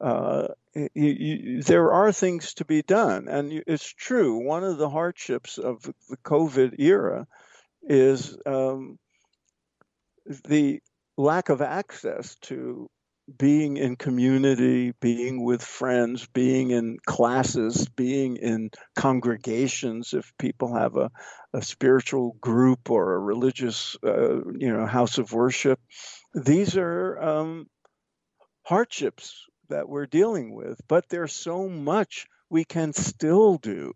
uh, 0.00 0.48
you, 0.74 0.90
you, 0.94 1.62
there 1.62 1.92
are 1.92 2.12
things 2.12 2.54
to 2.54 2.64
be 2.64 2.82
done. 2.82 3.28
And 3.28 3.52
you, 3.52 3.62
it's 3.66 3.92
true. 3.92 4.46
One 4.46 4.64
of 4.64 4.78
the 4.78 4.88
hardships 4.88 5.58
of 5.58 5.82
the 5.82 6.16
COVID 6.24 6.76
era 6.78 7.26
is 7.82 8.36
um, 8.46 8.98
the 10.26 10.80
lack 11.16 11.48
of 11.48 11.60
access 11.62 12.36
to 12.42 12.88
being 13.38 13.76
in 13.76 13.96
community, 13.96 14.92
being 15.00 15.44
with 15.44 15.62
friends, 15.62 16.26
being 16.32 16.70
in 16.70 16.98
classes, 17.06 17.88
being 17.88 18.36
in 18.36 18.70
congregations, 18.96 20.14
if 20.14 20.32
people 20.38 20.74
have 20.74 20.96
a, 20.96 21.10
a 21.52 21.62
spiritual 21.62 22.36
group 22.40 22.90
or 22.90 23.14
a 23.14 23.18
religious, 23.18 23.96
uh, 24.04 24.36
you 24.58 24.72
know, 24.72 24.86
house 24.86 25.18
of 25.18 25.32
worship, 25.32 25.80
these 26.34 26.76
are 26.76 27.20
um, 27.20 27.66
hardships 28.62 29.46
that 29.68 29.88
we're 29.88 30.06
dealing 30.06 30.54
with. 30.54 30.80
But 30.88 31.08
there's 31.08 31.32
so 31.32 31.68
much 31.68 32.26
we 32.48 32.64
can 32.64 32.92
still 32.92 33.56
do. 33.58 33.92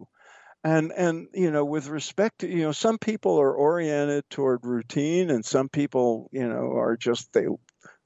And 0.65 0.93
and 0.93 1.29
you 1.35 1.51
know, 1.51 1.65
with 1.65 1.89
respect 1.89 2.41
to 2.41 2.49
you 2.49 2.63
know, 2.63 2.73
some 2.73 2.99
people 2.99 3.39
are 3.41 3.55
oriented 3.55 4.25
toward 4.31 4.65
routine, 4.65 5.31
and 5.31 5.45
some 5.45 5.69
people 5.69 6.31
you 6.33 6.49
know 6.49 6.73
are 6.73 6.97
just 6.97 7.33
they 7.35 7.47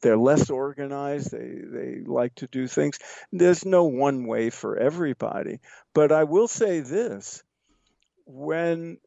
they're 0.02 0.18
less 0.18 0.50
organized 0.50 1.30
they 1.30 1.60
they 1.64 2.02
like 2.04 2.34
to 2.36 2.48
do 2.48 2.66
things. 2.66 2.98
There's 3.32 3.64
no 3.64 3.84
one 3.84 4.26
way 4.26 4.50
for 4.50 4.76
everybody. 4.76 5.60
But 5.94 6.12
i 6.12 6.24
will 6.24 6.48
say 6.48 6.80
this 6.80 7.42
when 8.26 8.98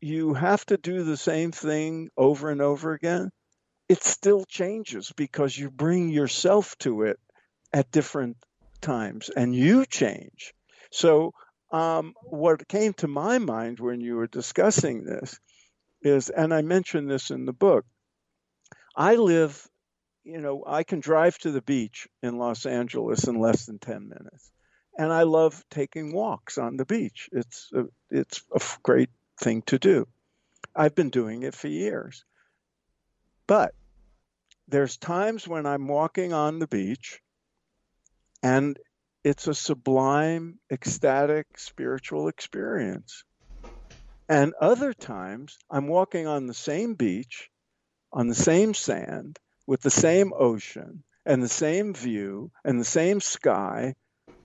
you 0.00 0.34
have 0.34 0.64
to 0.66 0.76
do 0.76 1.02
the 1.04 1.16
same 1.16 1.52
thing 1.52 2.10
over 2.16 2.50
and 2.50 2.62
over 2.62 2.92
again 2.92 3.30
it 3.88 4.02
still 4.02 4.44
changes 4.44 5.12
because 5.16 5.56
you 5.56 5.70
bring 5.70 6.08
yourself 6.08 6.76
to 6.78 7.02
it 7.02 7.18
at 7.72 7.90
different 7.90 8.36
times 8.80 9.30
and 9.30 9.54
you 9.54 9.86
change. 9.86 10.54
So 10.90 11.32
um, 11.72 12.14
what 12.22 12.68
came 12.68 12.92
to 12.94 13.08
my 13.08 13.38
mind 13.38 13.80
when 13.80 14.00
you 14.00 14.16
were 14.16 14.26
discussing 14.26 15.04
this 15.04 15.38
is 16.02 16.30
and 16.30 16.54
i 16.54 16.62
mentioned 16.62 17.10
this 17.10 17.30
in 17.30 17.44
the 17.44 17.52
book 17.52 17.84
I 18.98 19.16
live 19.16 19.68
you 20.26 20.40
know, 20.40 20.64
I 20.66 20.82
can 20.82 20.98
drive 20.98 21.38
to 21.38 21.52
the 21.52 21.62
beach 21.62 22.08
in 22.20 22.36
Los 22.36 22.66
Angeles 22.66 23.28
in 23.28 23.38
less 23.38 23.66
than 23.66 23.78
10 23.78 24.08
minutes. 24.08 24.50
and 24.98 25.12
I 25.12 25.22
love 25.24 25.62
taking 25.70 26.12
walks 26.12 26.56
on 26.56 26.78
the 26.78 26.86
beach. 26.86 27.28
It's 27.30 27.70
a, 27.74 27.84
it's 28.10 28.42
a 28.54 28.60
great 28.82 29.10
thing 29.38 29.60
to 29.66 29.78
do. 29.78 30.08
I've 30.74 30.94
been 30.94 31.10
doing 31.10 31.42
it 31.42 31.54
for 31.54 31.68
years. 31.68 32.24
But 33.46 33.74
there's 34.68 34.96
times 34.96 35.46
when 35.46 35.66
I'm 35.66 35.86
walking 35.86 36.32
on 36.32 36.58
the 36.58 36.66
beach 36.66 37.20
and 38.42 38.78
it's 39.26 39.48
a 39.48 39.54
sublime, 39.54 40.56
ecstatic, 40.70 41.48
spiritual 41.56 42.28
experience. 42.28 43.24
And 44.28 44.54
other 44.60 44.92
times 44.92 45.58
I'm 45.68 45.88
walking 45.88 46.28
on 46.28 46.46
the 46.46 46.54
same 46.54 46.94
beach, 46.94 47.50
on 48.12 48.28
the 48.28 48.36
same 48.36 48.72
sand, 48.72 49.40
with 49.66 49.82
the 49.82 49.90
same 49.90 50.32
ocean 50.32 51.02
and 51.24 51.42
the 51.42 51.48
same 51.48 51.92
view 51.92 52.52
and 52.64 52.78
the 52.78 52.84
same 52.84 53.20
sky, 53.20 53.96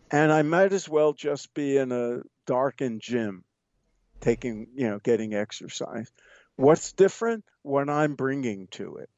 and 0.09 0.33
I 0.33 0.41
might 0.41 0.73
as 0.73 0.89
well 0.89 1.13
just 1.13 1.53
be 1.53 1.77
in 1.77 1.91
a 1.91 2.21
darkened 2.47 3.01
gym 3.01 3.43
taking, 4.19 4.65
you 4.73 4.89
know, 4.89 4.97
getting 4.97 5.35
exercise. 5.35 6.11
What's 6.55 6.93
different? 6.93 7.45
What 7.61 7.87
I'm 7.87 8.15
bringing 8.15 8.67
to 8.71 8.97
it. 8.97 9.09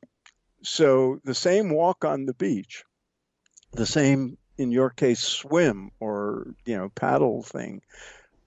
So 0.64 1.22
the 1.24 1.34
same 1.34 1.70
walk 1.70 2.04
on 2.04 2.26
the 2.26 2.34
beach, 2.34 2.84
the 3.72 3.86
same, 3.86 4.38
in 4.58 4.72
your 4.72 4.90
case, 4.90 5.20
swim 5.20 5.92
or, 6.00 6.54
you 6.66 6.78
know, 6.78 6.90
paddle 6.90 7.44
thing, 7.44 7.82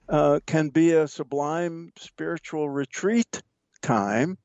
uh, 0.09 0.39
can 0.45 0.69
be 0.69 0.93
a 0.93 1.07
sublime 1.07 1.91
spiritual 1.97 2.69
retreat 2.69 3.41
time, 3.81 4.37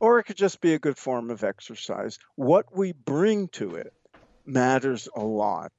or 0.00 0.18
it 0.18 0.24
could 0.24 0.36
just 0.36 0.60
be 0.60 0.74
a 0.74 0.78
good 0.78 0.98
form 0.98 1.30
of 1.30 1.44
exercise. 1.44 2.18
What 2.34 2.76
we 2.76 2.92
bring 2.92 3.48
to 3.48 3.76
it 3.76 3.92
matters 4.44 5.08
a 5.14 5.24
lot. 5.24 5.72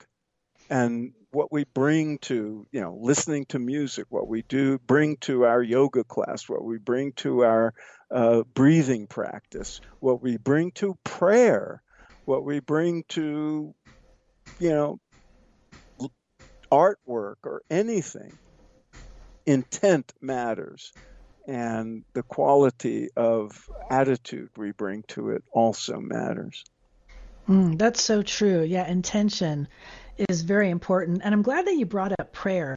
And 0.70 1.14
what 1.32 1.52
we 1.52 1.66
bring 1.66 2.18
to, 2.20 2.66
you 2.72 2.82
know, 2.82 2.98
listening 3.00 3.46
to 3.46 3.60
music, 3.60 4.08
what 4.10 4.28
we 4.28 4.42
do 4.44 4.80
bring 4.80 5.18
to 5.18 5.46
our 5.46 5.62
yoga 5.62 6.04
class, 6.04 6.50
what 6.50 6.64
we 6.64 6.78
bring 6.78 7.14
to 7.14 7.44
our 7.44 7.74
uh, 8.12 8.44
breathing 8.54 9.08
practice, 9.08 9.82
what 10.00 10.22
we 10.22 10.38
bring 10.38 10.72
to 10.72 10.98
prayer, 11.04 11.82
what 12.26 12.44
we 12.44 12.60
bring 12.60 13.04
to, 13.10 13.74
you 14.60 14.70
know, 14.70 15.00
artwork 16.72 17.38
or 17.44 17.62
anything. 17.70 18.38
Intent 19.46 20.14
matters. 20.22 20.94
And 21.48 22.04
the 22.14 22.24
quality 22.24 23.10
of 23.16 23.70
attitude 23.90 24.50
we 24.58 24.72
bring 24.72 25.04
to 25.10 25.30
it 25.30 25.44
also 25.54 26.00
matters. 26.00 26.66
Mm, 27.48 27.78
that's 27.78 28.02
so 28.02 28.22
true. 28.22 28.62
Yeah, 28.62 28.86
intention 28.86 29.70
is 30.30 30.42
very 30.42 30.70
important. 30.70 31.22
And 31.24 31.34
I'm 31.34 31.44
glad 31.44 31.66
that 31.68 31.76
you 31.76 31.86
brought 31.86 32.12
up 32.20 32.34
prayer 32.34 32.76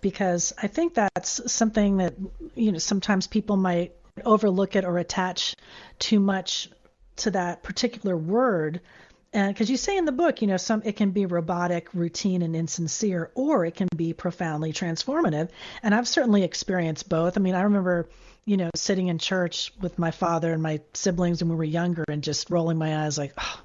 because 0.00 0.52
I 0.62 0.68
think 0.68 0.94
that's 0.94 1.52
something 1.52 1.96
that, 1.96 2.14
you 2.54 2.70
know, 2.70 2.78
sometimes 2.78 3.26
people 3.26 3.56
might 3.56 3.92
overlook 4.24 4.76
it 4.76 4.84
or 4.84 4.98
attach 4.98 5.56
too 5.98 6.20
much 6.20 6.68
to 7.16 7.30
that 7.32 7.62
particular 7.62 8.16
word. 8.16 8.80
Because 9.34 9.68
you 9.68 9.76
say 9.76 9.96
in 9.96 10.04
the 10.04 10.12
book, 10.12 10.42
you 10.42 10.46
know, 10.46 10.56
some 10.56 10.82
it 10.84 10.96
can 10.96 11.10
be 11.10 11.26
robotic, 11.26 11.92
routine, 11.92 12.42
and 12.42 12.54
insincere, 12.54 13.32
or 13.34 13.66
it 13.66 13.74
can 13.74 13.88
be 13.96 14.12
profoundly 14.12 14.72
transformative. 14.72 15.48
And 15.82 15.92
I've 15.92 16.06
certainly 16.06 16.44
experienced 16.44 17.08
both. 17.08 17.36
I 17.36 17.40
mean, 17.40 17.56
I 17.56 17.62
remember 17.62 18.08
you 18.46 18.56
know, 18.58 18.70
sitting 18.74 19.08
in 19.08 19.18
church 19.18 19.72
with 19.80 19.98
my 19.98 20.10
father 20.10 20.52
and 20.52 20.62
my 20.62 20.80
siblings 20.92 21.42
when 21.42 21.48
we 21.48 21.56
were 21.56 21.64
younger 21.64 22.04
and 22.08 22.22
just 22.22 22.50
rolling 22.50 22.76
my 22.76 23.04
eyes 23.04 23.16
like, 23.16 23.32
oh, 23.38 23.60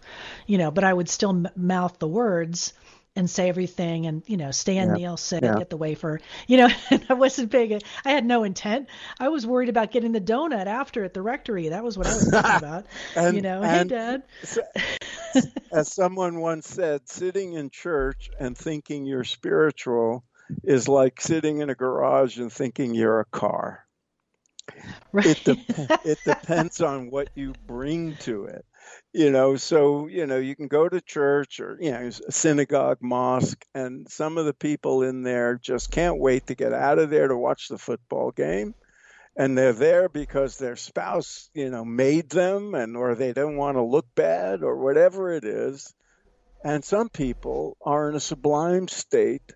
you 0.47 0.57
know, 0.57 0.71
but 0.71 0.83
I 0.83 0.93
would 0.93 1.09
still 1.09 1.31
m- 1.31 1.49
mouth 1.55 1.99
the 1.99 2.07
words 2.07 2.73
and 3.15 3.29
say 3.29 3.49
everything 3.49 4.05
and, 4.05 4.23
you 4.27 4.37
know, 4.37 4.51
stand, 4.51 4.91
yeah. 4.91 4.95
kneel, 4.95 5.17
sit, 5.17 5.43
yeah. 5.43 5.57
get 5.57 5.69
the 5.69 5.77
wafer. 5.77 6.19
You 6.47 6.57
know, 6.57 6.69
I 7.09 7.13
wasn't 7.13 7.51
big. 7.51 7.83
I 8.05 8.11
had 8.11 8.25
no 8.25 8.43
intent. 8.43 8.87
I 9.19 9.29
was 9.29 9.45
worried 9.45 9.69
about 9.69 9.91
getting 9.91 10.11
the 10.11 10.21
donut 10.21 10.65
after 10.65 11.03
at 11.03 11.13
the 11.13 11.21
rectory. 11.21 11.69
That 11.69 11.83
was 11.83 11.97
what 11.97 12.07
I 12.07 12.13
was 12.13 12.29
thinking 12.31 12.55
about. 12.55 12.85
and, 13.15 13.35
you 13.35 13.41
know, 13.41 13.61
hey, 13.61 13.83
Dad. 13.83 14.23
as 15.71 15.93
someone 15.93 16.39
once 16.39 16.67
said, 16.67 17.07
sitting 17.07 17.53
in 17.53 17.69
church 17.69 18.29
and 18.39 18.57
thinking 18.57 19.05
you're 19.05 19.23
spiritual 19.23 20.23
is 20.63 20.87
like 20.87 21.21
sitting 21.21 21.59
in 21.59 21.69
a 21.69 21.75
garage 21.75 22.37
and 22.39 22.51
thinking 22.51 22.95
you're 22.95 23.19
a 23.19 23.25
car. 23.25 23.85
Right. 25.11 25.25
It, 25.25 25.43
de- 25.43 25.99
it 26.05 26.19
depends 26.25 26.81
on 26.81 27.09
what 27.09 27.29
you 27.35 27.53
bring 27.67 28.15
to 28.17 28.45
it. 28.45 28.65
You 29.11 29.31
know, 29.31 29.55
so, 29.55 30.07
you 30.07 30.27
know, 30.27 30.37
you 30.37 30.55
can 30.55 30.67
go 30.67 30.87
to 30.87 31.01
church 31.01 31.59
or, 31.59 31.77
you 31.81 31.91
know, 31.91 32.09
synagogue, 32.29 32.99
mosque, 33.01 33.65
and 33.73 34.07
some 34.09 34.37
of 34.37 34.45
the 34.45 34.53
people 34.53 35.03
in 35.03 35.23
there 35.23 35.59
just 35.61 35.89
can't 35.91 36.19
wait 36.19 36.47
to 36.47 36.55
get 36.55 36.73
out 36.73 36.99
of 36.99 37.09
there 37.09 37.27
to 37.27 37.35
watch 37.35 37.67
the 37.67 37.77
football 37.77 38.31
game. 38.31 38.75
And 39.35 39.57
they're 39.57 39.73
there 39.73 40.09
because 40.09 40.57
their 40.57 40.75
spouse, 40.75 41.49
you 41.53 41.69
know, 41.69 41.85
made 41.85 42.29
them 42.29 42.75
and 42.75 42.97
or 42.97 43.15
they 43.15 43.33
don't 43.33 43.57
want 43.57 43.77
to 43.77 43.83
look 43.83 44.05
bad 44.13 44.63
or 44.63 44.75
whatever 44.77 45.31
it 45.31 45.43
is. 45.45 45.93
And 46.63 46.83
some 46.83 47.09
people 47.09 47.77
are 47.81 48.09
in 48.09 48.15
a 48.15 48.19
sublime 48.19 48.87
state 48.89 49.53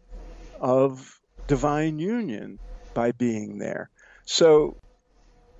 of 0.60 1.20
divine 1.48 2.00
union 2.00 2.60
by 2.94 3.12
being 3.12 3.58
there. 3.58 3.90
So 4.26 4.78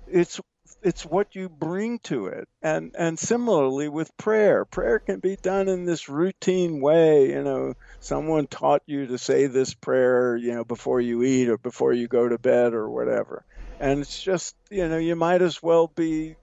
it's 0.06 0.40
it's 0.84 1.04
what 1.04 1.34
you 1.34 1.48
bring 1.48 1.98
to 2.00 2.26
it. 2.26 2.46
And 2.62 2.94
and 2.96 3.18
similarly 3.18 3.88
with 3.88 4.16
prayer. 4.16 4.64
Prayer 4.64 4.98
can 5.00 5.18
be 5.18 5.36
done 5.36 5.68
in 5.68 5.86
this 5.86 6.08
routine 6.08 6.80
way 6.80 7.30
you 7.30 7.42
know. 7.42 7.74
Someone 8.00 8.46
taught 8.46 8.82
you 8.86 9.06
to 9.06 9.18
say 9.18 9.46
this 9.46 9.74
prayer 9.74 10.36
you 10.36 10.54
know 10.54 10.64
before 10.64 11.00
you 11.00 11.22
eat 11.22 11.48
or 11.48 11.58
before 11.58 11.92
you 11.92 12.06
go 12.06 12.28
to 12.28 12.38
bed 12.38 12.74
or 12.74 12.88
whatever. 12.88 13.44
And 13.80 14.00
it's 14.00 14.22
just 14.22 14.54
you 14.70 14.88
know 14.88 14.98
you 14.98 15.16
might 15.16 15.42
as 15.42 15.62
well 15.62 15.88
be 15.88 16.36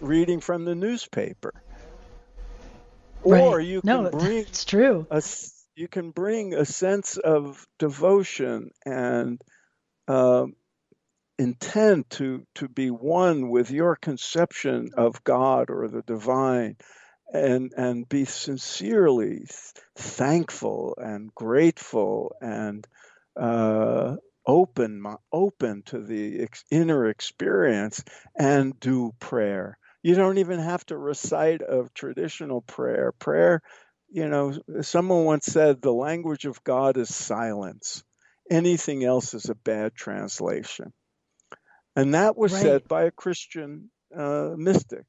reading 0.00 0.40
from 0.40 0.64
the 0.64 0.74
newspaper. 0.74 1.52
Right. 3.24 3.40
or 3.40 3.60
you 3.60 3.80
can 3.80 4.04
no, 4.04 4.10
bring 4.10 4.38
it's 4.38 4.64
true. 4.72 5.04
a, 5.10 5.20
you 5.74 5.88
can 5.88 6.12
bring 6.12 6.54
a 6.54 6.64
sense 6.64 7.16
of 7.16 7.66
devotion 7.78 8.70
and 8.84 9.40
um, 10.06 10.54
intend 11.38 12.08
to 12.10 12.46
to 12.56 12.68
be 12.68 12.90
one 12.90 13.50
with 13.50 13.70
your 13.70 13.96
conception 13.96 14.90
of 14.96 15.22
God 15.24 15.70
or 15.70 15.88
the 15.88 16.02
divine 16.02 16.76
and 17.32 17.72
and 17.76 18.08
be 18.08 18.24
sincerely 18.24 19.46
thankful 19.96 20.96
and 20.98 21.34
grateful 21.34 22.34
and 22.40 22.86
uh, 23.38 24.16
open 24.46 25.02
open 25.32 25.82
to 25.86 26.00
the 26.00 26.42
ex- 26.42 26.64
inner 26.70 27.08
experience 27.08 28.04
and 28.38 28.78
do 28.80 29.12
prayer. 29.20 29.78
You 30.02 30.14
don't 30.14 30.38
even 30.38 30.60
have 30.60 30.86
to 30.86 30.96
recite 30.98 31.62
a 31.62 31.84
traditional 31.94 32.62
prayer. 32.62 33.12
Prayer 33.12 33.62
you 34.10 34.28
know 34.28 34.56
someone 34.82 35.24
once 35.24 35.46
said 35.46 35.82
the 35.82 35.92
language 35.92 36.46
of 36.46 36.64
god 36.64 36.96
is 36.96 37.14
silence. 37.14 38.04
Anything 38.50 39.04
else 39.04 39.34
is 39.34 39.50
a 39.50 39.56
bad 39.56 39.94
translation 39.94 40.92
and 41.96 42.14
that 42.14 42.36
was 42.36 42.52
right. 42.52 42.62
said 42.62 42.88
by 42.88 43.04
a 43.04 43.10
Christian 43.10 43.90
uh, 44.14 44.52
mystic. 44.56 45.04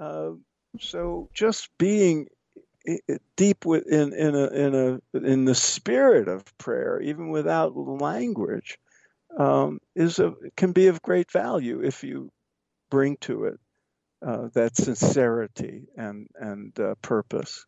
Uh, 0.00 0.32
so 0.78 1.28
just 1.34 1.68
being 1.78 2.28
deep 3.36 3.66
within 3.66 4.12
in 4.12 4.34
a 4.34 4.46
in 4.46 4.74
a 4.74 5.18
in 5.18 5.44
the 5.44 5.54
spirit 5.54 6.28
of 6.28 6.44
prayer, 6.58 7.00
even 7.00 7.28
without 7.30 7.76
language, 7.76 8.78
um, 9.36 9.80
is 9.94 10.18
a 10.18 10.34
can 10.56 10.72
be 10.72 10.86
of 10.86 11.02
great 11.02 11.30
value 11.30 11.82
if 11.82 12.04
you 12.04 12.30
bring 12.90 13.16
to 13.18 13.44
it 13.44 13.60
uh, 14.26 14.48
that 14.54 14.76
sincerity 14.76 15.82
and 15.96 16.28
and 16.36 16.78
uh, 16.78 16.94
purpose. 17.02 17.66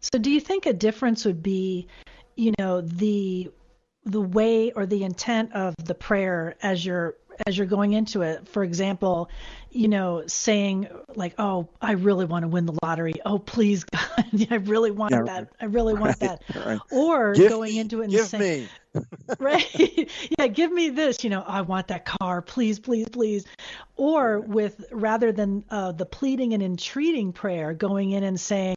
So, 0.00 0.18
do 0.18 0.30
you 0.30 0.40
think 0.40 0.66
a 0.66 0.72
difference 0.72 1.24
would 1.24 1.42
be, 1.42 1.88
you 2.36 2.52
know, 2.58 2.80
the 2.80 3.50
the 4.06 4.20
way 4.20 4.70
or 4.70 4.86
the 4.86 5.02
intent 5.02 5.52
of 5.52 5.74
the 5.76 5.94
prayer 5.94 6.54
as 6.62 6.84
you're 6.84 7.16
as 7.46 7.58
you're 7.58 7.66
going 7.66 7.92
into 7.92 8.22
it. 8.22 8.48
For 8.48 8.62
example, 8.62 9.28
you 9.70 9.88
know, 9.88 10.22
saying 10.26 10.88
like, 11.16 11.34
"Oh, 11.38 11.68
I 11.82 11.92
really 11.92 12.24
want 12.24 12.44
to 12.44 12.48
win 12.48 12.64
the 12.64 12.78
lottery. 12.82 13.14
Oh, 13.26 13.38
please 13.38 13.84
God, 13.92 14.46
I 14.50 14.54
really 14.54 14.92
want 14.92 15.12
yeah, 15.12 15.22
that. 15.24 15.48
I 15.60 15.66
really 15.66 15.92
want 15.92 16.20
right, 16.22 16.40
that." 16.40 16.66
Right. 16.66 16.78
Or 16.90 17.34
give 17.34 17.50
going 17.50 17.74
me, 17.74 17.78
into 17.80 18.00
it 18.00 18.04
and 18.04 18.12
give 18.12 18.26
saying, 18.26 18.68
me. 18.94 19.00
right? 19.40 20.10
yeah, 20.38 20.46
give 20.46 20.72
me 20.72 20.90
this. 20.90 21.24
You 21.24 21.30
know, 21.30 21.42
I 21.46 21.62
want 21.62 21.88
that 21.88 22.06
car, 22.06 22.40
please, 22.40 22.78
please, 22.78 23.08
please. 23.08 23.44
Or 23.96 24.40
with 24.40 24.84
rather 24.92 25.32
than 25.32 25.64
uh, 25.68 25.92
the 25.92 26.06
pleading 26.06 26.54
and 26.54 26.62
entreating 26.62 27.32
prayer, 27.32 27.74
going 27.74 28.12
in 28.12 28.22
and 28.22 28.40
saying, 28.40 28.76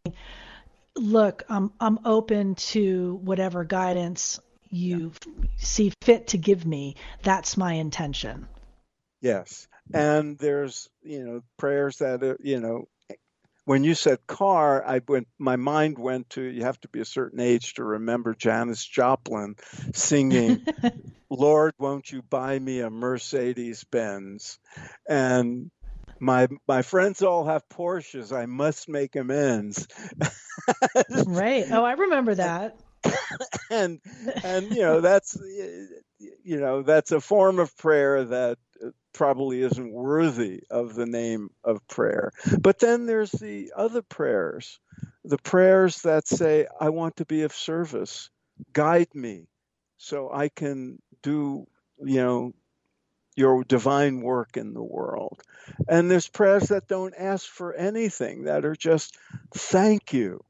"Look, 0.95 1.43
I'm 1.47 1.71
I'm 1.79 1.99
open 2.03 2.55
to 2.55 3.19
whatever 3.23 3.63
guidance 3.63 4.39
you 4.69 5.11
yeah. 5.25 5.33
see 5.57 5.93
fit 6.01 6.27
to 6.27 6.37
give 6.37 6.65
me. 6.65 6.95
That's 7.23 7.57
my 7.57 7.73
intention. 7.73 8.47
Yes. 9.21 9.67
And 9.93 10.37
there's, 10.37 10.89
you 11.01 11.25
know, 11.25 11.41
prayers 11.57 11.97
that, 11.97 12.23
are, 12.23 12.37
you 12.41 12.59
know, 12.59 12.87
when 13.69 13.83
you 13.83 13.93
said 13.93 14.25
car, 14.25 14.83
I 14.83 15.01
went. 15.07 15.27
My 15.37 15.55
mind 15.55 15.99
went 15.99 16.31
to 16.31 16.41
you 16.41 16.63
have 16.63 16.81
to 16.81 16.87
be 16.87 17.01
a 17.01 17.05
certain 17.05 17.39
age 17.39 17.75
to 17.75 17.83
remember 17.83 18.33
Janis 18.33 18.83
Joplin 18.83 19.57
singing, 19.93 20.65
"Lord, 21.29 21.75
won't 21.77 22.11
you 22.11 22.23
buy 22.23 22.57
me 22.57 22.79
a 22.79 22.89
Mercedes 22.89 23.83
Benz?" 23.83 24.57
And 25.07 25.69
my 26.19 26.47
my 26.67 26.81
friends 26.81 27.21
all 27.21 27.45
have 27.45 27.69
Porsches. 27.69 28.35
I 28.35 28.47
must 28.47 28.89
make 28.89 29.15
amends. 29.15 29.87
right. 31.27 31.65
Oh, 31.71 31.83
I 31.83 31.91
remember 31.91 32.33
that. 32.33 32.75
and 33.71 33.99
and 34.43 34.71
you 34.71 34.81
know 34.81 35.01
that's 35.01 35.37
you 36.43 36.59
know 36.59 36.81
that's 36.81 37.11
a 37.11 37.21
form 37.21 37.59
of 37.59 37.75
prayer 37.77 38.23
that 38.25 38.57
uh, 38.83 38.89
probably 39.13 39.61
isn't 39.61 39.91
worthy 39.91 40.63
of 40.69 40.95
the 40.95 41.05
name 41.05 41.49
of 41.63 41.85
prayer. 41.87 42.31
But 42.61 42.79
then 42.79 43.05
there's 43.05 43.31
the 43.31 43.71
other 43.75 44.01
prayers, 44.01 44.79
the 45.23 45.37
prayers 45.37 46.01
that 46.03 46.27
say, 46.27 46.67
I 46.79 46.89
want 46.89 47.17
to 47.17 47.25
be 47.25 47.43
of 47.43 47.53
service, 47.53 48.29
guide 48.73 49.13
me 49.13 49.47
so 49.97 50.31
I 50.31 50.49
can 50.49 51.01
do, 51.21 51.67
you 51.99 52.21
know, 52.21 52.53
your 53.35 53.63
divine 53.63 54.21
work 54.21 54.57
in 54.57 54.73
the 54.73 54.83
world. 54.83 55.41
And 55.87 56.09
there's 56.09 56.27
prayers 56.27 56.69
that 56.69 56.87
don't 56.87 57.13
ask 57.17 57.47
for 57.47 57.73
anything, 57.73 58.43
that 58.45 58.65
are 58.65 58.75
just 58.75 59.17
thank 59.53 60.13
you. 60.13 60.43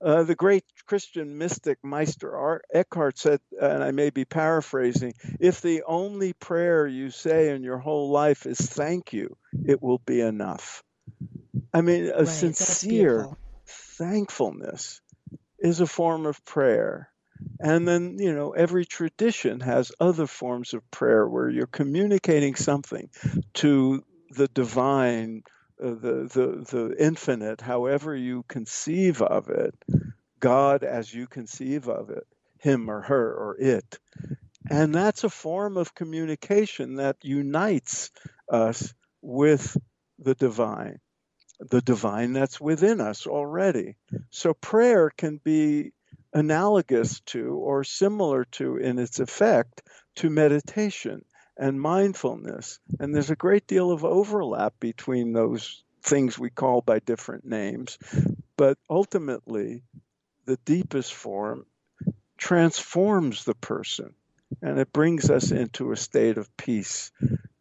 Uh, 0.00 0.22
the 0.22 0.34
great 0.34 0.64
Christian 0.86 1.38
mystic 1.38 1.78
Meister 1.82 2.60
Eckhart 2.72 3.18
said, 3.18 3.40
and 3.60 3.82
I 3.82 3.90
may 3.90 4.10
be 4.10 4.24
paraphrasing, 4.24 5.14
if 5.40 5.60
the 5.60 5.82
only 5.86 6.32
prayer 6.32 6.86
you 6.86 7.10
say 7.10 7.50
in 7.50 7.62
your 7.62 7.78
whole 7.78 8.10
life 8.10 8.46
is 8.46 8.58
thank 8.58 9.12
you, 9.12 9.36
it 9.66 9.82
will 9.82 9.98
be 9.98 10.20
enough. 10.20 10.82
I 11.72 11.80
mean, 11.80 12.10
a 12.14 12.18
right, 12.18 12.28
sincere 12.28 13.28
thankfulness 13.66 15.00
is 15.58 15.80
a 15.80 15.86
form 15.86 16.26
of 16.26 16.44
prayer. 16.44 17.10
And 17.58 17.86
then, 17.86 18.16
you 18.18 18.32
know, 18.32 18.52
every 18.52 18.84
tradition 18.84 19.60
has 19.60 19.90
other 19.98 20.26
forms 20.26 20.72
of 20.72 20.88
prayer 20.90 21.26
where 21.26 21.48
you're 21.48 21.66
communicating 21.66 22.54
something 22.54 23.10
to 23.54 24.04
the 24.30 24.48
divine 24.48 25.42
the, 25.78 26.28
the, 26.32 26.66
the 26.70 26.96
infinite, 26.98 27.60
however 27.60 28.14
you 28.14 28.44
conceive 28.48 29.22
of 29.22 29.48
it, 29.48 29.74
God 30.40 30.84
as 30.84 31.12
you 31.12 31.26
conceive 31.26 31.88
of 31.88 32.10
it, 32.10 32.26
him 32.58 32.90
or 32.90 33.02
her 33.02 33.34
or 33.34 33.56
it. 33.58 33.98
And 34.70 34.94
that's 34.94 35.24
a 35.24 35.30
form 35.30 35.76
of 35.76 35.94
communication 35.94 36.96
that 36.96 37.16
unites 37.22 38.10
us 38.48 38.94
with 39.20 39.76
the 40.18 40.34
divine, 40.34 41.00
the 41.58 41.82
divine 41.82 42.32
that's 42.32 42.60
within 42.60 43.00
us 43.00 43.26
already. 43.26 43.96
So 44.30 44.54
prayer 44.54 45.10
can 45.10 45.40
be 45.42 45.92
analogous 46.32 47.20
to 47.20 47.54
or 47.54 47.84
similar 47.84 48.44
to 48.52 48.76
in 48.76 48.98
its 48.98 49.20
effect 49.20 49.82
to 50.16 50.30
meditation 50.30 51.24
and 51.56 51.80
mindfulness. 51.80 52.78
And 52.98 53.14
there's 53.14 53.30
a 53.30 53.36
great 53.36 53.66
deal 53.66 53.90
of 53.90 54.04
overlap 54.04 54.74
between 54.80 55.32
those 55.32 55.82
things 56.02 56.38
we 56.38 56.50
call 56.50 56.80
by 56.80 56.98
different 56.98 57.44
names. 57.44 57.98
But 58.56 58.78
ultimately, 58.88 59.82
the 60.44 60.58
deepest 60.64 61.14
form 61.14 61.66
transforms 62.36 63.44
the 63.44 63.54
person 63.54 64.14
and 64.62 64.78
it 64.78 64.92
brings 64.92 65.30
us 65.30 65.50
into 65.50 65.92
a 65.92 65.96
state 65.96 66.38
of 66.38 66.54
peace 66.56 67.10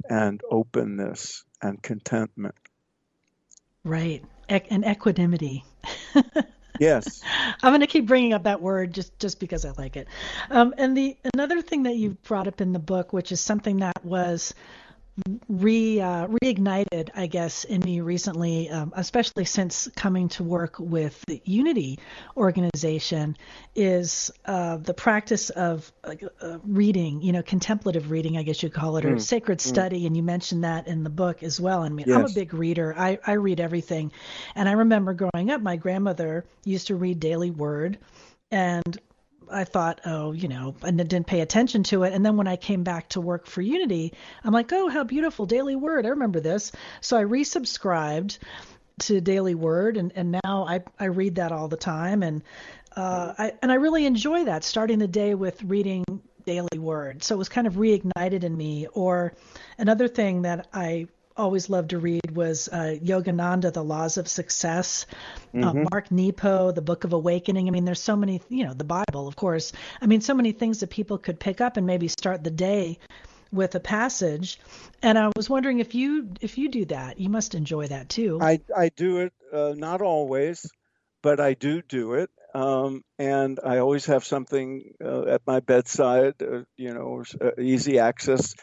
and 0.09 0.41
openness 0.49 1.43
and 1.61 1.81
contentment. 1.81 2.55
Right. 3.83 4.23
E- 4.49 4.59
and 4.69 4.85
equanimity. 4.85 5.65
Yes. 6.79 7.21
I'm 7.61 7.71
going 7.71 7.81
to 7.81 7.87
keep 7.87 8.07
bringing 8.07 8.33
up 8.33 8.43
that 8.43 8.61
word 8.61 8.93
just 8.93 9.17
just 9.19 9.39
because 9.39 9.65
I 9.65 9.71
like 9.77 9.95
it. 9.95 10.07
Um, 10.49 10.73
and 10.77 10.97
the 10.97 11.17
another 11.33 11.61
thing 11.61 11.83
that 11.83 11.95
you 11.95 12.11
brought 12.23 12.47
up 12.47 12.61
in 12.61 12.73
the 12.73 12.79
book, 12.79 13.13
which 13.13 13.31
is 13.31 13.39
something 13.39 13.77
that 13.77 14.03
was 14.03 14.53
re 15.47 16.01
uh, 16.01 16.27
reignited, 16.27 17.09
I 17.15 17.27
guess, 17.27 17.63
in 17.63 17.81
me 17.81 18.01
recently, 18.01 18.69
um, 18.69 18.93
especially 18.95 19.45
since 19.45 19.87
coming 19.95 20.29
to 20.29 20.43
work 20.43 20.79
with 20.79 21.23
the 21.27 21.41
Unity 21.45 21.99
organization, 22.35 23.37
is 23.75 24.31
uh, 24.45 24.77
the 24.77 24.93
practice 24.93 25.49
of 25.51 25.91
uh, 26.03 26.15
uh 26.41 26.57
reading. 26.65 27.21
You 27.21 27.33
know, 27.33 27.43
contemplative 27.43 28.09
reading, 28.11 28.37
I 28.37 28.43
guess 28.43 28.63
you 28.63 28.69
call 28.69 28.97
it, 28.97 29.05
or 29.05 29.15
mm. 29.15 29.21
sacred 29.21 29.59
mm. 29.59 29.61
study. 29.61 30.05
And 30.07 30.17
you 30.17 30.23
mentioned 30.23 30.63
that 30.63 30.87
in 30.87 31.03
the 31.03 31.09
book 31.09 31.43
as 31.43 31.59
well. 31.59 31.83
I 31.83 31.89
mean, 31.89 32.05
yes. 32.07 32.17
I'm 32.17 32.25
a 32.25 32.33
big 32.33 32.53
reader. 32.53 32.95
I 32.97 33.19
I 33.25 33.33
read 33.33 33.59
everything, 33.59 34.11
and 34.55 34.67
I 34.67 34.73
remember 34.73 35.13
growing 35.13 35.51
up, 35.51 35.61
my 35.61 35.75
grandmother 35.75 36.45
used 36.65 36.87
to 36.87 36.95
read 36.95 37.19
Daily 37.19 37.51
Word, 37.51 37.99
and 38.51 38.99
I 39.51 39.63
thought, 39.63 40.01
oh, 40.05 40.31
you 40.31 40.47
know, 40.47 40.75
and 40.81 40.97
didn't 40.97 41.27
pay 41.27 41.41
attention 41.41 41.83
to 41.83 42.03
it. 42.03 42.13
And 42.13 42.25
then 42.25 42.37
when 42.37 42.47
I 42.47 42.55
came 42.55 42.83
back 42.83 43.09
to 43.09 43.21
work 43.21 43.47
for 43.47 43.61
Unity, 43.61 44.13
I'm 44.43 44.53
like, 44.53 44.71
oh, 44.73 44.89
how 44.89 45.03
beautiful, 45.03 45.45
Daily 45.45 45.75
Word. 45.75 46.05
I 46.05 46.09
remember 46.09 46.39
this. 46.39 46.71
So 47.01 47.17
I 47.17 47.23
resubscribed 47.23 48.39
to 48.99 49.21
Daily 49.21 49.55
Word, 49.55 49.97
and, 49.97 50.11
and 50.15 50.39
now 50.43 50.65
I, 50.67 50.81
I 50.99 51.05
read 51.05 51.35
that 51.35 51.51
all 51.51 51.67
the 51.67 51.77
time. 51.77 52.23
And 52.23 52.43
uh, 52.95 53.33
I 53.37 53.53
and 53.61 53.71
I 53.71 53.75
really 53.75 54.05
enjoy 54.05 54.45
that, 54.45 54.63
starting 54.63 54.99
the 54.99 55.07
day 55.07 55.33
with 55.33 55.61
reading 55.63 56.05
Daily 56.45 56.77
Word. 56.77 57.23
So 57.23 57.35
it 57.35 57.37
was 57.37 57.49
kind 57.49 57.67
of 57.67 57.73
reignited 57.73 58.43
in 58.43 58.55
me. 58.55 58.87
Or 58.93 59.33
another 59.77 60.07
thing 60.07 60.43
that 60.43 60.67
I 60.73 61.07
always 61.35 61.69
loved 61.69 61.91
to 61.91 61.99
read 61.99 62.31
was 62.31 62.69
uh, 62.71 62.97
Yogananda, 63.01 63.73
The 63.73 63.83
Laws 63.83 64.17
of 64.17 64.27
Success, 64.27 65.05
uh, 65.53 65.57
mm-hmm. 65.57 65.79
uh, 65.79 65.85
Mark 65.91 66.11
Nepo, 66.11 66.71
The 66.71 66.81
Book 66.81 67.03
of 67.03 67.13
Awakening. 67.13 67.67
I 67.67 67.71
mean, 67.71 67.85
there's 67.85 68.01
so 68.01 68.15
many, 68.15 68.41
you 68.49 68.65
know, 68.65 68.73
the 68.73 68.83
Bible, 68.83 69.27
of 69.27 69.35
course. 69.35 69.71
I 70.01 70.07
mean, 70.07 70.21
so 70.21 70.33
many 70.33 70.51
things 70.51 70.79
that 70.79 70.89
people 70.89 71.17
could 71.17 71.39
pick 71.39 71.61
up 71.61 71.77
and 71.77 71.87
maybe 71.87 72.07
start 72.07 72.43
the 72.43 72.51
day 72.51 72.99
with 73.51 73.75
a 73.75 73.79
passage. 73.79 74.59
And 75.01 75.17
I 75.17 75.29
was 75.35 75.49
wondering 75.49 75.79
if 75.79 75.95
you 75.95 76.29
if 76.41 76.57
you 76.57 76.69
do 76.69 76.85
that, 76.85 77.19
you 77.19 77.29
must 77.29 77.55
enjoy 77.55 77.87
that 77.87 78.09
too. 78.09 78.39
I 78.41 78.59
I 78.75 78.89
do 78.89 79.19
it 79.19 79.33
uh, 79.53 79.73
not 79.75 80.01
always, 80.01 80.69
but 81.21 81.39
I 81.39 81.53
do 81.53 81.81
do 81.81 82.13
it. 82.13 82.29
Um, 82.55 83.03
and 83.17 83.59
I 83.63 83.79
always 83.79 84.05
have 84.07 84.23
something 84.23 84.93
uh, 85.03 85.25
at 85.25 85.41
my 85.47 85.59
bedside, 85.59 86.35
uh, 86.41 86.63
you 86.77 86.93
know, 86.93 87.23
easy 87.57 87.97
access 87.97 88.53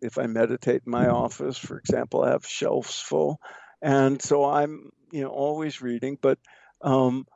if 0.00 0.18
I 0.18 0.26
meditate 0.26 0.82
in 0.86 0.90
my 0.90 1.08
office, 1.08 1.58
for 1.58 1.78
example, 1.78 2.22
I 2.22 2.30
have 2.30 2.46
shelves 2.46 2.98
full, 2.98 3.40
and 3.82 4.20
so 4.20 4.44
I'm 4.44 4.90
you 5.12 5.22
know 5.22 5.30
always 5.30 5.80
reading. 5.82 6.18
But 6.20 6.38
um, 6.82 7.26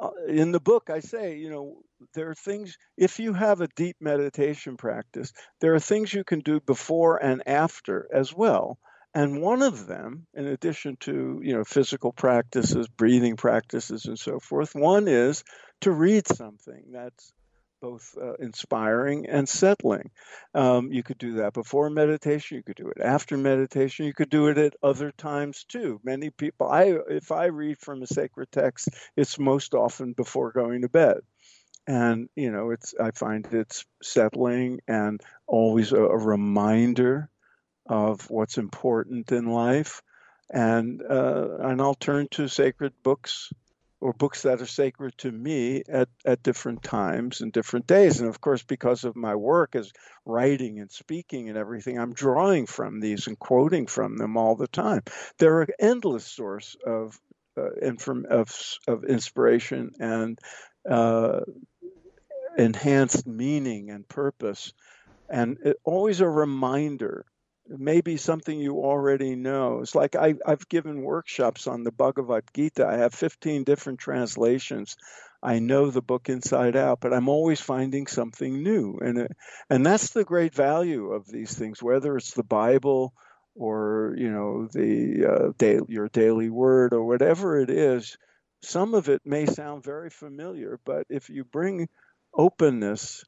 uh, 0.00 0.10
in 0.28 0.52
the 0.52 0.60
book, 0.60 0.90
I 0.90 1.00
say 1.00 1.36
you 1.36 1.50
know 1.50 1.76
there 2.14 2.30
are 2.30 2.34
things 2.34 2.76
if 2.96 3.18
you 3.18 3.32
have 3.32 3.60
a 3.60 3.68
deep 3.68 3.96
meditation 4.00 4.76
practice, 4.76 5.32
there 5.60 5.74
are 5.74 5.80
things 5.80 6.12
you 6.12 6.24
can 6.24 6.40
do 6.40 6.60
before 6.60 7.22
and 7.22 7.46
after 7.46 8.08
as 8.12 8.34
well. 8.34 8.78
And 9.16 9.40
one 9.40 9.62
of 9.62 9.86
them, 9.86 10.26
in 10.34 10.46
addition 10.46 10.96
to 11.00 11.40
you 11.42 11.54
know 11.54 11.64
physical 11.64 12.12
practices, 12.12 12.88
breathing 12.88 13.36
practices, 13.36 14.06
and 14.06 14.18
so 14.18 14.40
forth, 14.40 14.74
one 14.74 15.06
is 15.06 15.44
to 15.82 15.92
read 15.92 16.26
something 16.26 16.86
that's 16.92 17.32
both 17.84 18.16
uh, 18.18 18.32
inspiring 18.38 19.26
and 19.26 19.46
settling. 19.46 20.10
Um, 20.54 20.90
you 20.90 21.02
could 21.02 21.18
do 21.18 21.34
that 21.34 21.52
before 21.52 21.90
meditation. 21.90 22.56
You 22.56 22.62
could 22.62 22.76
do 22.76 22.88
it 22.88 23.02
after 23.02 23.36
meditation. 23.36 24.06
You 24.06 24.14
could 24.14 24.30
do 24.30 24.48
it 24.48 24.56
at 24.56 24.74
other 24.82 25.12
times 25.12 25.64
too. 25.64 26.00
Many 26.02 26.30
people, 26.30 26.66
I 26.66 26.96
if 27.10 27.30
I 27.30 27.46
read 27.46 27.78
from 27.78 28.02
a 28.02 28.06
sacred 28.06 28.48
text, 28.50 28.88
it's 29.16 29.38
most 29.38 29.74
often 29.74 30.14
before 30.14 30.52
going 30.52 30.80
to 30.80 30.88
bed, 30.88 31.18
and 31.86 32.30
you 32.34 32.50
know, 32.50 32.70
it's 32.70 32.94
I 32.98 33.10
find 33.10 33.46
it's 33.52 33.84
settling 34.02 34.80
and 34.88 35.20
always 35.46 35.92
a, 35.92 36.02
a 36.02 36.16
reminder 36.16 37.28
of 37.86 38.30
what's 38.30 38.56
important 38.56 39.30
in 39.30 39.44
life. 39.46 40.00
And 40.50 41.02
uh, 41.02 41.58
and 41.60 41.82
I'll 41.82 41.94
turn 41.94 42.28
to 42.32 42.48
sacred 42.48 42.94
books 43.02 43.50
or 44.00 44.12
books 44.12 44.42
that 44.42 44.60
are 44.60 44.66
sacred 44.66 45.16
to 45.18 45.30
me 45.30 45.82
at, 45.88 46.08
at 46.26 46.42
different 46.42 46.82
times 46.82 47.40
and 47.40 47.52
different 47.52 47.86
days. 47.86 48.20
And 48.20 48.28
of 48.28 48.40
course, 48.40 48.62
because 48.62 49.04
of 49.04 49.16
my 49.16 49.34
work 49.34 49.74
as 49.74 49.92
writing 50.26 50.80
and 50.80 50.90
speaking 50.90 51.48
and 51.48 51.56
everything, 51.56 51.98
I'm 51.98 52.12
drawing 52.12 52.66
from 52.66 53.00
these 53.00 53.26
and 53.26 53.38
quoting 53.38 53.86
from 53.86 54.16
them 54.16 54.36
all 54.36 54.56
the 54.56 54.68
time. 54.68 55.02
They're 55.38 55.62
an 55.62 55.68
endless 55.78 56.26
source 56.26 56.76
of 56.86 57.18
uh, 57.56 57.70
inform- 57.80 58.26
of, 58.28 58.50
of 58.88 59.04
inspiration 59.04 59.92
and 60.00 60.38
uh, 60.88 61.40
enhanced 62.58 63.26
meaning 63.26 63.90
and 63.90 64.08
purpose. 64.08 64.72
And 65.30 65.58
it, 65.64 65.76
always 65.84 66.20
a 66.20 66.28
reminder 66.28 67.24
maybe 67.68 68.16
something 68.16 68.58
you 68.58 68.78
already 68.78 69.36
know. 69.36 69.80
It's 69.80 69.94
like 69.94 70.16
I, 70.16 70.34
have 70.46 70.68
given 70.68 71.02
workshops 71.02 71.66
on 71.66 71.84
the 71.84 71.92
Bhagavad 71.92 72.44
Gita. 72.54 72.86
I 72.86 72.96
have 72.98 73.14
15 73.14 73.64
different 73.64 73.98
translations. 73.98 74.96
I 75.42 75.58
know 75.58 75.90
the 75.90 76.02
book 76.02 76.28
inside 76.28 76.76
out, 76.76 77.00
but 77.00 77.12
I'm 77.12 77.28
always 77.28 77.60
finding 77.60 78.06
something 78.06 78.62
new, 78.62 78.98
and 79.02 79.28
and 79.68 79.84
that's 79.84 80.10
the 80.10 80.24
great 80.24 80.54
value 80.54 81.12
of 81.12 81.26
these 81.26 81.52
things. 81.52 81.82
Whether 81.82 82.16
it's 82.16 82.32
the 82.32 82.42
Bible 82.42 83.12
or 83.54 84.14
you 84.16 84.30
know 84.30 84.66
the 84.72 85.52
uh, 85.60 85.84
your 85.88 86.08
daily 86.08 86.50
word 86.50 86.92
or 86.92 87.04
whatever 87.04 87.60
it 87.60 87.70
is 87.70 88.16
some 88.62 88.94
of 88.94 89.08
it 89.08 89.22
may 89.24 89.46
sound 89.46 89.84
very 89.84 90.10
familiar 90.10 90.80
but 90.84 91.06
if 91.08 91.28
you 91.28 91.44
bring 91.44 91.88
openness 92.34 93.24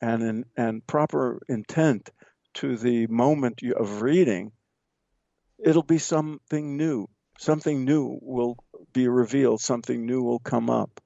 and 0.00 0.44
and 0.56 0.86
proper 0.86 1.40
intent 1.48 2.10
to 2.54 2.76
the 2.76 3.06
moment 3.06 3.62
of 3.76 4.02
reading 4.02 4.52
it'll 5.64 5.82
be 5.82 5.98
something 5.98 6.76
new. 6.76 7.08
Something 7.38 7.84
new 7.84 8.18
will 8.22 8.56
be 8.92 9.08
revealed. 9.08 9.60
Something 9.60 10.06
new 10.06 10.22
will 10.22 10.38
come 10.38 10.70
up. 10.70 11.00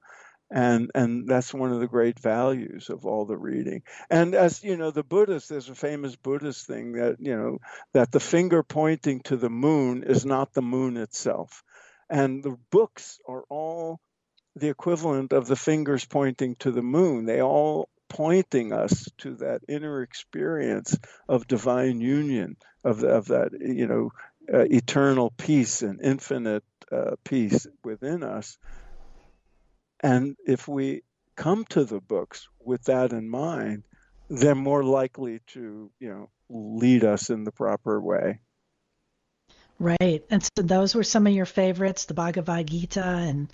And 0.51 0.91
and 0.93 1.27
that's 1.27 1.53
one 1.53 1.71
of 1.71 1.79
the 1.79 1.87
great 1.87 2.19
values 2.19 2.89
of 2.89 3.05
all 3.05 3.25
the 3.25 3.37
reading. 3.37 3.81
And 4.09 4.35
as 4.35 4.63
you 4.63 4.77
know 4.77 4.91
the 4.91 5.03
buddhists 5.03 5.49
there's 5.49 5.69
a 5.69 5.75
famous 5.75 6.15
buddhist 6.15 6.67
thing 6.67 6.93
that 6.93 7.15
you 7.19 7.35
know 7.35 7.57
that 7.93 8.11
the 8.11 8.19
finger 8.19 8.61
pointing 8.61 9.21
to 9.21 9.37
the 9.37 9.49
moon 9.49 10.03
is 10.03 10.23
not 10.23 10.53
the 10.53 10.61
moon 10.61 10.97
itself. 10.97 11.63
And 12.09 12.43
the 12.43 12.57
books 12.69 13.19
are 13.27 13.43
all 13.49 13.99
the 14.55 14.69
equivalent 14.69 15.33
of 15.33 15.47
the 15.47 15.55
fingers 15.55 16.05
pointing 16.05 16.55
to 16.57 16.71
the 16.71 16.83
moon. 16.83 17.25
They 17.25 17.41
all 17.41 17.89
pointing 18.15 18.71
us 18.71 19.09
to 19.17 19.35
that 19.35 19.61
inner 19.67 20.01
experience 20.01 20.97
of 21.27 21.47
divine 21.47 21.99
union 21.99 22.55
of, 22.83 23.03
of 23.03 23.25
that 23.27 23.49
you 23.59 23.87
know 23.87 24.09
uh, 24.53 24.65
eternal 24.69 25.33
peace 25.37 25.81
and 25.81 25.99
infinite 26.01 26.63
uh, 26.91 27.15
peace 27.23 27.67
within 27.83 28.23
us 28.23 28.57
and 30.01 30.35
if 30.45 30.67
we 30.67 31.01
come 31.35 31.65
to 31.69 31.83
the 31.83 31.99
books 31.99 32.47
with 32.63 32.83
that 32.85 33.11
in 33.11 33.29
mind, 33.29 33.83
they're 34.29 34.55
more 34.55 34.83
likely 34.83 35.39
to, 35.47 35.91
you 35.99 36.09
know, 36.09 36.29
lead 36.49 37.03
us 37.03 37.29
in 37.29 37.43
the 37.43 37.51
proper 37.51 37.99
way. 37.99 38.39
Right. 39.77 40.23
And 40.29 40.43
so 40.43 40.63
those 40.63 40.95
were 40.95 41.03
some 41.03 41.27
of 41.27 41.33
your 41.33 41.45
favorites, 41.45 42.05
the 42.05 42.13
Bhagavad 42.13 42.67
Gita 42.67 43.03
and 43.03 43.51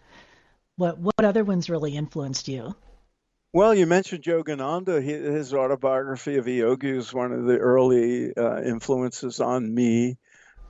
what 0.76 0.99
what 0.99 1.24
other 1.24 1.43
ones 1.43 1.70
really 1.70 1.95
influenced 1.95 2.47
you? 2.47 2.76
Well, 3.54 3.74
you 3.76 3.86
mentioned 3.86 4.24
Yogananda. 4.24 5.02
His 5.02 5.54
autobiography 5.54 6.38
of 6.38 6.47
yogi 6.47 6.93
was 6.93 7.14
one 7.14 7.32
of 7.34 7.45
the 7.45 7.58
early 7.58 8.36
uh, 8.36 8.62
influences 8.62 9.39
on 9.39 9.74
me. 9.74 10.18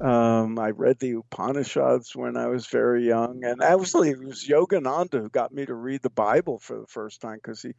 Um, 0.02 0.58
I 0.58 0.72
read 0.72 0.98
the 1.00 1.12
Upanishads 1.12 2.16
when 2.16 2.36
I 2.36 2.48
was 2.48 2.66
very 2.66 3.08
young, 3.08 3.44
and 3.44 3.62
actually 3.62 4.10
it 4.10 4.20
was 4.20 4.48
Yogananda 4.48 5.22
who 5.22 5.30
got 5.30 5.54
me 5.54 5.66
to 5.66 5.76
read 5.76 6.02
the 6.02 6.10
Bible 6.10 6.58
for 6.58 6.80
the 6.80 6.88
first 6.88 7.22
time 7.22 7.36
because 7.36 7.62
he, 7.62 7.74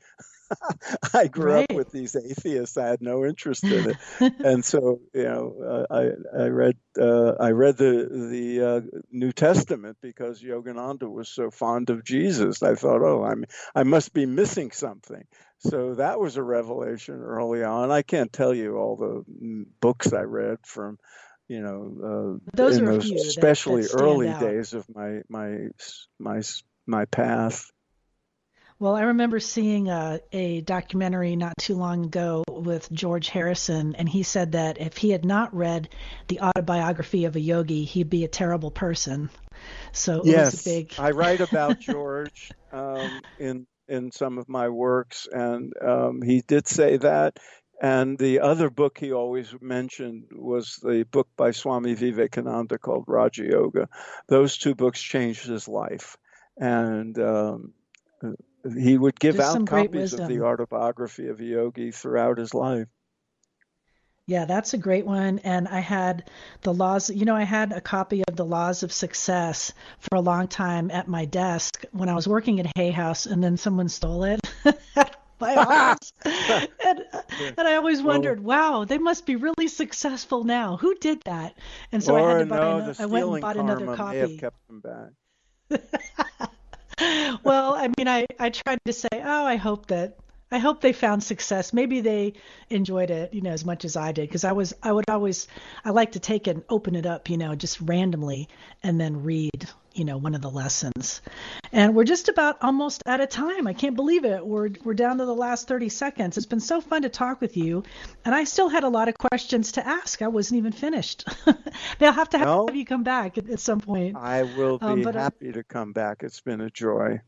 I 1.14 1.27
grew 1.27 1.55
right. 1.55 1.70
up 1.70 1.77
with 1.77 1.91
these 1.91 2.14
atheists. 2.14 2.77
I 2.77 2.87
had 2.87 3.03
no 3.03 3.25
interest 3.25 3.64
in 3.64 3.91
it, 3.91 3.97
and 4.45 4.64
so 4.64 5.01
you 5.12 5.25
know, 5.25 5.87
uh, 5.91 5.93
I 5.93 6.43
I 6.45 6.47
read 6.47 6.77
uh, 7.01 7.33
I 7.41 7.51
read 7.51 7.77
the 7.77 8.09
the 8.31 8.66
uh, 8.66 8.99
New 9.11 9.33
Testament 9.33 9.97
because 10.01 10.41
Yogananda 10.41 11.11
was 11.11 11.29
so 11.29 11.51
fond 11.51 11.91
of 11.91 12.05
Jesus. 12.05 12.62
I 12.62 12.77
thought, 12.77 13.03
oh, 13.03 13.25
I'm 13.25 13.45
I 13.75 13.83
must 13.83 14.12
be 14.12 14.27
missing 14.27 14.70
something. 14.70 15.25
So 15.59 15.95
that 15.95 16.20
was 16.20 16.37
a 16.37 16.43
revelation 16.43 17.20
early 17.20 17.64
on. 17.64 17.91
I 17.91 18.03
can't 18.03 18.33
tell 18.33 18.55
you 18.55 18.77
all 18.77 18.97
the 18.97 19.25
mm, 19.31 19.64
books 19.81 20.12
I 20.12 20.23
read 20.23 20.59
from 20.64 20.99
you 21.53 21.61
know, 21.61 22.38
uh, 22.40 22.50
those 22.57 22.78
in 22.78 22.86
those 22.86 23.11
especially 23.11 23.82
that, 23.82 23.92
that 23.92 24.03
early 24.03 24.28
out. 24.28 24.40
days 24.40 24.72
of 24.72 24.86
my 24.94 25.20
my 25.28 25.68
my 26.18 26.40
my 26.86 27.05
path. 27.05 27.70
Well, 28.78 28.96
I 28.96 29.03
remember 29.03 29.38
seeing 29.38 29.88
a, 29.88 30.20
a 30.32 30.62
documentary 30.62 31.36
not 31.36 31.53
too 31.59 31.76
long 31.76 32.07
ago 32.07 32.42
with 32.48 32.90
George 32.90 33.28
Harrison, 33.28 33.94
and 33.96 34.09
he 34.09 34.22
said 34.22 34.53
that 34.53 34.80
if 34.80 34.96
he 34.96 35.11
had 35.11 35.26
not 35.26 35.55
read 35.55 35.90
the 36.28 36.40
autobiography 36.40 37.26
of 37.26 37.36
a 37.36 37.40
yogi, 37.40 37.84
he'd 37.84 38.11
be 38.11 38.24
a 38.24 38.28
terrible 38.28 38.70
person. 38.70 39.28
So 39.92 40.22
yes, 40.24 40.64
big... 40.64 40.94
I 40.98 41.11
write 41.11 41.40
about 41.40 41.80
George 41.80 42.50
um, 42.72 43.20
in 43.38 43.66
in 43.88 44.11
some 44.11 44.38
of 44.38 44.48
my 44.48 44.70
works, 44.70 45.28
and 45.30 45.74
um, 45.86 46.22
he 46.22 46.40
did 46.40 46.66
say 46.66 46.96
that. 46.96 47.38
And 47.83 48.16
the 48.16 48.39
other 48.39 48.70
book 48.70 48.97
he 48.99 49.12
always 49.12 49.53
mentioned 49.61 50.28
was 50.30 50.76
the 50.76 51.03
book 51.03 51.26
by 51.37 51.51
Swami 51.51 51.95
Vivekananda 51.95 52.78
called 52.78 53.05
Raja 53.09 53.45
Yoga. 53.45 53.89
Those 54.28 54.57
two 54.57 54.76
books 54.76 55.03
changed 55.03 55.47
his 55.47 55.66
life. 55.66 56.16
And 56.57 57.18
um, 57.18 57.72
he 58.78 58.97
would 58.97 59.18
give 59.18 59.35
Just 59.35 59.57
out 59.57 59.66
copies 59.66 60.12
of 60.12 60.28
the 60.28 60.43
autobiography 60.43 61.26
of 61.26 61.41
a 61.41 61.45
yogi 61.45 61.91
throughout 61.91 62.39
his 62.39 62.55
life. 62.55 62.87
Yeah, 64.26 64.45
that's 64.45 64.74
a 64.74 64.78
great 64.78 65.05
one. 65.05 65.41
And 65.41 65.66
I 65.66 65.80
had 65.80 66.30
the 66.61 66.72
laws, 66.72 67.11
you 67.11 67.24
know, 67.24 67.35
I 67.35 67.43
had 67.43 67.72
a 67.72 67.80
copy 67.80 68.22
of 68.28 68.37
the 68.37 68.45
Laws 68.45 68.85
of 68.85 68.93
Success 68.93 69.72
for 69.99 70.14
a 70.14 70.20
long 70.20 70.47
time 70.47 70.93
at 70.93 71.09
my 71.09 71.24
desk 71.24 71.85
when 71.91 72.09
I 72.09 72.14
was 72.14 72.28
working 72.28 72.61
at 72.61 72.70
Hay 72.76 72.93
House, 72.93 73.26
and 73.26 73.43
then 73.43 73.57
someone 73.57 73.89
stole 73.89 74.22
it. 74.22 74.41
and, 76.24 77.05
and 77.59 77.68
I 77.68 77.76
always 77.76 78.03
wondered, 78.03 78.43
well, 78.43 78.80
wow, 78.80 78.84
they 78.84 78.99
must 78.99 79.26
be 79.26 79.36
really 79.36 79.68
successful 79.68 80.45
now. 80.45 80.76
Who 80.76 80.95
did 80.97 81.22
that? 81.24 81.57
And 81.90 82.03
so 82.03 82.16
I 82.16 82.20
had 82.22 82.38
to 82.38 82.47
buy. 82.47 82.57
No, 82.57 82.78
an- 82.78 82.97
I 82.99 83.07
went 83.07 83.28
and 83.28 83.40
bought 83.40 83.57
another 83.57 83.97
copy. 83.97 84.16
May 84.16 84.20
have 84.20 84.38
kept 84.38 84.57
them 84.68 84.80
back. 84.80 85.80
well, 87.45 87.74
I 87.74 87.88
mean, 87.97 88.09
I 88.09 88.26
I 88.38 88.51
tried 88.51 88.78
to 88.84 88.93
say, 88.93 89.09
oh, 89.12 89.47
I 89.47 89.57
hope 89.57 89.86
that 89.86 90.18
I 90.53 90.59
hope 90.59 90.82
they 90.82 90.93
found 90.93 91.24
success. 91.24 91.72
Maybe 91.72 92.03
they 92.03 92.34
enjoyed 92.68 93.11
it, 93.11 93.32
you 93.32 93.40
know, 93.40 93.53
as 93.53 93.64
much 93.64 93.86
as 93.86 93.97
I 93.97 94.12
did. 94.12 94.28
Because 94.28 94.45
I 94.45 94.53
was, 94.53 94.74
I 94.82 94.93
would 94.93 95.09
always, 95.09 95.49
I 95.82 95.90
like 95.90 96.12
to 96.12 96.20
take 96.20 96.47
it 96.47 96.57
and 96.57 96.64
open 96.68 96.95
it 96.95 97.07
up, 97.07 97.30
you 97.30 97.38
know, 97.38 97.55
just 97.55 97.80
randomly, 97.80 98.49
and 98.82 99.01
then 99.01 99.22
read, 99.22 99.66
you 99.95 100.05
know, 100.05 100.16
one 100.16 100.34
of 100.34 100.40
the 100.40 100.51
lessons. 100.51 101.20
And 101.72 101.95
we're 101.95 102.05
just 102.05 102.28
about 102.28 102.59
almost 102.62 103.03
out 103.07 103.20
of 103.20 103.28
time. 103.28 103.66
I 103.66 103.72
can't 103.72 103.97
believe 103.97 104.24
it. 104.24 104.47
We're 104.47 104.70
we're 104.84 104.95
down 104.95 105.18
to 105.18 105.26
the 105.26 105.34
last 105.34 105.68
30 105.68 105.88
seconds. 105.88 106.36
It's 106.36 106.47
been 106.47 106.61
so 106.61 106.80
fun 106.80 107.03
to 107.03 107.09
talk 107.09 107.40
with 107.40 107.57
you, 107.57 107.84
and 108.24 108.34
I 108.34 108.45
still 108.45 108.68
had 108.68 108.84
a 108.84 108.88
lot 108.88 109.09
of 109.09 109.16
questions 109.16 109.72
to 109.72 109.86
ask. 109.86 110.22
I 110.22 110.28
wasn't 110.28 110.59
even 110.59 110.72
finished. 110.72 111.28
They'll 111.99 112.12
have 112.12 112.30
to 112.30 112.38
have 112.38 112.47
no, 112.47 112.68
you 112.70 112.84
come 112.84 113.03
back 113.03 113.38
at, 113.38 113.49
at, 113.49 113.61
some 113.61 113.80
point. 113.80 114.16
I 114.16 114.43
will 114.43 114.78
um, 114.80 115.01
be 115.01 115.07
um, 115.07 115.14
happy 115.14 115.49
I, 115.49 115.53
to 115.53 115.64
come 115.64 115.93
back. 115.93 116.22
It's 116.22 116.40
been 116.40 116.61
a 116.61 116.70
joy. 116.70 117.20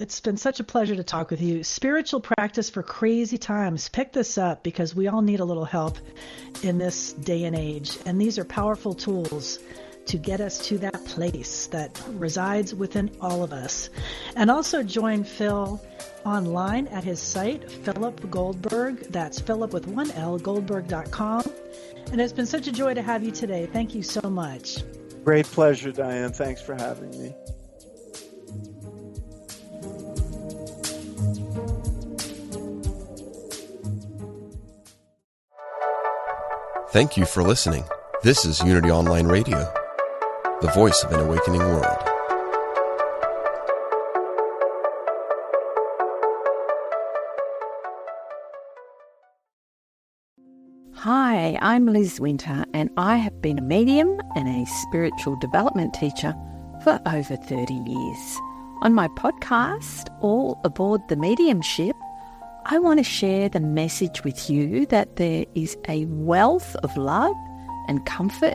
It's 0.00 0.20
been 0.20 0.36
such 0.36 0.58
a 0.58 0.64
pleasure 0.64 0.96
to 0.96 1.04
talk 1.04 1.30
with 1.30 1.40
you. 1.40 1.62
Spiritual 1.62 2.20
practice 2.20 2.68
for 2.68 2.82
crazy 2.82 3.38
times. 3.38 3.88
Pick 3.88 4.12
this 4.12 4.38
up 4.38 4.64
because 4.64 4.92
we 4.92 5.06
all 5.06 5.22
need 5.22 5.38
a 5.38 5.44
little 5.44 5.64
help 5.64 5.98
in 6.64 6.78
this 6.78 7.12
day 7.12 7.44
and 7.44 7.54
age. 7.54 7.96
And 8.04 8.20
these 8.20 8.36
are 8.36 8.44
powerful 8.44 8.94
tools 8.94 9.60
to 10.06 10.18
get 10.18 10.40
us 10.40 10.58
to 10.66 10.78
that 10.78 11.04
place 11.04 11.66
that 11.68 12.00
resides 12.10 12.74
within 12.74 13.10
all 13.20 13.42
of 13.42 13.52
us. 13.52 13.90
And 14.36 14.50
also 14.50 14.82
join 14.82 15.24
Phil 15.24 15.80
online 16.24 16.86
at 16.88 17.04
his 17.04 17.20
site, 17.20 17.70
Philip 17.70 18.30
Goldberg. 18.30 19.00
That's 19.10 19.40
Philip 19.40 19.72
with 19.72 19.86
one 19.86 20.10
L, 20.12 20.38
Goldberg.com. 20.38 21.44
And 22.12 22.20
it's 22.20 22.32
been 22.32 22.46
such 22.46 22.66
a 22.66 22.72
joy 22.72 22.94
to 22.94 23.02
have 23.02 23.24
you 23.24 23.30
today. 23.30 23.66
Thank 23.66 23.94
you 23.94 24.02
so 24.02 24.28
much. 24.28 24.78
Great 25.24 25.46
pleasure, 25.46 25.90
Diane. 25.90 26.32
Thanks 26.32 26.60
for 26.60 26.74
having 26.74 27.10
me. 27.10 27.34
Thank 36.90 37.16
you 37.16 37.26
for 37.26 37.42
listening. 37.42 37.84
This 38.22 38.44
is 38.44 38.62
Unity 38.62 38.90
Online 38.90 39.26
Radio, 39.26 39.70
the 40.64 40.70
voice 40.70 41.04
of 41.04 41.12
an 41.12 41.20
awakening 41.20 41.60
world. 41.60 41.84
Hi, 50.94 51.58
I'm 51.60 51.84
Liz 51.84 52.18
Winter, 52.18 52.64
and 52.72 52.88
I 52.96 53.16
have 53.16 53.42
been 53.42 53.58
a 53.58 53.62
medium 53.62 54.18
and 54.36 54.48
a 54.48 54.64
spiritual 54.88 55.36
development 55.38 55.92
teacher 55.92 56.34
for 56.82 56.98
over 57.04 57.36
30 57.36 57.74
years. 57.74 58.38
On 58.80 58.94
my 58.94 59.08
podcast, 59.08 60.08
All 60.22 60.58
Aboard 60.64 61.02
the 61.10 61.16
Mediumship, 61.16 61.94
I 62.64 62.78
want 62.78 63.00
to 63.00 63.04
share 63.04 63.50
the 63.50 63.60
message 63.60 64.24
with 64.24 64.48
you 64.48 64.86
that 64.86 65.16
there 65.16 65.44
is 65.54 65.76
a 65.90 66.06
wealth 66.06 66.74
of 66.76 66.96
love 66.96 67.36
and 67.86 68.06
comfort 68.06 68.54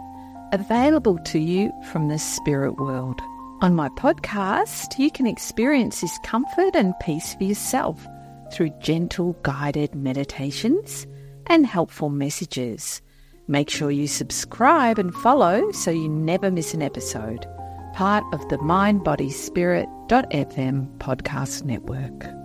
available 0.52 1.18
to 1.26 1.40
you 1.40 1.72
from 1.92 2.08
the 2.08 2.20
spirit 2.20 2.78
world. 2.78 3.22
On 3.62 3.76
my 3.76 3.90
podcast, 3.90 4.98
you 4.98 5.12
can 5.12 5.28
experience 5.28 6.02
this 6.02 6.18
comfort 6.24 6.76
and 6.76 6.94
peace 7.02 7.36
for 7.36 7.44
yourself 7.44 8.08
through 8.52 8.72
gentle 8.80 9.34
guided 9.44 9.96
meditations 9.96 11.06
and 11.48 11.66
helpful 11.66 12.10
messages. 12.10 13.02
Make 13.48 13.70
sure 13.70 13.92
you 13.92 14.08
subscribe 14.08 15.00
and 15.00 15.14
follow 15.14 15.72
so 15.72 15.92
you 15.92 16.08
never 16.08 16.52
miss 16.52 16.74
an 16.74 16.82
episode. 16.82 17.46
Part 17.94 18.24
of 18.32 18.48
the 18.50 18.60
Mind 18.60 19.04
Body 19.04 19.30
Spirit.fm 19.30 20.98
podcast 21.00 21.64
network. 21.64 22.39